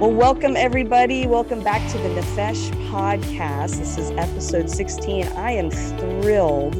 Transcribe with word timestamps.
Well, 0.00 0.12
welcome 0.12 0.56
everybody. 0.56 1.26
Welcome 1.26 1.62
back 1.62 1.86
to 1.92 1.98
the 1.98 2.08
Nefesh 2.08 2.70
podcast. 2.88 3.76
This 3.76 3.98
is 3.98 4.10
episode 4.12 4.70
16. 4.70 5.26
I 5.36 5.50
am 5.50 5.70
thrilled 5.70 6.72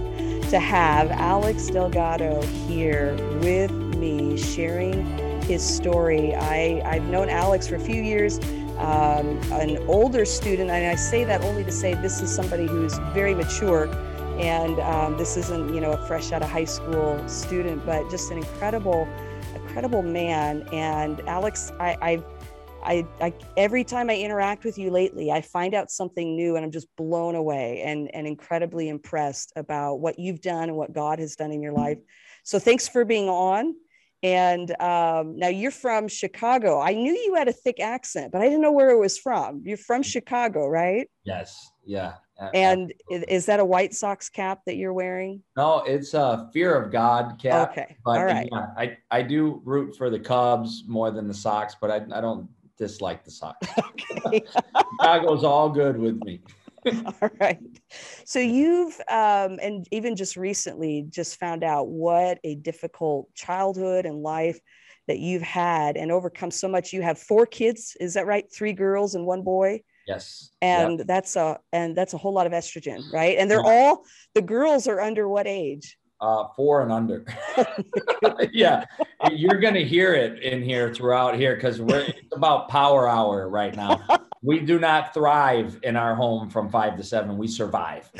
to 0.49 0.59
have 0.59 1.11
Alex 1.11 1.67
Delgado 1.67 2.41
here 2.67 3.15
with 3.41 3.73
me 3.73 4.39
sharing 4.39 5.05
his 5.43 5.63
story. 5.63 6.35
I, 6.35 6.81
I've 6.83 7.05
known 7.11 7.29
Alex 7.29 7.69
for 7.69 7.75
a 7.75 7.79
few 7.81 8.03
years, 8.03 8.39
um, 8.79 9.39
an 9.53 9.77
older 9.87 10.25
student, 10.25 10.71
and 10.71 10.87
I 10.87 10.95
say 10.95 11.23
that 11.25 11.43
only 11.43 11.63
to 11.65 11.73
say 11.73 11.93
this 11.93 12.23
is 12.23 12.35
somebody 12.35 12.67
who's 12.67 12.97
very 13.13 13.35
mature. 13.35 13.87
And 14.39 14.81
um, 14.81 15.19
this 15.19 15.37
isn't, 15.37 15.75
you 15.75 15.83
know, 15.83 15.93
a 15.93 16.07
fresh 16.07 16.33
out 16.33 16.41
of 16.41 16.49
high 16.49 16.65
school 16.65 17.23
student, 17.29 17.85
but 17.85 18.11
just 18.11 18.31
an 18.31 18.39
incredible, 18.39 19.07
incredible 19.55 20.01
man. 20.01 20.67
And 20.73 21.21
Alex, 21.29 21.71
I, 21.79 21.99
I've 22.01 22.25
I, 22.91 23.07
I, 23.21 23.33
every 23.57 23.85
time 23.85 24.11
I 24.11 24.17
interact 24.17 24.65
with 24.65 24.77
you 24.77 24.91
lately, 24.91 25.31
I 25.31 25.43
find 25.43 25.75
out 25.75 25.93
something 25.93 26.35
new 26.35 26.57
and 26.57 26.65
I'm 26.65 26.73
just 26.73 26.89
blown 26.97 27.37
away 27.37 27.83
and, 27.83 28.13
and 28.13 28.27
incredibly 28.27 28.89
impressed 28.89 29.53
about 29.55 30.01
what 30.01 30.19
you've 30.19 30.41
done 30.41 30.65
and 30.65 30.77
what 30.77 30.93
God 30.93 31.21
has 31.21 31.37
done 31.37 31.53
in 31.53 31.63
your 31.63 31.73
life. 31.73 31.99
So 32.43 32.59
thanks 32.59 32.89
for 32.89 33.05
being 33.05 33.29
on. 33.29 33.77
And 34.25 34.69
um, 34.83 35.39
now 35.39 35.47
you're 35.47 35.71
from 35.71 36.09
Chicago. 36.09 36.81
I 36.81 36.93
knew 36.95 37.13
you 37.13 37.37
had 37.37 37.47
a 37.47 37.53
thick 37.53 37.79
accent, 37.79 38.33
but 38.33 38.43
I 38.43 38.47
didn't 38.47 38.61
know 38.61 38.73
where 38.73 38.91
it 38.91 38.99
was 38.99 39.17
from. 39.17 39.63
You're 39.65 39.77
from 39.77 40.03
Chicago, 40.03 40.67
right? 40.67 41.09
Yes. 41.25 41.71
Yeah. 41.87 42.15
And 42.55 42.93
is 43.11 43.47
that 43.47 43.61
a 43.61 43.65
White 43.65 43.95
Sox 43.95 44.29
cap 44.29 44.63
that 44.67 44.75
you're 44.77 44.95
wearing? 44.95 45.43
No, 45.57 45.85
it's 45.87 46.15
a 46.15 46.51
fear 46.53 46.75
of 46.75 46.91
God 46.91 47.39
cap. 47.41 47.71
Okay. 47.71 47.97
But 48.05 48.19
All 48.19 48.25
right. 48.25 48.49
Yeah, 48.51 48.67
I, 48.77 48.97
I 49.11 49.23
do 49.23 49.63
root 49.65 49.95
for 49.97 50.11
the 50.11 50.19
Cubs 50.19 50.83
more 50.89 51.11
than 51.13 51.29
the 51.29 51.35
Sox, 51.35 51.77
but 51.81 51.91
I, 51.91 51.97
I 52.17 52.21
don't 52.21 52.49
dislike 52.81 53.23
the 53.25 53.31
Sox. 53.31 53.69
Okay. 54.27 54.45
Chicago's 55.01 55.45
all 55.45 55.69
good 55.71 55.97
with 55.99 56.17
me. 56.25 56.41
All 57.23 57.31
right. 57.41 57.59
So 58.25 58.39
you've 58.39 58.99
um, 59.09 59.59
and 59.63 59.87
even 59.91 60.17
just 60.17 60.37
recently 60.37 61.05
just 61.11 61.39
found 61.39 61.63
out 61.63 61.89
what 61.89 62.39
a 62.43 62.55
difficult 62.55 63.33
childhood 63.35 64.07
and 64.07 64.23
life 64.23 64.59
that 65.07 65.19
you've 65.19 65.43
had 65.43 65.97
and 65.99 66.11
overcome 66.11 66.51
so 66.51 66.69
much. 66.69 66.93
You 66.95 67.03
have 67.03 67.19
four 67.19 67.45
kids, 67.45 67.97
is 68.01 68.15
that 68.15 68.27
right? 68.27 68.45
Three 68.53 68.73
girls 68.73 69.15
and 69.15 69.27
one 69.27 69.43
boy. 69.43 69.83
Yes. 70.07 70.51
And 70.63 70.99
Yep. 70.99 71.07
that's 71.07 71.37
a 71.37 71.59
and 71.73 71.95
that's 71.95 72.15
a 72.15 72.19
whole 72.19 72.33
lot 72.33 72.47
of 72.47 72.53
estrogen, 72.53 73.03
right? 73.13 73.37
And 73.39 73.51
they're 73.51 73.65
all 73.65 74.05
the 74.35 74.43
girls 74.43 74.87
are 74.89 75.01
under 75.01 75.29
what 75.29 75.47
age? 75.47 75.99
Uh, 76.21 76.49
four 76.55 76.83
and 76.83 76.93
under. 76.93 77.25
yeah, 78.53 78.85
you're 79.31 79.59
gonna 79.59 79.81
hear 79.81 80.15
it 80.15 80.43
in 80.43 80.63
here 80.63 80.93
throughout 80.93 81.35
here 81.35 81.55
because 81.55 81.81
we're 81.81 82.01
it's 82.01 82.37
about 82.37 82.69
power 82.69 83.09
hour 83.09 83.49
right 83.49 83.75
now. 83.75 84.21
We 84.43 84.61
do 84.61 84.79
not 84.79 85.15
thrive 85.15 85.79
in 85.83 85.97
our 85.97 86.15
home 86.15 86.51
from 86.51 86.69
five 86.69 86.97
to 86.99 87.05
seven. 87.05 87.39
We 87.39 87.49
survive. 87.49 88.11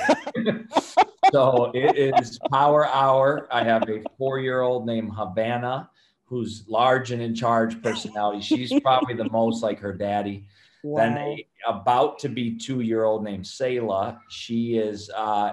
so 1.33 1.71
it 1.75 1.97
is 1.99 2.39
power 2.51 2.87
hour. 2.87 3.47
I 3.51 3.65
have 3.65 3.89
a 3.89 4.03
four-year-old 4.17 4.87
named 4.87 5.13
Havana 5.15 5.91
who's 6.25 6.65
large 6.69 7.11
and 7.11 7.21
in 7.21 7.35
charge 7.35 7.83
personality. 7.83 8.41
She's 8.41 8.73
probably 8.81 9.15
the 9.15 9.29
most 9.31 9.63
like 9.63 9.81
her 9.81 9.93
daddy. 9.93 10.47
Then 10.83 11.19
a 11.19 11.47
about 11.69 12.19
to 12.21 12.29
be 12.29 12.57
two-year-old 12.57 13.25
named 13.25 13.45
Sayla. 13.45 14.19
She 14.31 14.77
is 14.77 15.11
uh, 15.15 15.53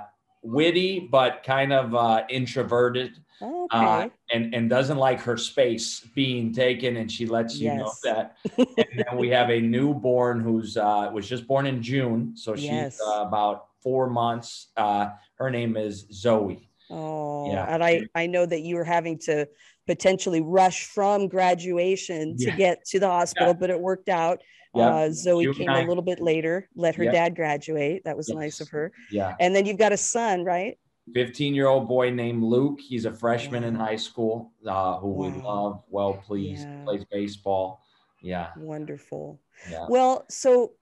witty 0.51 0.99
but 0.99 1.43
kind 1.43 1.73
of 1.73 1.93
uh, 1.93 2.23
introverted 2.29 3.17
Okay. 3.39 3.77
uh, 3.77 4.09
and 4.33 4.55
and 4.55 4.67
doesn't 4.67 4.97
like 4.97 5.19
her 5.21 5.37
space 5.37 5.99
being 6.15 6.51
taken, 6.51 6.97
and 6.97 7.11
she 7.11 7.27
lets 7.27 7.59
you 7.59 7.71
know 7.75 7.91
that. 8.03 8.37
And 8.57 9.03
then 9.05 9.17
we 9.17 9.29
have 9.29 9.51
a 9.51 9.61
newborn 9.61 10.39
who's 10.39 10.75
uh, 10.75 11.11
was 11.13 11.27
just 11.29 11.45
born 11.47 11.67
in 11.67 11.83
June, 11.83 12.35
so 12.35 12.55
she's 12.55 12.65
Yes. 12.65 12.99
uh, 12.99 13.21
about 13.27 13.67
four 13.83 14.09
months. 14.09 14.69
Uh, 14.75 15.09
her 15.35 15.51
name 15.51 15.77
is 15.77 16.07
Zoe. 16.11 16.67
Oh, 16.89 17.51
Yeah. 17.51 17.65
and 17.71 17.83
I, 17.83 18.07
I 18.15 18.25
know 18.25 18.45
that 18.45 18.61
you 18.61 18.75
were 18.75 18.83
having 18.97 19.19
to 19.19 19.47
potentially 19.85 20.41
rush 20.41 20.85
from 20.85 21.27
graduation 21.27 22.37
to 22.37 22.45
Yeah. 22.49 22.55
get 22.55 22.85
to 22.85 22.99
the 22.99 23.07
hospital, 23.07 23.53
but 23.53 23.69
it 23.69 23.79
worked 23.79 24.09
out. 24.09 24.41
Yeah. 24.77 24.95
Uh, 24.95 25.11
Zoe 25.11 25.43
June 25.45 25.53
came 25.55 25.69
a 25.69 25.85
little 25.87 26.03
bit 26.03 26.19
later, 26.21 26.69
let 26.75 26.95
her 26.95 27.03
Yep. 27.05 27.13
dad 27.13 27.35
graduate. 27.35 28.03
That 28.05 28.15
was 28.17 28.29
nice 28.29 28.61
of 28.61 28.69
her. 28.69 28.91
Yeah, 29.11 29.35
And 29.39 29.55
then 29.55 29.65
you've 29.65 29.77
got 29.77 29.91
a 29.93 29.97
son, 29.97 30.43
right? 30.43 30.77
15 31.13 31.55
year 31.55 31.67
old 31.67 31.87
boy 31.87 32.09
named 32.11 32.43
Luke. 32.43 32.79
He's 32.81 33.05
a 33.05 33.13
freshman 33.13 33.63
in 33.63 33.75
high 33.75 33.95
school, 33.95 34.51
uh, 34.65 34.97
who 34.99 35.11
we 35.13 35.29
love, 35.41 35.81
well 35.89 36.13
pleased, 36.13 36.67
Yeah. 36.67 36.83
plays 36.83 37.05
baseball. 37.05 37.81
Yeah, 38.21 38.49
Wonderful. 38.57 39.39
yeah. 39.71 39.85
Well, 39.89 40.25
so, 40.29 40.73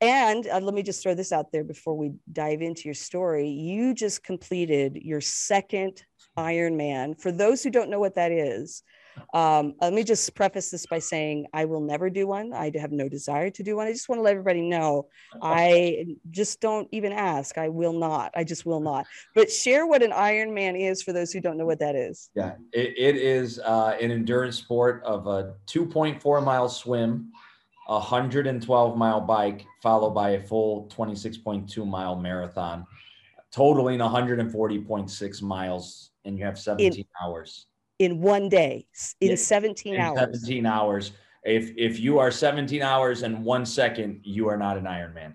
and 0.00 0.46
uh, 0.48 0.58
let 0.60 0.74
me 0.74 0.82
just 0.82 1.02
throw 1.02 1.14
this 1.14 1.32
out 1.32 1.52
there 1.52 1.64
before 1.64 1.94
we 1.94 2.12
dive 2.32 2.60
into 2.62 2.82
your 2.86 2.94
story. 2.94 3.48
You 3.48 3.94
just 3.94 4.24
completed 4.24 4.96
your 4.96 5.20
second 5.20 6.02
Ironman. 6.36 7.20
For 7.20 7.30
those 7.30 7.62
who 7.62 7.70
don't 7.70 7.90
know 7.90 8.00
what 8.00 8.14
that 8.14 8.32
is, 8.32 8.82
um, 9.34 9.74
let 9.80 9.92
me 9.92 10.04
just 10.04 10.34
preface 10.34 10.70
this 10.70 10.86
by 10.86 10.98
saying 10.98 11.46
I 11.52 11.64
will 11.64 11.80
never 11.80 12.10
do 12.10 12.26
one. 12.26 12.52
I 12.52 12.72
have 12.78 12.92
no 12.92 13.08
desire 13.08 13.50
to 13.50 13.62
do 13.62 13.76
one. 13.76 13.86
I 13.86 13.92
just 13.92 14.08
want 14.08 14.18
to 14.18 14.22
let 14.22 14.32
everybody 14.32 14.62
know 14.62 15.06
I 15.42 16.16
just 16.30 16.60
don't 16.60 16.88
even 16.92 17.12
ask. 17.12 17.58
I 17.58 17.68
will 17.68 17.92
not. 17.92 18.32
I 18.34 18.44
just 18.44 18.66
will 18.66 18.80
not. 18.80 19.06
But 19.34 19.50
share 19.52 19.86
what 19.86 20.02
an 20.02 20.10
Ironman 20.10 20.80
is 20.80 21.02
for 21.02 21.12
those 21.12 21.32
who 21.32 21.40
don't 21.40 21.56
know 21.56 21.66
what 21.66 21.78
that 21.78 21.94
is. 21.94 22.30
Yeah, 22.34 22.54
it, 22.72 22.94
it 22.96 23.16
is 23.16 23.60
uh, 23.60 23.96
an 24.00 24.10
endurance 24.10 24.58
sport 24.58 25.02
of 25.04 25.26
a 25.26 25.54
2.4 25.66 26.44
mile 26.44 26.68
swim, 26.68 27.30
a 27.88 27.94
112 27.94 28.96
mile 28.96 29.20
bike, 29.20 29.64
followed 29.82 30.10
by 30.10 30.30
a 30.30 30.40
full 30.40 30.88
26.2 30.88 31.86
mile 31.86 32.16
marathon, 32.16 32.84
totaling 33.52 34.00
140.6 34.00 35.42
miles, 35.42 36.10
and 36.24 36.36
you 36.36 36.44
have 36.44 36.58
17 36.58 37.04
hours. 37.22 37.67
In 37.98 38.20
one 38.20 38.48
day, 38.48 38.86
in 39.20 39.30
Yeah, 39.30 39.36
17 39.36 39.94
In 39.94 40.00
hours. 40.00 40.18
17 40.18 40.66
hours. 40.66 41.12
If 41.44 41.72
if 41.76 41.98
you 41.98 42.18
are 42.18 42.30
17 42.30 42.82
hours 42.82 43.22
and 43.22 43.44
one 43.44 43.64
second, 43.66 44.20
you 44.22 44.48
are 44.48 44.56
not 44.56 44.76
an 44.76 44.84
Ironman. 44.84 45.34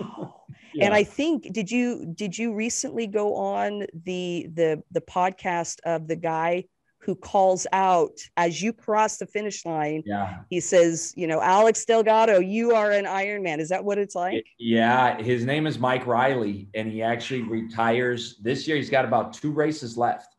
Wow. 0.00 0.36
Yeah. 0.72 0.84
And 0.84 0.94
I 0.94 1.02
think 1.02 1.52
did 1.52 1.68
you 1.68 2.12
did 2.14 2.38
you 2.38 2.54
recently 2.54 3.08
go 3.08 3.34
on 3.34 3.86
the 4.04 4.46
the 4.54 4.80
the 4.92 5.00
podcast 5.00 5.80
of 5.84 6.06
the 6.06 6.14
guy 6.14 6.66
who 7.00 7.16
calls 7.16 7.66
out 7.72 8.12
as 8.36 8.62
you 8.62 8.72
cross 8.72 9.16
the 9.16 9.26
finish 9.26 9.66
line? 9.66 10.04
yeah. 10.06 10.36
He 10.48 10.60
says, 10.60 11.12
you 11.16 11.26
know, 11.26 11.40
Alex 11.40 11.84
Delgado, 11.84 12.38
you 12.38 12.72
are 12.76 12.92
an 12.92 13.04
Ironman. 13.04 13.58
Is 13.58 13.68
that 13.70 13.84
what 13.84 13.98
it's 13.98 14.14
like? 14.14 14.46
Yeah, 14.60 15.20
his 15.20 15.44
name 15.44 15.66
is 15.66 15.76
Mike 15.76 16.06
Reilly, 16.06 16.68
and 16.74 16.86
he 16.86 17.02
actually 17.02 17.42
retires 17.42 18.38
this 18.40 18.68
year. 18.68 18.76
He's 18.76 18.90
got 18.90 19.04
about 19.04 19.32
two 19.32 19.50
races 19.50 19.98
left. 19.98 20.36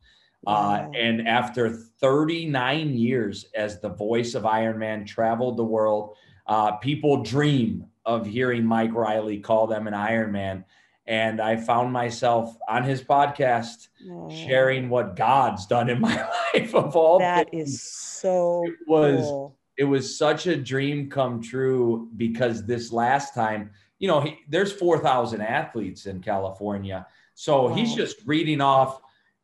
Uh, 0.47 0.89
and 0.95 1.27
after 1.27 1.69
39 1.69 2.95
years 2.95 3.45
as 3.55 3.79
the 3.79 3.89
voice 3.89 4.33
of 4.33 4.45
Iron 4.45 4.79
Man, 4.79 5.05
traveled 5.05 5.57
the 5.57 5.63
world, 5.63 6.15
uh, 6.47 6.73
people 6.73 7.23
dream 7.23 7.85
of 8.05 8.25
hearing 8.25 8.65
Mike 8.65 8.93
Reilly 8.93 9.39
call 9.39 9.67
them 9.67 9.87
an 9.87 9.93
Iron 9.93 10.31
Man. 10.31 10.65
And 11.05 11.41
I 11.41 11.57
found 11.57 11.91
myself 11.93 12.55
on 12.67 12.83
his 12.83 13.03
podcast 13.03 13.89
sharing 14.29 14.89
what 14.89 15.15
God's 15.15 15.65
done 15.67 15.89
in 15.89 15.99
my 16.09 16.27
life 16.53 16.73
of 16.73 16.95
all 16.95 17.19
that 17.19 17.51
things. 17.51 17.73
is 17.73 17.81
so 17.81 18.63
It 18.65 18.73
was 18.87 19.21
cool. 19.21 19.57
it 19.77 19.83
was 19.83 20.17
such 20.17 20.47
a 20.47 20.55
dream 20.55 21.09
come 21.09 21.41
true 21.41 22.09
because 22.17 22.65
this 22.65 22.91
last 22.91 23.33
time, 23.35 23.71
you 23.99 24.07
know, 24.07 24.21
he, 24.21 24.37
there's 24.49 24.71
4,000 24.71 25.41
athletes 25.41 26.05
in 26.07 26.21
California. 26.21 27.05
So 27.35 27.67
he's 27.67 27.93
just 27.93 28.17
reading 28.25 28.61
off 28.61 29.01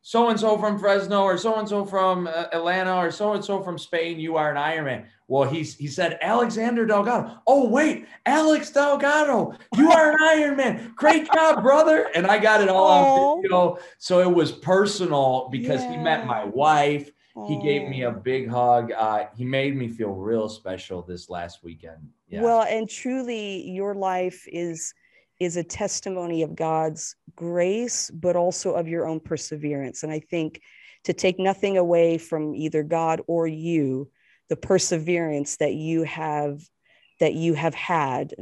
so 0.08 0.30
and 0.30 0.40
so 0.40 0.56
from 0.56 0.78
Fresno 0.78 1.20
or 1.22 1.36
so 1.36 1.56
and 1.56 1.68
so 1.68 1.84
from 1.84 2.26
uh, 2.28 2.46
Atlanta 2.54 2.96
or 2.96 3.10
so 3.10 3.34
and 3.34 3.44
so 3.44 3.62
from 3.62 3.76
Spain. 3.76 4.18
You 4.18 4.36
are 4.36 4.50
an 4.50 4.56
Ironman. 4.56 5.04
Well, 5.26 5.46
he's 5.46 5.76
he 5.76 5.86
said 5.86 6.16
Alexander 6.22 6.86
Delgado. 6.86 7.30
Oh 7.46 7.68
wait, 7.68 8.06
Alex 8.24 8.70
Delgado, 8.70 9.52
you 9.76 9.90
are 9.90 10.12
an 10.12 10.16
Ironman. 10.18 10.94
Great 10.94 11.30
job, 11.30 11.62
brother. 11.62 12.08
And 12.14 12.26
I 12.26 12.38
got 12.38 12.62
it 12.62 12.70
all 12.70 12.86
Aw. 12.88 13.32
on 13.34 13.42
video. 13.42 13.78
So 13.98 14.20
it 14.20 14.34
was 14.34 14.50
personal 14.50 15.50
because 15.52 15.82
he 15.84 15.98
met 15.98 16.26
my 16.26 16.44
Yeah. 16.44 16.50
wife 16.54 17.10
he 17.46 17.60
gave 17.62 17.88
me 17.88 18.02
a 18.02 18.10
big 18.10 18.48
hug. 18.48 18.90
Uh, 18.90 19.26
he 19.36 19.44
made 19.44 19.76
me 19.76 19.88
feel 19.88 20.10
real 20.10 20.48
special 20.48 21.02
this 21.02 21.28
last 21.30 21.62
weekend. 21.62 21.98
Yeah. 22.28 22.42
Well, 22.42 22.62
and 22.62 22.88
truly, 22.88 23.70
your 23.70 23.94
life 23.94 24.44
is 24.48 24.92
is 25.40 25.56
a 25.56 25.64
testimony 25.64 26.42
of 26.42 26.56
God's 26.56 27.14
grace, 27.36 28.10
but 28.10 28.36
also 28.36 28.72
of 28.74 28.88
your 28.88 29.06
own 29.06 29.20
perseverance. 29.20 30.02
And 30.02 30.12
I 30.12 30.20
think 30.20 30.60
to 31.04 31.12
take 31.12 31.38
nothing 31.38 31.78
away 31.78 32.18
from 32.18 32.54
either 32.54 32.82
God 32.82 33.22
or 33.26 33.46
you, 33.46 34.10
the 34.48 34.56
perseverance 34.56 35.56
that 35.58 35.74
you 35.74 36.02
have 36.04 36.60
that 37.20 37.34
you 37.34 37.54
have 37.54 37.74
had 37.74 38.32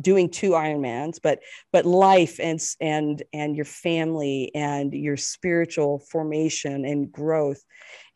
doing 0.00 0.30
two 0.30 0.50
Ironmans, 0.50 1.18
but 1.22 1.40
but 1.72 1.84
life 1.84 2.40
and 2.40 2.60
and 2.80 3.22
and 3.32 3.56
your 3.56 3.64
family 3.64 4.50
and 4.54 4.92
your 4.92 5.16
spiritual 5.16 6.00
formation 6.10 6.84
and 6.84 7.10
growth. 7.10 7.62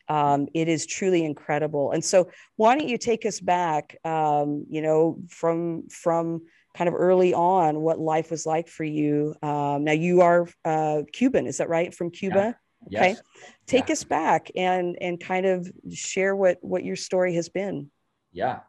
Um, 0.07 0.47
it 0.55 0.67
is 0.67 0.87
truly 0.87 1.23
incredible. 1.23 1.91
And 1.91 2.03
so, 2.03 2.31
why 2.55 2.75
don't 2.75 2.89
you 2.89 2.97
take 2.97 3.25
us 3.25 3.39
back? 3.39 3.97
Um, 4.03 4.65
you 4.67 4.81
know, 4.81 5.19
from 5.29 5.87
from 5.89 6.41
kind 6.79 6.87
of 6.87 6.95
early 6.95 7.33
on, 7.33 7.81
what 7.81 7.99
life 7.99 8.31
was 8.31 8.45
like 8.45 8.69
for 8.69 8.85
you. 8.85 9.35
Um, 9.43 9.83
now, 9.83 9.91
you 9.91 10.21
are 10.21 10.47
uh, 10.63 11.01
Cuban, 11.11 11.45
is 11.45 11.57
that 11.57 11.67
right? 11.67 11.93
From 11.93 12.09
Cuba. 12.09 12.55
Yeah. 12.89 12.99
Okay. 13.01 13.09
Yes. 13.09 13.21
Take 13.67 13.89
Yeah. 13.89 13.93
us 13.93 14.03
back 14.05 14.49
and 14.55 14.97
and 15.01 15.19
kind 15.19 15.45
of 15.45 15.69
share 15.91 16.33
what 16.37 16.57
what 16.61 16.85
your 16.85 16.95
story 16.95 17.35
has 17.35 17.49
been. 17.49 17.91
Yeah. 18.31 18.59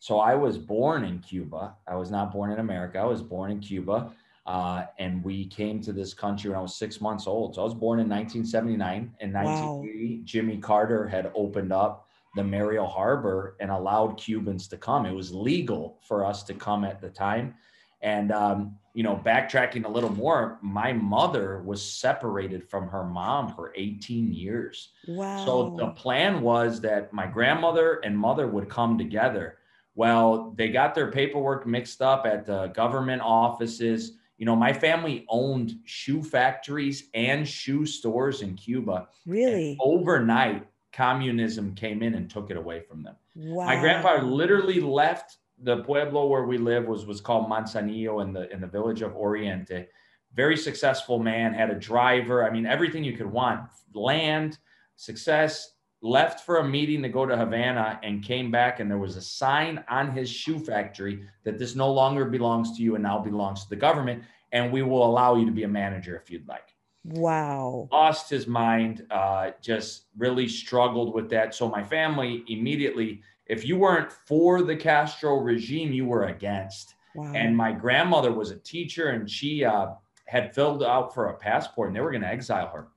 So 0.00 0.18
I 0.18 0.34
was 0.34 0.56
born 0.56 1.04
in 1.04 1.18
Cuba. 1.18 1.74
I 1.86 1.96
was 1.96 2.10
not 2.10 2.32
born 2.32 2.50
in 2.52 2.58
America. 2.58 2.98
I 2.98 3.04
was 3.04 3.20
born 3.22 3.50
in 3.50 3.60
Cuba. 3.60 4.12
Uh, 4.46 4.86
and 4.98 5.22
we 5.22 5.44
came 5.44 5.78
to 5.82 5.92
this 5.92 6.14
country 6.14 6.48
when 6.48 6.58
I 6.58 6.62
was 6.62 6.74
six 6.74 7.02
months 7.02 7.26
old. 7.26 7.54
So 7.54 7.60
I 7.60 7.64
was 7.64 7.74
born 7.74 8.00
in 8.00 8.08
1979. 8.08 9.14
In 9.20 9.32
Wow. 9.34 9.42
1980, 9.44 10.22
Jimmy 10.24 10.56
Carter 10.56 11.06
had 11.06 11.30
opened 11.34 11.70
up 11.70 12.07
the 12.38 12.44
Mariel 12.44 12.86
Harbor 12.86 13.56
and 13.58 13.68
allowed 13.68 14.16
Cubans 14.16 14.68
to 14.68 14.76
come. 14.76 15.04
It 15.04 15.12
was 15.12 15.34
legal 15.34 15.98
for 16.06 16.24
us 16.24 16.44
to 16.44 16.54
come 16.54 16.84
at 16.84 17.00
the 17.00 17.08
time. 17.08 17.54
And, 18.00 18.30
um, 18.30 18.76
you 18.94 19.02
know, 19.02 19.20
backtracking 19.26 19.84
a 19.84 19.88
little 19.88 20.12
more, 20.12 20.58
my 20.62 20.92
mother 20.92 21.62
was 21.64 21.82
separated 21.82 22.70
from 22.70 22.88
her 22.88 23.02
mom 23.02 23.52
for 23.54 23.72
18 23.74 24.32
years. 24.32 24.90
Wow. 25.08 25.44
So 25.44 25.76
the 25.76 25.88
plan 25.88 26.40
was 26.40 26.80
that 26.82 27.12
my 27.12 27.26
grandmother 27.26 28.00
and 28.04 28.16
mother 28.16 28.46
would 28.46 28.68
come 28.68 28.96
together. 28.96 29.58
Well, 29.96 30.54
they 30.56 30.68
got 30.68 30.94
their 30.94 31.10
paperwork 31.10 31.66
mixed 31.66 32.00
up 32.00 32.24
at 32.24 32.46
the 32.46 32.68
government 32.68 33.20
offices. 33.20 34.12
You 34.36 34.46
know, 34.46 34.54
my 34.54 34.72
family 34.72 35.26
owned 35.28 35.74
shoe 35.86 36.22
factories 36.22 37.08
and 37.14 37.48
shoe 37.48 37.84
stores 37.84 38.42
in 38.42 38.54
Cuba. 38.54 39.08
And 39.26 39.34
really? 39.34 39.76
overnight, 39.80 40.68
communism 40.92 41.74
came 41.74 42.02
in 42.02 42.14
and 42.14 42.30
took 42.30 42.50
it 42.50 42.56
away 42.56 42.80
from 42.80 43.02
them. 43.02 43.16
wow. 43.36 43.66
My 43.66 43.78
grandfather 43.80 44.22
literally 44.22 44.80
left 44.80 45.38
the 45.62 45.82
pueblo 45.82 46.26
where 46.26 46.44
we 46.44 46.56
live 46.56 46.86
was 46.86 47.04
was 47.06 47.20
called 47.20 47.48
Manzanillo 47.50 48.22
in 48.22 48.32
the 48.32 48.50
in 48.52 48.60
the 48.60 48.66
village 48.66 49.02
of 49.02 49.14
Oriente. 49.16 49.86
Very 50.34 50.56
successful 50.56 51.18
man, 51.18 51.52
had 51.54 51.70
a 51.70 51.74
driver. 51.74 52.44
I 52.44 52.50
mean, 52.50 52.66
everything 52.66 53.02
you 53.02 53.16
could 53.16 53.30
want. 53.30 53.62
Land, 53.94 54.58
success. 54.96 55.74
Left 56.00 56.46
for 56.46 56.58
a 56.58 56.64
meeting 56.64 57.02
to 57.02 57.08
go 57.08 57.26
to 57.26 57.36
Havana 57.36 57.98
and 58.04 58.22
came 58.22 58.52
back, 58.52 58.78
and 58.78 58.88
there 58.88 58.98
was 58.98 59.16
a 59.16 59.20
sign 59.20 59.82
on 59.88 60.12
his 60.12 60.30
shoe 60.30 60.60
factory 60.60 61.24
that 61.42 61.58
this 61.58 61.74
no 61.74 61.92
longer 61.92 62.26
belongs 62.26 62.76
to 62.76 62.84
you 62.84 62.94
and 62.94 63.02
now 63.02 63.18
belongs 63.18 63.64
to 63.64 63.68
the 63.68 63.74
government, 63.74 64.22
and 64.52 64.72
we 64.72 64.82
will 64.82 65.04
allow 65.04 65.34
you 65.34 65.44
to 65.44 65.50
be 65.50 65.64
a 65.64 65.68
manager 65.68 66.16
if 66.16 66.30
you'd 66.30 66.46
like 66.46 66.72
Wow. 67.04 67.88
lost 67.90 68.28
his 68.28 68.46
mind, 68.46 69.06
uh, 69.10 69.52
just 69.62 70.04
really 70.16 70.48
struggled 70.48 71.14
with 71.14 71.30
that. 71.30 71.54
So 71.54 71.68
my 71.68 71.82
family 71.82 72.44
immediately, 72.48 73.22
if 73.46 73.64
you 73.64 73.78
weren't 73.78 74.12
for 74.12 74.62
the 74.62 74.76
Castro 74.76 75.36
regime, 75.36 75.92
you 75.92 76.04
were 76.04 76.24
against. 76.24 76.94
Wow. 77.14 77.32
And 77.34 77.56
my 77.56 77.72
grandmother 77.72 78.32
was 78.32 78.50
a 78.50 78.56
teacher, 78.56 79.08
and 79.10 79.28
she 79.30 79.64
uh, 79.64 79.88
had 80.26 80.54
filled 80.54 80.82
out 80.82 81.14
for 81.14 81.28
a 81.28 81.34
passport, 81.34 81.88
and 81.88 81.96
they 81.96 82.00
were 82.00 82.10
going 82.10 82.22
to 82.22 82.28
exile 82.28 82.68
her. 82.68 82.88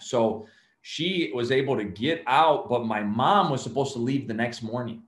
So 0.00 0.46
she 0.82 1.30
was 1.34 1.50
able 1.50 1.76
to 1.76 1.84
get 1.84 2.22
out, 2.26 2.68
but 2.68 2.84
my 2.84 3.02
mom 3.02 3.50
was 3.50 3.62
supposed 3.62 3.92
to 3.94 3.98
leave 3.98 4.28
the 4.28 4.34
next 4.34 4.62
morning. 4.62 5.02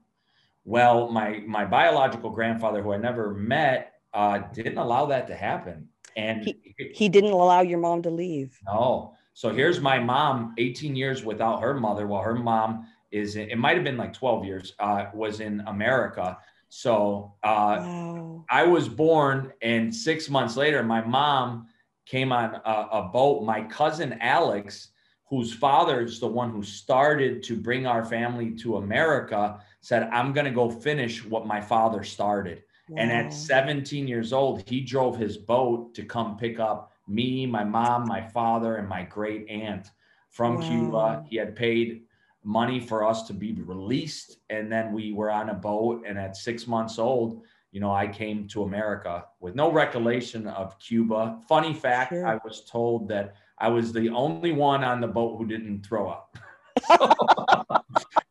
Well, 0.65 1.09
my 1.09 1.43
my 1.45 1.65
biological 1.65 2.29
grandfather, 2.29 2.81
who 2.81 2.93
I 2.93 2.97
never 2.97 3.33
met, 3.33 3.93
uh, 4.13 4.39
didn't 4.53 4.77
allow 4.77 5.05
that 5.07 5.27
to 5.27 5.35
happen, 5.35 5.89
and 6.15 6.53
he 6.93 7.09
didn't 7.09 7.31
allow 7.31 7.61
your 7.61 7.79
mom 7.79 8.01
to 8.03 8.09
leave. 8.09 8.59
no. 8.65 9.15
So 9.33 9.51
here's 9.51 9.81
my 9.81 9.97
mom, 9.97 10.53
18 10.59 10.95
years 10.95 11.23
without 11.23 11.61
her 11.61 11.73
mother, 11.73 12.05
while 12.05 12.21
her 12.21 12.35
mom 12.35 12.87
is, 13.11 13.35
it 13.35 13.57
might 13.57 13.75
have 13.75 13.83
been 13.83 13.97
like 13.97 14.13
12 14.13 14.45
years, 14.45 14.73
uh, 14.79 15.05
was 15.13 15.39
in 15.39 15.61
America. 15.61 16.37
So 16.69 17.33
uh, 17.43 17.77
wow. 17.79 18.45
I 18.49 18.63
was 18.63 18.87
born, 18.87 19.53
and 19.61 19.93
six 19.93 20.29
months 20.29 20.55
later, 20.55 20.83
my 20.83 21.01
mom 21.01 21.67
came 22.05 22.31
on 22.31 22.61
a, 22.65 22.87
a 22.91 23.09
boat. 23.11 23.43
My 23.43 23.61
cousin 23.61 24.17
Alex, 24.21 24.89
whose 25.25 25.53
father 25.53 26.01
is 26.01 26.19
the 26.19 26.27
one 26.27 26.51
who 26.51 26.61
started 26.61 27.41
to 27.43 27.55
bring 27.55 27.87
our 27.87 28.05
family 28.05 28.51
to 28.57 28.77
America, 28.77 29.59
said, 29.81 30.09
I'm 30.11 30.31
going 30.33 30.45
to 30.45 30.51
go 30.51 30.69
finish 30.69 31.25
what 31.25 31.47
my 31.47 31.59
father 31.59 32.03
started. 32.03 32.63
And 32.95 33.11
at 33.11 33.33
17 33.33 34.07
years 34.07 34.33
old, 34.33 34.67
he 34.67 34.81
drove 34.81 35.17
his 35.17 35.37
boat 35.37 35.93
to 35.95 36.03
come 36.03 36.37
pick 36.37 36.59
up 36.59 36.91
me, 37.07 37.45
my 37.45 37.63
mom, 37.63 38.07
my 38.07 38.21
father, 38.21 38.75
and 38.77 38.87
my 38.87 39.03
great 39.03 39.47
aunt 39.49 39.91
from 40.29 40.55
Wow. 40.55 40.61
Cuba. 40.61 41.25
He 41.27 41.37
had 41.37 41.55
paid 41.55 42.03
money 42.43 42.79
for 42.79 43.05
us 43.05 43.23
to 43.27 43.33
be 43.33 43.53
released. 43.53 44.37
And 44.49 44.71
then 44.71 44.91
we 44.91 45.13
were 45.13 45.31
on 45.31 45.49
a 45.49 45.53
boat. 45.53 46.03
And 46.05 46.17
at 46.17 46.35
six 46.35 46.67
months 46.67 46.99
old, 46.99 47.41
you 47.71 47.79
know, 47.79 47.91
I 47.91 48.07
came 48.07 48.47
to 48.49 48.63
America 48.63 49.25
with 49.39 49.55
no 49.55 49.71
recollection 49.71 50.47
of 50.47 50.77
Cuba. 50.79 51.39
Funny 51.47 51.73
fact, 51.73 52.11
Sure. 52.11 52.27
I 52.27 52.35
was 52.43 52.65
told 52.65 53.07
that 53.07 53.35
I 53.57 53.69
was 53.69 53.93
the 53.93 54.09
only 54.09 54.51
one 54.51 54.83
on 54.83 54.99
the 55.01 55.07
boat 55.07 55.37
who 55.37 55.45
didn't 55.47 55.85
throw 55.85 56.09
up. 56.09 56.37
So, 56.85 56.95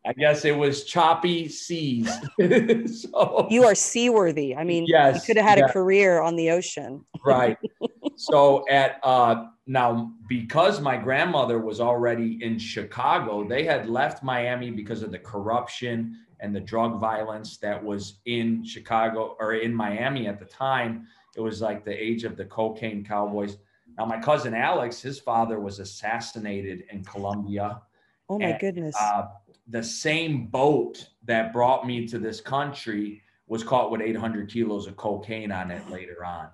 I 0.05 0.13
guess 0.15 0.45
it 0.45 0.57
was 0.57 0.85
choppy 0.85 1.49
seas. 1.49 2.11
so, 3.03 3.47
you 3.51 3.65
are 3.65 3.75
seaworthy. 3.75 4.57
I 4.57 4.65
mean, 4.65 4.85
Yes, 4.89 5.15
you 5.15 5.21
could 5.21 5.37
have 5.37 5.49
had 5.49 5.59
yeah. 5.59 5.67
a 5.67 5.73
career 5.73 6.21
on 6.21 6.37
the 6.37 6.51
ocean. 6.51 7.05
right 7.25 7.57
so 8.17 8.65
at 8.69 8.99
uh 9.05 9.47
now 9.67 10.13
because 10.29 10.81
my 10.81 10.97
grandmother 10.97 11.59
was 11.61 11.81
already 11.81 12.43
in 12.43 12.59
chicago 12.59 13.47
they 13.47 13.65
had 13.65 13.89
left 13.89 14.25
miami 14.25 14.71
because 14.71 15.03
of 15.05 15.13
the 15.13 15.19
corruption 15.19 16.17
and 16.41 16.55
the 16.55 16.61
drug 16.61 16.99
violence 16.99 17.59
that 17.59 17.83
was 17.83 18.19
in 18.27 18.65
chicago 18.65 19.37
or 19.39 19.55
in 19.55 19.73
miami 19.73 20.27
at 20.27 20.39
the 20.41 20.45
time 20.45 21.07
it 21.37 21.41
was 21.41 21.61
like 21.61 21.85
the 21.85 21.93
age 22.09 22.25
of 22.25 22.37
the 22.37 22.45
cocaine 22.47 23.05
cowboys 23.05 23.57
now 23.97 24.05
my 24.05 24.19
cousin 24.19 24.53
alex 24.53 25.01
his 25.01 25.21
father 25.21 25.61
was 25.61 25.79
assassinated 25.79 26.83
in 26.91 27.05
colombia 27.05 27.81
Oh 28.29 28.39
my 28.39 28.47
And, 28.47 28.61
goodness. 28.61 28.97
uh, 28.99 29.25
the 29.69 29.83
same 29.83 30.47
boat 30.47 31.09
that 31.25 31.53
brought 31.53 31.87
me 31.87 32.07
to 32.09 32.19
this 32.19 32.41
country 32.41 33.23
was 33.47 33.63
caught 33.63 33.91
with 33.91 34.01
800 34.01 34.51
kilos 34.51 34.87
of 34.87 34.97
cocaine 34.97 35.53
on 35.53 35.71
it 35.71 35.89
later 35.91 36.25
on. 36.25 36.49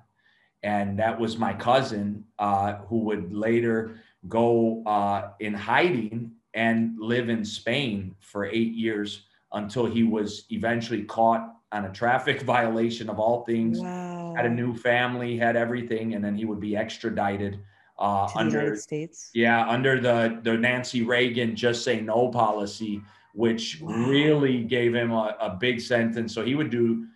And 0.63 0.99
that 0.99 1.19
was 1.19 1.39
my 1.39 1.53
cousin 1.53 2.25
uh, 2.39 2.79
who 2.89 2.99
would 3.01 3.33
later 3.33 4.01
go 4.29 4.83
uh, 4.85 5.31
in 5.41 5.55
hiding 5.55 6.33
and 6.55 6.99
live 6.99 7.29
in 7.29 7.45
Spain 7.45 8.17
for 8.21 8.47
eight 8.47 8.73
years 8.73 9.23
until 9.53 9.87
he 9.87 10.03
was 10.03 10.45
eventually 10.51 11.05
caught 11.05 11.55
on 11.71 11.85
a 11.85 11.93
traffic 11.93 12.43
violation 12.57 13.09
of 13.09 13.21
all 13.21 13.45
things, 13.45 13.81
wow. 13.81 14.35
had 14.37 14.47
a 14.47 14.51
new 14.51 14.75
family, 14.75 15.37
had 15.37 15.57
everything, 15.57 16.15
and 16.15 16.25
then 16.25 16.35
he 16.35 16.45
would 16.45 16.61
be 16.61 16.77
extradited 16.77 17.61
uh, 17.99 18.29
under 18.35 18.59
United 18.61 18.81
States. 18.81 19.31
yeah, 19.35 19.69
under 19.69 20.01
the 20.01 20.39
the 20.43 20.57
Nancy 20.57 21.03
Reagan 21.03 21.57
just 21.57 21.85
say 21.85 22.01
no 22.01 22.29
policy, 22.29 23.03
which 23.35 23.81
Wow. 23.81 23.95
really 24.09 24.65
gave 24.65 24.95
him 24.95 25.11
a, 25.13 25.37
a 25.41 25.51
big 25.61 25.81
sentence. 25.81 26.35
So 26.35 26.45
he 26.45 26.55
would 26.55 26.71
do 26.71 27.07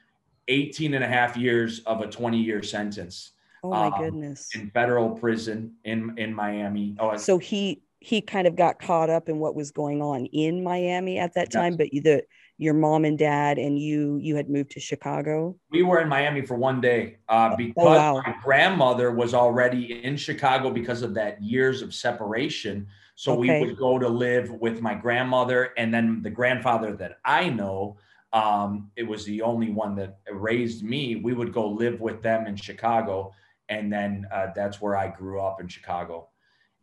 18 0.48 0.94
and 0.94 1.04
a 1.04 1.08
half 1.08 1.36
years 1.36 1.80
of 1.80 2.00
a 2.00 2.06
20 2.06 2.38
year 2.38 2.62
sentence 2.62 3.32
Oh 3.62 3.70
my 3.70 3.86
um, 3.86 3.92
goodness. 4.04 4.50
in 4.54 4.70
federal 4.70 5.10
prison 5.10 5.74
in 5.84 6.18
in 6.18 6.34
Miami. 6.34 6.96
Oh, 6.98 7.16
So 7.16 7.38
he 7.38 7.82
he 8.00 8.20
kind 8.20 8.48
of 8.48 8.56
got 8.56 8.80
caught 8.80 9.10
up 9.10 9.28
in 9.28 9.38
what 9.38 9.54
was 9.54 9.70
going 9.70 10.02
on 10.02 10.26
in 10.26 10.64
Miami 10.64 11.18
at 11.18 11.34
that 11.34 11.52
Yes. 11.52 11.52
time, 11.54 11.76
but 11.76 11.88
the 11.92 12.24
your 12.62 12.74
mom 12.74 13.04
and 13.04 13.18
dad 13.18 13.58
and 13.58 13.78
you 13.78 14.18
you 14.22 14.36
had 14.36 14.48
moved 14.48 14.70
to 14.70 14.80
Chicago. 14.80 15.56
we 15.70 15.82
were 15.82 16.00
in 16.00 16.08
Miami 16.08 16.42
for 16.46 16.56
one 16.56 16.80
day 16.80 17.16
uh, 17.28 17.56
because 17.56 17.74
Oh, 17.76 18.14
wow. 18.16 18.22
my 18.26 18.34
grandmother 18.44 19.10
was 19.10 19.34
already 19.34 20.04
in 20.04 20.16
Chicago 20.16 20.70
because 20.70 21.02
of 21.02 21.12
that 21.14 21.42
years 21.42 21.82
of 21.82 21.92
separation. 21.94 22.86
So 23.16 23.32
Okay. 23.32 23.60
we 23.60 23.66
would 23.66 23.76
go 23.76 23.98
to 23.98 24.08
live 24.08 24.46
with 24.66 24.80
my 24.80 24.94
grandmother 24.94 25.60
and 25.76 25.92
then 25.94 26.22
the 26.22 26.30
grandfather 26.30 26.90
that 27.02 27.18
I 27.24 27.48
know. 27.48 27.96
Um, 28.32 28.90
it 28.96 29.06
was 29.12 29.24
the 29.26 29.42
only 29.42 29.70
one 29.70 29.92
that 29.96 30.10
raised 30.32 30.82
me. 30.84 31.16
We 31.16 31.32
would 31.34 31.52
go 31.52 31.64
live 31.68 32.00
with 32.00 32.22
them 32.22 32.46
in 32.46 32.56
Chicago, 32.56 33.34
and 33.68 33.92
then 33.92 34.26
uh, 34.32 34.46
that's 34.54 34.80
where 34.80 34.96
I 34.96 35.08
grew 35.20 35.38
up 35.48 35.60
in 35.60 35.68
Chicago 35.68 36.28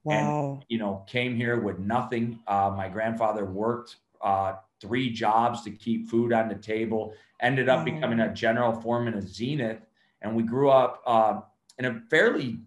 And- 0.10 0.28
Wow. 0.28 0.60
you 0.72 0.78
know, 0.82 0.94
came 1.08 1.34
here 1.44 1.58
with 1.68 1.78
nothing. 1.80 2.26
Uh, 2.48 2.70
my 2.82 2.88
grandfather 2.96 3.46
worked 3.46 3.92
uh, 4.22 4.54
three 4.82 5.10
jobs 5.12 5.64
to 5.64 5.72
keep 5.72 6.10
food 6.10 6.34
on 6.34 6.48
the 6.48 6.56
table, 6.56 7.14
ended 7.42 7.70
up 7.70 7.80
Wow. 7.80 7.94
becoming 7.94 8.20
a 8.22 8.34
general 8.34 8.74
foreman 8.74 9.16
at 9.16 9.24
Zenith. 9.24 9.86
And 10.22 10.36
we 10.36 10.44
grew 10.44 10.70
up 10.70 11.02
uh, 11.06 11.42
in 11.78 11.86
a 11.86 12.02
fairly 12.10 12.60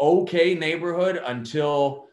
okay 0.00 0.54
neighborhood 0.54 1.20
until 1.24 2.06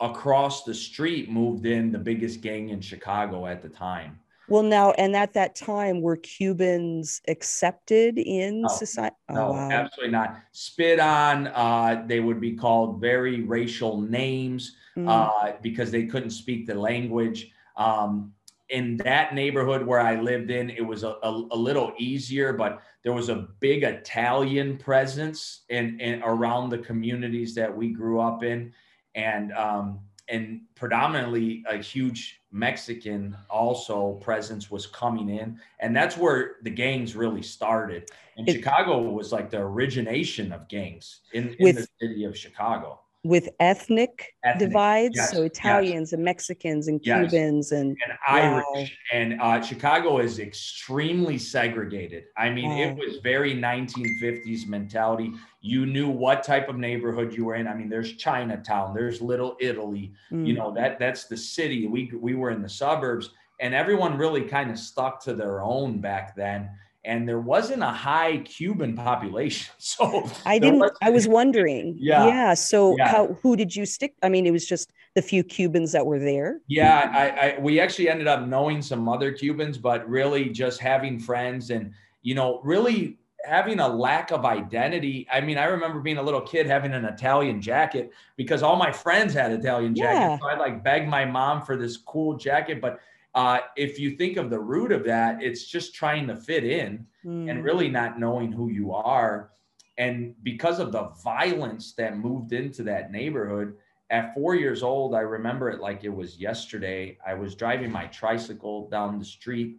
across 0.00 0.64
the 0.64 0.74
street 0.74 1.30
moved 1.30 1.66
in 1.66 1.92
the 1.92 1.98
biggest 1.98 2.40
gang 2.40 2.70
in 2.70 2.80
Chicago 2.80 3.46
at 3.46 3.62
the 3.62 3.68
time. 3.68 4.18
Well, 4.48 4.62
now, 4.62 4.90
and 4.92 5.16
at 5.16 5.32
that 5.34 5.54
time, 5.54 6.02
were 6.02 6.16
Cubans 6.16 7.22
accepted 7.28 8.18
in 8.18 8.62
No, 8.62 8.68
society? 8.68 9.16
Oh, 9.30 9.34
No, 9.34 9.50
wow. 9.52 9.68
absolutely 9.70 10.12
not. 10.12 10.36
Spit 10.52 11.00
on. 11.00 11.46
Uh, 11.46 12.04
they 12.06 12.20
would 12.20 12.40
be 12.40 12.54
called 12.54 13.00
very 13.00 13.42
racial 13.42 14.00
names 14.00 14.76
Mm, 14.96 15.08
uh, 15.08 15.52
because 15.60 15.90
they 15.90 16.06
couldn't 16.06 16.30
speak 16.30 16.66
the 16.66 16.74
language. 16.74 17.50
Um, 17.76 18.32
in 18.70 18.96
that 18.98 19.34
neighborhood 19.34 19.86
where 19.86 20.00
I 20.00 20.18
lived 20.20 20.50
in, 20.50 20.70
it 20.70 20.80
was 20.80 21.02
a, 21.02 21.16
a, 21.22 21.30
a 21.50 21.56
little 21.56 21.92
easier, 21.98 22.52
but 22.54 22.80
there 23.02 23.12
was 23.12 23.28
a 23.28 23.46
big 23.60 23.82
Italian 23.82 24.78
presence 24.78 25.62
in, 25.68 26.00
in 26.00 26.22
around 26.22 26.70
the 26.70 26.78
communities 26.78 27.54
that 27.56 27.74
we 27.76 27.90
grew 27.92 28.20
up 28.20 28.42
in, 28.42 28.72
and 29.14 29.52
um, 29.52 30.00
and 30.28 30.62
predominantly 30.74 31.62
a 31.68 31.76
huge 31.76 32.40
Mexican 32.50 33.36
also 33.50 34.14
presence 34.14 34.70
was 34.70 34.86
coming 34.86 35.28
in, 35.28 35.60
and 35.80 35.94
that's 35.94 36.16
where 36.16 36.56
the 36.62 36.70
gangs 36.70 37.14
really 37.14 37.42
started. 37.42 38.08
And 38.38 38.48
It- 38.48 38.54
Chicago 38.54 39.02
was 39.02 39.30
like 39.30 39.50
the 39.50 39.58
origination 39.60 40.52
of 40.52 40.66
gangs 40.68 41.20
in, 41.34 41.50
in 41.50 41.56
With- 41.60 41.76
the 41.76 41.88
city 42.00 42.24
of 42.24 42.36
Chicago. 42.36 43.00
With 43.24 43.48
ethnic, 43.58 44.34
Ethnic, 44.44 44.68
divides, 44.68 45.16
yes, 45.16 45.30
so 45.32 45.42
yes. 45.42 45.50
Italians 45.50 46.12
and 46.12 46.22
Mexicans 46.22 46.88
and 46.88 47.00
Yes. 47.02 47.30
Cubans 47.30 47.72
and 47.72 47.96
and 48.06 48.18
Wow. 48.28 48.62
Irish. 48.76 48.96
And 49.12 49.40
uh, 49.40 49.62
Chicago 49.62 50.18
is 50.18 50.38
extremely 50.38 51.38
segregated. 51.38 52.24
I 52.36 52.50
mean, 52.50 52.70
it 52.72 52.94
was 52.94 53.16
very 53.22 53.54
1950s 53.54 54.66
mentality. 54.68 55.32
You 55.62 55.86
knew 55.86 56.08
what 56.08 56.42
type 56.42 56.68
of 56.68 56.76
neighborhood 56.76 57.32
you 57.34 57.46
were 57.46 57.54
in. 57.54 57.66
I 57.66 57.74
mean, 57.74 57.88
there's 57.88 58.12
Chinatown, 58.12 58.94
there's 58.94 59.22
Little 59.22 59.56
Italy. 59.58 60.12
mm, 60.30 60.46
You 60.46 60.52
know 60.52 60.72
that 60.74 60.98
that's 60.98 61.24
the 61.24 61.36
city. 61.36 61.86
We 61.86 62.12
we 62.20 62.34
were 62.34 62.50
in 62.50 62.60
the 62.60 62.68
suburbs, 62.68 63.30
and 63.58 63.72
everyone 63.74 64.18
really 64.18 64.42
kind 64.42 64.70
of 64.70 64.78
stuck 64.78 65.22
to 65.24 65.32
their 65.32 65.62
own 65.62 66.00
back 66.00 66.36
then. 66.36 66.68
And 67.06 67.28
there 67.28 67.40
wasn't 67.40 67.82
a 67.82 67.90
high 67.90 68.38
Cuban 68.38 68.94
population, 68.96 69.72
so 69.78 70.28
I 70.46 70.58
didn't. 70.58 70.90
I 71.02 71.10
was 71.10 71.28
wondering. 71.28 71.96
Yeah. 72.00 72.26
Yeah. 72.26 72.54
So 72.54 72.96
Yeah. 72.96 73.08
how? 73.08 73.26
Who 73.42 73.56
did 73.56 73.76
you 73.76 73.84
stick? 73.86 74.14
I 74.22 74.28
mean, 74.28 74.46
it 74.46 74.52
was 74.52 74.66
just 74.66 74.92
the 75.14 75.22
few 75.22 75.44
Cubans 75.44 75.92
that 75.92 76.06
were 76.06 76.18
there. 76.18 76.60
Yeah, 76.66 77.10
I, 77.12 77.28
I 77.56 77.58
we 77.60 77.80
actually 77.80 78.08
ended 78.08 78.26
up 78.26 78.46
knowing 78.46 78.82
some 78.82 79.08
other 79.08 79.32
Cubans, 79.32 79.78
but 79.78 80.08
really 80.08 80.48
just 80.48 80.80
having 80.80 81.18
friends 81.18 81.70
and 81.70 81.92
you 82.22 82.34
know 82.34 82.60
really 82.64 83.18
having 83.44 83.78
a 83.80 83.86
lack 83.88 84.30
of 84.32 84.46
identity. 84.46 85.26
I 85.30 85.42
mean, 85.42 85.58
I 85.58 85.64
remember 85.64 86.00
being 86.00 86.16
a 86.16 86.22
little 86.22 86.40
kid 86.40 86.66
having 86.66 86.94
an 86.94 87.04
Italian 87.04 87.60
jacket 87.60 88.10
because 88.36 88.62
all 88.62 88.76
my 88.76 88.90
friends 88.90 89.34
had 89.34 89.52
Italian 89.52 89.94
Yeah. 89.94 90.14
jackets. 90.14 90.42
So 90.42 90.48
I 90.48 90.56
like 90.56 90.82
begged 90.82 91.08
my 91.08 91.26
mom 91.26 91.60
for 91.60 91.76
this 91.76 91.98
cool 91.98 92.38
jacket. 92.38 92.80
But 92.80 93.00
uh, 93.34 93.58
if 93.76 93.98
you 93.98 94.16
think 94.16 94.36
of 94.36 94.50
the 94.50 94.60
root 94.60 94.92
of 94.92 95.04
that, 95.04 95.42
it's 95.42 95.66
just 95.66 95.94
trying 95.94 96.26
to 96.28 96.36
fit 96.36 96.64
in 96.64 97.06
Mm, 97.24 97.50
and 97.50 97.64
really 97.64 97.88
not 97.88 98.18
knowing 98.18 98.52
who 98.52 98.68
you 98.68 98.92
are. 98.92 99.50
And 99.96 100.34
because 100.42 100.78
of 100.78 100.92
the 100.92 101.04
violence 101.22 101.94
that 101.94 102.18
moved 102.18 102.52
into 102.52 102.82
that 102.84 103.10
neighborhood, 103.10 103.76
at 104.10 104.34
four 104.34 104.54
years 104.54 104.82
old, 104.82 105.14
I 105.14 105.20
remember 105.20 105.70
it 105.70 105.80
like 105.80 106.04
it 106.04 106.14
was 106.14 106.38
yesterday. 106.38 107.16
I 107.26 107.34
was 107.34 107.54
driving 107.54 107.90
my 107.90 108.06
tricycle 108.06 108.88
down 108.90 109.18
the 109.18 109.24
street 109.24 109.78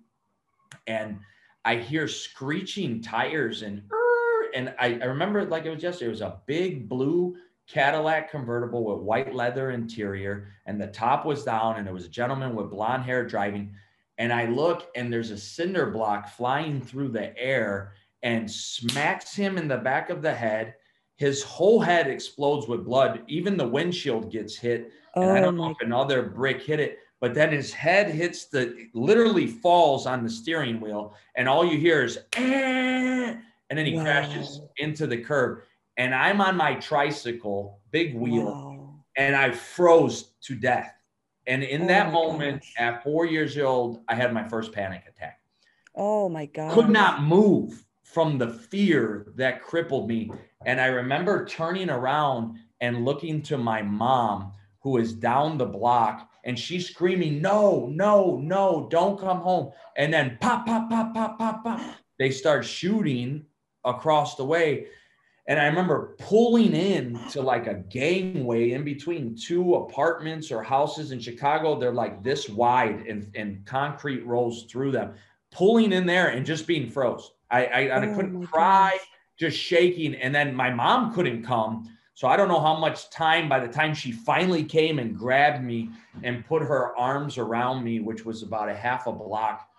and 0.88 1.20
I 1.64 1.76
hear 1.76 2.08
screeching 2.08 3.02
tires 3.02 3.62
and 3.62 3.84
and 4.56 4.74
I, 4.80 5.00
I 5.02 5.06
remember 5.06 5.40
it 5.40 5.50
like 5.50 5.66
it 5.66 5.70
was 5.70 5.84
yesterday. 5.84 6.08
It 6.08 6.12
was 6.12 6.22
a 6.22 6.40
big 6.46 6.88
blue 6.88 7.36
Cadillac 7.68 8.30
convertible 8.30 8.84
with 8.86 9.04
white 9.04 9.34
leather 9.34 9.72
interior, 9.72 10.48
and 10.66 10.80
the 10.80 10.88
top 10.88 11.26
was 11.26 11.44
down, 11.44 11.78
and 11.78 11.88
it 11.88 11.94
was 11.94 12.06
a 12.06 12.10
gentleman 12.10 12.56
with 12.56 12.70
blonde 12.70 13.04
hair 13.04 13.26
driving. 13.26 13.74
And 14.18 14.32
I 14.32 14.46
look, 14.46 14.88
and 14.96 15.12
there's 15.12 15.32
a 15.32 15.38
cinder 15.38 15.90
block 15.92 16.30
flying 16.30 16.80
through 16.80 17.10
the 17.10 17.38
air 17.38 17.94
and 18.24 18.50
smacks 18.50 19.36
him 19.36 19.58
in 19.58 19.68
the 19.68 19.78
back 19.78 20.10
of 20.10 20.22
the 20.22 20.34
head. 20.34 20.76
His 21.18 21.44
whole 21.44 21.80
head 21.80 22.08
explodes 22.08 22.68
with 22.68 22.86
blood. 22.86 23.24
Even 23.28 23.58
the 23.58 23.68
windshield 23.68 24.32
gets 24.32 24.58
hit. 24.58 24.92
And 25.16 25.26
I 25.26 25.40
Oh 25.40 25.44
don't 25.44 25.58
know 25.58 25.70
if 25.72 25.78
another 25.82 26.24
brick 26.24 26.62
hit 26.62 26.80
it, 26.80 27.00
but 27.22 27.34
then 27.34 27.52
his 27.52 27.74
head 27.74 28.10
hits 28.10 28.46
the 28.46 28.88
literally 28.94 29.48
falls 29.48 30.06
on 30.06 30.24
the 30.24 30.30
steering 30.30 30.80
wheel, 30.82 31.16
and 31.36 31.48
all 31.48 31.66
you 31.66 31.78
hear 31.78 32.04
is 32.04 32.20
"Eh," 32.34 33.36
and 33.70 33.80
then 33.80 33.86
he 33.86 34.00
crashes 34.00 34.62
into 34.78 35.08
the 35.08 35.18
curb. 35.18 35.62
And 35.98 36.14
I'm 36.14 36.42
on 36.42 36.56
my 36.58 36.76
tricycle, 36.76 37.80
big 37.92 38.16
wheel, 38.16 38.46
Wow. 38.46 39.04
and 39.16 39.36
I 39.36 39.52
froze 39.52 40.34
to 40.42 40.56
death. 40.56 40.94
And 41.48 41.64
in 41.64 41.84
Oh 41.84 41.88
that 41.88 42.12
moment, 42.12 42.62
gosh. 42.62 42.74
at 42.78 43.04
four 43.04 43.26
years 43.26 43.58
old, 43.58 44.02
I 44.08 44.16
had 44.16 44.34
my 44.34 44.48
first 44.48 44.72
panic 44.74 45.04
attack. 45.08 45.40
Oh 45.94 46.28
my 46.28 46.48
God. 46.48 46.74
Could 46.74 46.90
not 46.90 47.24
move 47.24 47.86
from 48.04 48.38
the 48.38 48.50
fear 48.50 49.28
that 49.36 49.62
crippled 49.62 50.08
me. 50.08 50.32
And 50.66 50.82
I 50.82 50.88
remember 50.88 51.46
turning 51.46 51.90
around 51.90 52.58
and 52.82 53.06
looking 53.06 53.42
to 53.44 53.58
my 53.58 53.82
mom, 53.82 54.52
who 54.82 54.98
is 54.98 55.14
down 55.14 55.58
the 55.58 55.66
block, 55.66 56.30
and 56.44 56.58
she's 56.60 56.90
screaming, 56.90 57.42
No, 57.42 57.88
no, 57.88 58.38
no, 58.38 58.88
don't 58.92 59.20
come 59.20 59.40
home. 59.40 59.72
And 59.96 60.14
then 60.14 60.38
pop, 60.42 60.66
pop, 60.66 60.90
pop, 60.90 61.14
pop, 61.14 61.38
pop, 61.38 61.64
pop. 61.64 61.82
They 62.20 62.32
start 62.32 62.66
shooting 62.66 63.46
across 63.84 64.36
the 64.36 64.46
way. 64.46 64.88
And 65.48 65.60
I 65.60 65.68
remember 65.68 66.16
pulling 66.18 66.74
in 66.74 67.20
to 67.30 67.42
like 67.42 67.68
a 67.68 67.76
gangway 67.76 68.72
in 68.72 68.84
between 68.84 69.36
two 69.36 69.76
apartments 69.76 70.52
or 70.52 70.64
houses 70.64 71.12
in 71.12 71.20
Chicago. 71.20 71.80
They're 71.80 71.94
like 71.94 72.24
this 72.24 72.50
wide 72.50 73.06
and, 73.08 73.30
and 73.36 73.64
concrete 73.66 74.26
rolls 74.26 74.64
through 74.64 74.92
them. 74.92 75.14
Pulling 75.52 75.92
in 75.92 76.06
there 76.06 76.30
and 76.30 76.46
just 76.46 76.66
being 76.66 76.90
froze. 76.90 77.32
I, 77.52 77.66
I, 77.66 77.80
I 77.98 78.06
Oh 78.08 78.16
couldn't 78.16 78.48
cry, 78.48 78.98
just 79.38 79.58
shaking. 79.58 80.16
And 80.16 80.34
then 80.34 80.56
my 80.56 80.72
mom 80.72 81.14
couldn't 81.14 81.44
come. 81.44 81.96
So 82.16 82.28
I 82.28 82.38
don't 82.38 82.48
know 82.48 82.62
how 82.62 82.78
much 82.80 83.10
time 83.10 83.48
by 83.48 83.60
the 83.60 83.72
time 83.72 83.94
she 83.94 84.12
finally 84.12 84.64
came 84.64 85.00
and 85.00 85.16
grabbed 85.16 85.64
me 85.64 85.90
and 86.24 86.46
put 86.46 86.64
her 86.64 86.98
arms 86.98 87.38
around 87.38 87.84
me, 87.84 88.00
which 88.00 88.26
was 88.26 88.42
about 88.42 88.70
a 88.70 88.76
half 88.76 89.06
a 89.06 89.12
block. 89.12 89.70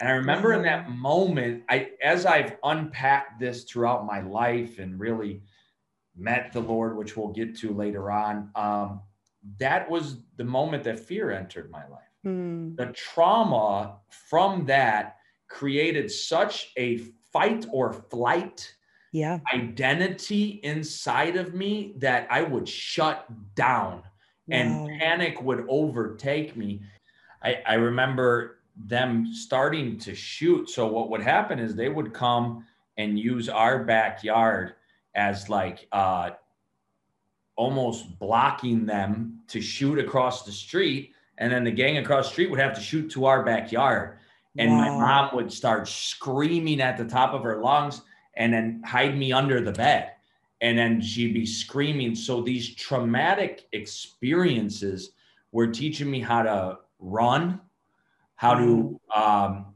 And 0.00 0.08
I 0.08 0.12
remember 0.12 0.54
in 0.54 0.62
that 0.62 0.90
moment, 0.90 1.62
I 1.68 1.90
as 2.02 2.24
I've 2.24 2.56
unpacked 2.64 3.38
this 3.38 3.64
throughout 3.64 4.06
my 4.06 4.20
life 4.20 4.78
and 4.78 4.98
really 4.98 5.42
met 6.16 6.52
the 6.52 6.60
Lord, 6.60 6.96
which 6.96 7.16
we'll 7.16 7.28
get 7.28 7.56
to 7.58 7.72
later 7.72 8.10
on, 8.10 8.50
um, 8.54 9.02
that 9.58 9.88
was 9.90 10.16
the 10.36 10.44
moment 10.44 10.84
that 10.84 10.98
fear 10.98 11.30
entered 11.30 11.70
my 11.70 11.86
life. 11.88 12.00
Mm, 12.26 12.76
The 12.76 12.86
trauma 12.86 13.98
from 14.28 14.66
that 14.66 15.16
created 15.48 16.10
such 16.10 16.72
a 16.76 16.98
fight 17.32 17.66
or 17.70 17.92
flight 17.92 18.74
yeah. 19.12 19.38
identity 19.52 20.60
inside 20.62 21.36
of 21.36 21.54
me 21.54 21.94
that 21.98 22.26
I 22.30 22.42
would 22.42 22.68
shut 22.68 23.26
down 23.54 24.02
and 24.48 24.88
panic 24.98 25.40
would 25.42 25.64
overtake 25.68 26.56
me. 26.56 26.82
I, 27.42 27.62
I 27.66 27.74
remember 27.74 28.59
them 28.76 29.26
starting 29.32 29.98
to 29.98 30.14
shoot. 30.14 30.70
So 30.70 30.86
what 30.86 31.10
would 31.10 31.22
happen 31.22 31.58
is 31.58 31.74
they 31.74 31.88
would 31.88 32.12
come 32.12 32.64
and 32.96 33.18
use 33.18 33.48
our 33.48 33.84
backyard 33.84 34.74
as 35.14 35.48
like 35.48 35.88
uh, 35.92 36.30
almost 37.56 38.18
blocking 38.18 38.86
them 38.86 39.40
to 39.48 39.60
shoot 39.60 39.98
across 39.98 40.44
the 40.44 40.52
street. 40.52 41.12
And 41.38 41.52
then 41.52 41.64
the 41.64 41.70
gang 41.70 41.98
across 41.98 42.26
the 42.26 42.32
street 42.32 42.50
would 42.50 42.60
have 42.60 42.74
to 42.74 42.80
shoot 42.80 43.10
to 43.12 43.24
our 43.26 43.44
backyard. 43.44 44.18
And 44.58 44.72
my 44.72 44.88
mom 44.88 45.34
would 45.36 45.52
start 45.52 45.86
screaming 45.86 46.80
at 46.80 46.96
the 46.96 47.04
top 47.04 47.34
of 47.34 47.42
her 47.44 47.60
lungs 47.60 48.02
and 48.34 48.52
then 48.52 48.82
hide 48.84 49.16
me 49.16 49.32
under 49.32 49.60
the 49.60 49.72
bed. 49.72 50.12
And 50.60 50.76
then 50.76 51.00
she'd 51.00 51.32
be 51.32 51.46
screaming. 51.46 52.14
So 52.14 52.42
these 52.42 52.74
traumatic 52.74 53.66
experiences 53.72 55.12
were 55.52 55.68
teaching 55.68 56.10
me 56.10 56.20
how 56.20 56.42
to 56.42 56.78
run, 56.98 57.60
how 58.40 58.54
to 58.54 58.98
um, 59.14 59.66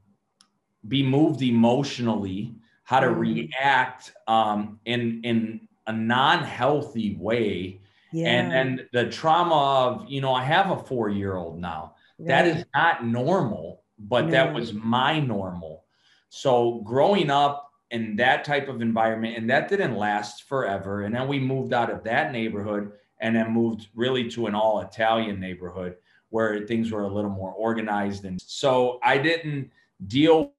be 0.89 1.03
moved 1.03 1.43
emotionally, 1.43 2.55
how 2.85 2.99
to 2.99 3.09
Mm. 3.09 3.19
react 3.19 4.15
um, 4.27 4.81
in 4.87 5.21
in 5.23 5.69
a 5.87 5.93
non-healthy 5.93 7.15
way. 7.21 7.79
Yeah. 8.11 8.29
And 8.29 8.51
then 8.51 8.89
the 8.95 9.11
trauma 9.11 9.61
of, 9.85 10.09
you 10.09 10.23
know, 10.23 10.33
I 10.33 10.45
have 10.45 10.71
a 10.71 10.83
four-year-old 10.83 11.61
now. 11.61 11.97
That 12.21 12.47
right. 12.47 12.57
is 12.57 12.65
not 12.75 13.05
normal, 13.05 13.83
but 13.99 14.31
that 14.31 14.55
was 14.55 14.73
my 14.73 15.21
normal. 15.21 15.85
So 16.31 16.81
growing 16.85 17.29
up 17.29 17.71
in 17.91 18.17
that 18.17 18.45
type 18.45 18.69
of 18.69 18.81
environment, 18.81 19.37
and 19.37 19.51
that 19.51 19.69
didn't 19.69 19.97
last 19.97 20.45
forever. 20.45 21.03
And 21.03 21.15
then 21.15 21.29
we 21.29 21.39
moved 21.39 21.75
out 21.75 21.91
of 21.91 22.03
that 22.05 22.33
neighborhood 22.33 22.93
and 23.21 23.37
then 23.37 23.53
moved 23.53 23.89
really 23.95 24.31
to 24.31 24.47
an 24.47 24.55
all 24.55 24.81
Italian 24.81 25.39
neighborhood 25.39 25.97
where 26.35 26.67
things 26.67 26.91
were 26.91 27.05
a 27.05 27.15
little 27.17 27.31
more 27.31 27.53
organized. 27.53 28.25
And 28.25 28.41
so 28.41 28.99
I 29.05 29.19
didn't 29.19 29.71
deal 30.09 30.51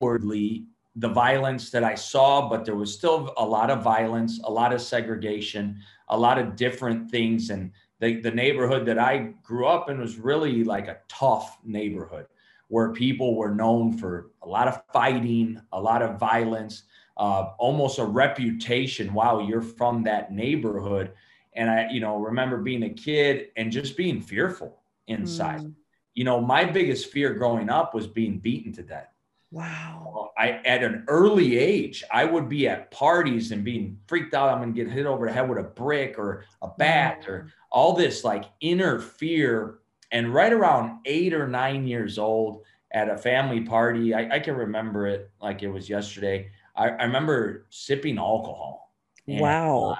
wordly 0.00 0.66
the 0.96 1.08
violence 1.08 1.70
that 1.70 1.84
I 1.84 1.94
saw, 1.94 2.48
but 2.48 2.64
there 2.64 2.74
was 2.74 2.92
still 2.92 3.32
a 3.36 3.44
lot 3.44 3.70
of 3.70 3.84
violence, 3.84 4.40
a 4.42 4.50
lot 4.50 4.72
of 4.72 4.82
segregation, 4.82 5.78
a 6.08 6.18
lot 6.18 6.36
of 6.36 6.56
different 6.56 7.08
things. 7.12 7.50
And 7.50 7.70
the, 8.00 8.20
the 8.20 8.32
neighborhood 8.32 8.86
that 8.86 8.98
I 8.98 9.34
grew 9.44 9.68
up 9.68 9.88
in 9.88 10.00
was 10.00 10.18
really 10.18 10.64
like 10.64 10.88
a 10.88 10.98
tough 11.06 11.58
neighborhood 11.62 12.26
where 12.66 12.90
people 12.90 13.36
were 13.36 13.54
known 13.54 13.96
for 13.96 14.32
a 14.42 14.48
lot 14.48 14.66
of 14.66 14.82
fighting, 14.92 15.60
a 15.72 15.80
lot 15.80 16.02
of 16.02 16.18
violence, 16.18 16.82
uh, 17.18 17.50
almost 17.58 18.00
a 18.00 18.04
reputation. 18.04 19.14
Wow, 19.14 19.46
you're 19.46 19.62
from 19.62 20.02
that 20.02 20.32
neighborhood. 20.32 21.12
And 21.56 21.70
I, 21.70 21.88
you 21.90 22.00
know, 22.00 22.16
remember 22.16 22.58
being 22.58 22.84
a 22.84 22.90
kid 22.90 23.48
and 23.56 23.72
just 23.72 23.96
being 23.96 24.20
fearful 24.20 24.78
inside. 25.06 25.60
Mm. 25.60 25.74
You 26.14 26.24
know, 26.24 26.40
my 26.40 26.64
biggest 26.64 27.10
fear 27.10 27.34
growing 27.34 27.68
up 27.68 27.94
was 27.94 28.06
being 28.06 28.38
beaten 28.38 28.72
to 28.74 28.82
death. 28.82 29.08
Wow. 29.50 30.30
I 30.36 30.60
at 30.64 30.82
an 30.82 31.04
early 31.08 31.56
age, 31.58 32.04
I 32.12 32.24
would 32.24 32.48
be 32.48 32.68
at 32.68 32.90
parties 32.90 33.52
and 33.52 33.64
being 33.64 33.98
freaked 34.06 34.34
out. 34.34 34.50
I'm 34.50 34.60
gonna 34.60 34.72
get 34.72 34.90
hit 34.90 35.06
over 35.06 35.26
the 35.26 35.32
head 35.32 35.48
with 35.48 35.58
a 35.58 35.62
brick 35.62 36.18
or 36.18 36.44
a 36.60 36.68
bat 36.68 37.24
wow. 37.26 37.34
or 37.34 37.52
all 37.70 37.92
this 37.94 38.24
like 38.24 38.44
inner 38.60 38.98
fear. 38.98 39.78
And 40.12 40.32
right 40.32 40.52
around 40.52 41.00
eight 41.04 41.32
or 41.32 41.48
nine 41.48 41.86
years 41.86 42.18
old, 42.18 42.64
at 42.96 43.10
a 43.10 43.16
family 43.16 43.60
party, 43.60 44.14
I, 44.14 44.36
I 44.36 44.40
can 44.40 44.54
remember 44.54 45.06
it 45.06 45.30
like 45.40 45.62
it 45.62 45.68
was 45.68 45.88
yesterday. 45.88 46.50
I, 46.74 46.88
I 46.88 47.04
remember 47.04 47.66
sipping 47.70 48.18
alcohol. 48.18 48.94
wow. 49.26 49.96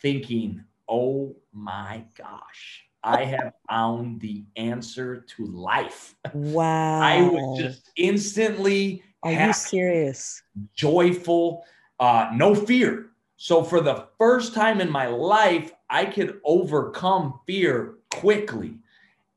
thinking, 0.00 0.64
oh 0.90 1.34
my 1.52 2.04
gosh, 2.18 2.84
I 3.02 3.24
have 3.24 3.54
found 3.68 4.20
the 4.20 4.44
answer 4.56 5.24
to 5.36 5.46
life. 5.46 6.14
Wow. 6.34 7.00
I 7.00 7.22
was 7.22 7.58
just 7.58 7.90
instantly 7.96 9.02
Are 9.22 9.32
happy, 9.32 9.46
you 9.46 9.52
serious? 9.54 10.42
Joyful, 10.74 11.64
uh, 12.00 12.30
no 12.34 12.54
fear. 12.54 13.06
So 13.36 13.62
for 13.62 13.80
the 13.80 14.08
first 14.18 14.52
time 14.52 14.80
in 14.82 14.90
my 14.90 15.06
life, 15.06 15.72
I 15.88 16.04
could 16.04 16.40
overcome 16.44 17.40
fear 17.46 17.94
quickly. 18.10 18.74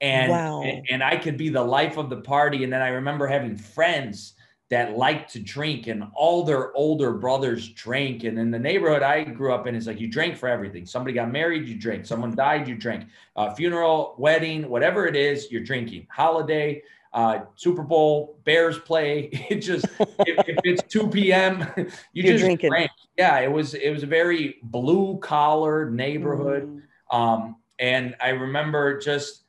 And, 0.02 0.32
wow. 0.32 0.62
and, 0.64 0.86
and 0.90 1.04
I 1.04 1.16
could 1.16 1.38
be 1.38 1.48
the 1.48 1.64
life 1.64 1.96
of 1.98 2.10
the 2.10 2.18
party. 2.18 2.66
And 2.66 2.74
then 2.74 2.82
I 2.82 2.90
remember 2.90 3.28
having 3.28 3.56
friends 3.56 4.34
that 4.74 4.98
liked 4.98 5.32
to 5.32 5.40
drink 5.40 5.86
and 5.86 6.04
all 6.16 6.44
their 6.44 6.76
older 6.76 7.14
brothers 7.14 7.70
drank. 7.70 8.24
And 8.24 8.40
in 8.40 8.50
the 8.50 8.58
neighborhood 8.58 9.04
i 9.04 9.24
grew 9.24 9.54
up 9.54 9.68
in 9.68 9.76
it's 9.76 9.86
like 9.86 10.00
you 10.00 10.08
drank 10.08 10.36
for 10.36 10.50
everything. 10.50 10.88
Somebody 10.88 11.14
got 11.14 11.32
married 11.32 11.68
you 11.68 11.76
drank. 11.76 12.08
Someone 12.08 12.36
died 12.36 12.68
you 12.68 12.74
drank. 12.74 13.08
Uh, 13.36 13.54
funeral 13.54 14.16
wedding 14.18 14.68
whatever 14.68 15.06
it 15.06 15.16
is 15.16 15.52
you're 15.52 15.64
drinking. 15.64 16.08
Holiday 16.10 16.82
uh, 17.14 17.42
super 17.56 17.84
bowl 17.84 18.40
bears 18.46 18.80
play. 18.80 19.30
It 19.52 19.58
just 19.58 19.86
if, 20.00 20.48
if, 20.48 20.58
it's 20.64 20.82
2 20.92 21.08
p.m 21.10 21.68
you 21.78 21.86
you're 22.14 22.34
just 22.34 22.46
drinking. 22.46 22.72
drank. 22.72 22.92
Yeah 23.16 23.40
it 23.42 23.52
was 23.52 23.76
it 23.76 23.92
was 23.92 24.02
a 24.02 24.08
very 24.08 24.58
blue 24.64 25.20
collar 25.20 25.92
neighborhood. 25.92 26.64
Mm. 27.12 27.16
um, 27.16 27.56
and 27.78 28.16
i 28.22 28.30
remember 28.30 29.00
just 29.00 29.43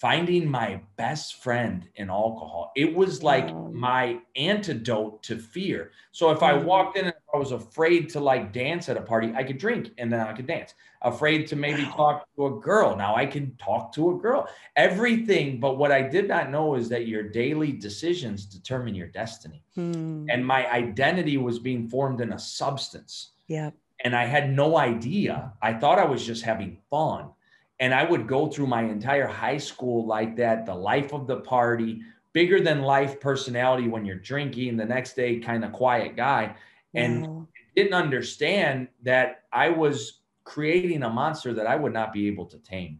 finding 0.00 0.50
my 0.50 0.80
best 0.96 1.42
friend 1.42 1.86
in 1.96 2.08
alcohol. 2.08 2.72
It 2.74 2.94
was 2.94 3.22
like 3.22 3.54
my 3.70 4.18
antidote 4.34 5.22
to 5.24 5.36
fear. 5.36 5.90
So 6.12 6.30
if 6.30 6.42
I 6.42 6.54
mm. 6.54 6.64
walked 6.64 6.96
in 6.96 7.04
and 7.04 7.14
I 7.34 7.36
was 7.36 7.52
afraid 7.52 8.08
to 8.10 8.20
like 8.20 8.50
dance 8.50 8.88
at 8.88 8.96
a 8.96 9.02
party, 9.02 9.30
I 9.36 9.44
could 9.44 9.58
drink 9.58 9.90
and 9.98 10.10
then 10.10 10.20
I 10.20 10.32
could 10.32 10.46
dance. 10.46 10.72
Afraid 11.02 11.46
to 11.48 11.56
maybe 11.56 11.84
wow. 11.84 11.96
talk 11.96 12.28
to 12.36 12.46
a 12.46 12.60
girl. 12.60 12.96
Now 12.96 13.14
I 13.14 13.26
can 13.26 13.54
talk 13.56 13.92
to 13.94 14.12
a 14.12 14.18
girl. 14.18 14.48
Everything. 14.74 15.60
But 15.60 15.76
what 15.76 15.92
I 15.92 16.00
did 16.00 16.28
not 16.28 16.50
know 16.50 16.76
is 16.76 16.88
that 16.88 17.06
your 17.06 17.22
daily 17.22 17.72
decisions 17.72 18.46
determine 18.46 18.94
your 18.94 19.08
destiny. 19.08 19.62
Hmm. 19.74 20.24
And 20.30 20.46
my 20.46 20.70
identity 20.70 21.36
was 21.36 21.58
being 21.58 21.88
formed 21.90 22.22
in 22.22 22.32
a 22.32 22.38
substance. 22.38 23.32
Yeah. 23.48 23.70
And 24.02 24.16
I 24.16 24.24
had 24.24 24.50
no 24.50 24.78
idea. 24.78 25.52
I 25.60 25.74
thought 25.74 25.98
I 25.98 26.06
was 26.06 26.24
just 26.24 26.42
having 26.42 26.78
fun 26.88 27.32
and 27.80 27.94
I 27.94 28.04
would 28.04 28.28
go 28.28 28.46
through 28.46 28.66
my 28.66 28.82
entire 28.82 29.26
high 29.26 29.56
school 29.56 30.06
like 30.06 30.36
that, 30.36 30.66
the 30.66 30.74
life 30.74 31.14
of 31.14 31.26
the 31.26 31.38
party, 31.40 32.02
bigger 32.34 32.60
than 32.60 32.82
life 32.82 33.18
personality 33.18 33.88
when 33.88 34.04
you're 34.04 34.16
drinking, 34.16 34.76
the 34.76 34.84
next 34.84 35.16
day, 35.16 35.40
kind 35.40 35.64
of 35.64 35.72
quiet 35.72 36.14
guy. 36.14 36.54
And 36.94 37.26
wow. 37.26 37.48
didn't 37.74 37.94
understand 37.94 38.88
that 39.02 39.44
I 39.52 39.70
was 39.70 40.20
creating 40.44 41.02
a 41.02 41.08
monster 41.08 41.54
that 41.54 41.66
I 41.66 41.76
would 41.76 41.94
not 41.94 42.12
be 42.12 42.26
able 42.26 42.44
to 42.46 42.58
tame. 42.58 42.98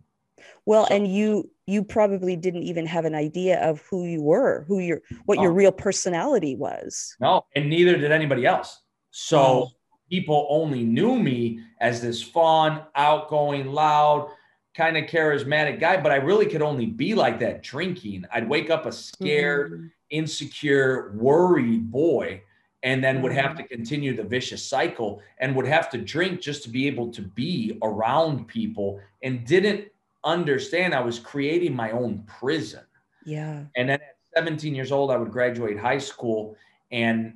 Well, 0.64 0.87
so, 0.87 0.95
and 0.95 1.07
you 1.07 1.51
you 1.66 1.85
probably 1.85 2.35
didn't 2.35 2.62
even 2.62 2.87
have 2.87 3.05
an 3.05 3.14
idea 3.14 3.61
of 3.61 3.83
who 3.90 4.07
you 4.07 4.23
were, 4.23 4.64
who 4.66 4.79
your 4.79 5.03
what 5.27 5.38
your 5.40 5.53
real 5.53 5.73
personality 5.73 6.57
was. 6.57 7.16
No, 7.21 7.45
and 7.55 7.69
neither 7.69 7.99
did 7.99 8.12
anybody 8.12 8.47
else. 8.47 8.81
So 9.11 9.38
oh. 9.38 9.69
people 10.11 10.47
only 10.49 10.85
knew 10.85 11.19
me 11.19 11.61
as 11.81 12.01
this 12.01 12.23
fun, 12.23 12.83
outgoing, 12.95 13.66
loud, 13.66 14.31
kind 14.75 14.97
of 14.97 15.05
charismatic 15.05 15.81
guy, 15.81 16.01
but 16.01 16.13
I 16.13 16.17
really 16.17 16.47
could 16.47 16.63
only 16.63 16.87
be 16.87 17.15
like 17.15 17.41
that 17.41 17.63
drinking. 17.63 18.25
I'd 18.33 18.49
wake 18.49 18.71
up 18.71 18.87
a 18.87 18.93
scared, 18.93 19.73
mm-hmm. 19.73 19.87
insecure, 20.11 21.13
worried 21.17 21.91
boy 21.91 22.43
and 22.83 23.05
then 23.05 23.21
would 23.23 23.33
have 23.33 23.53
mm-hmm. 23.53 23.63
to 23.63 23.69
continue 23.69 24.17
the 24.17 24.23
vicious 24.23 24.65
cycle 24.65 25.21
and 25.39 25.55
would 25.55 25.67
have 25.67 25.91
to 25.91 25.99
drink 25.99 26.41
just 26.41 26.63
to 26.63 26.71
be 26.71 26.87
able 26.87 27.11
to 27.13 27.23
be 27.23 27.79
around 27.83 28.47
people 28.49 29.01
and 29.23 29.45
didn't 29.47 29.87
understand 30.25 30.95
I 30.95 31.01
was 31.01 31.19
creating 31.19 31.75
my 31.75 31.91
own 31.91 32.25
prison. 32.27 32.85
Yeah. 33.25 33.65
And 33.77 33.89
then 33.89 34.01
at 34.01 34.17
17 34.37 34.75
years 34.75 34.93
old, 34.93 35.11
I 35.11 35.17
would 35.17 35.31
graduate 35.31 35.79
high 35.79 35.99
school 35.99 36.57
and 36.91 37.35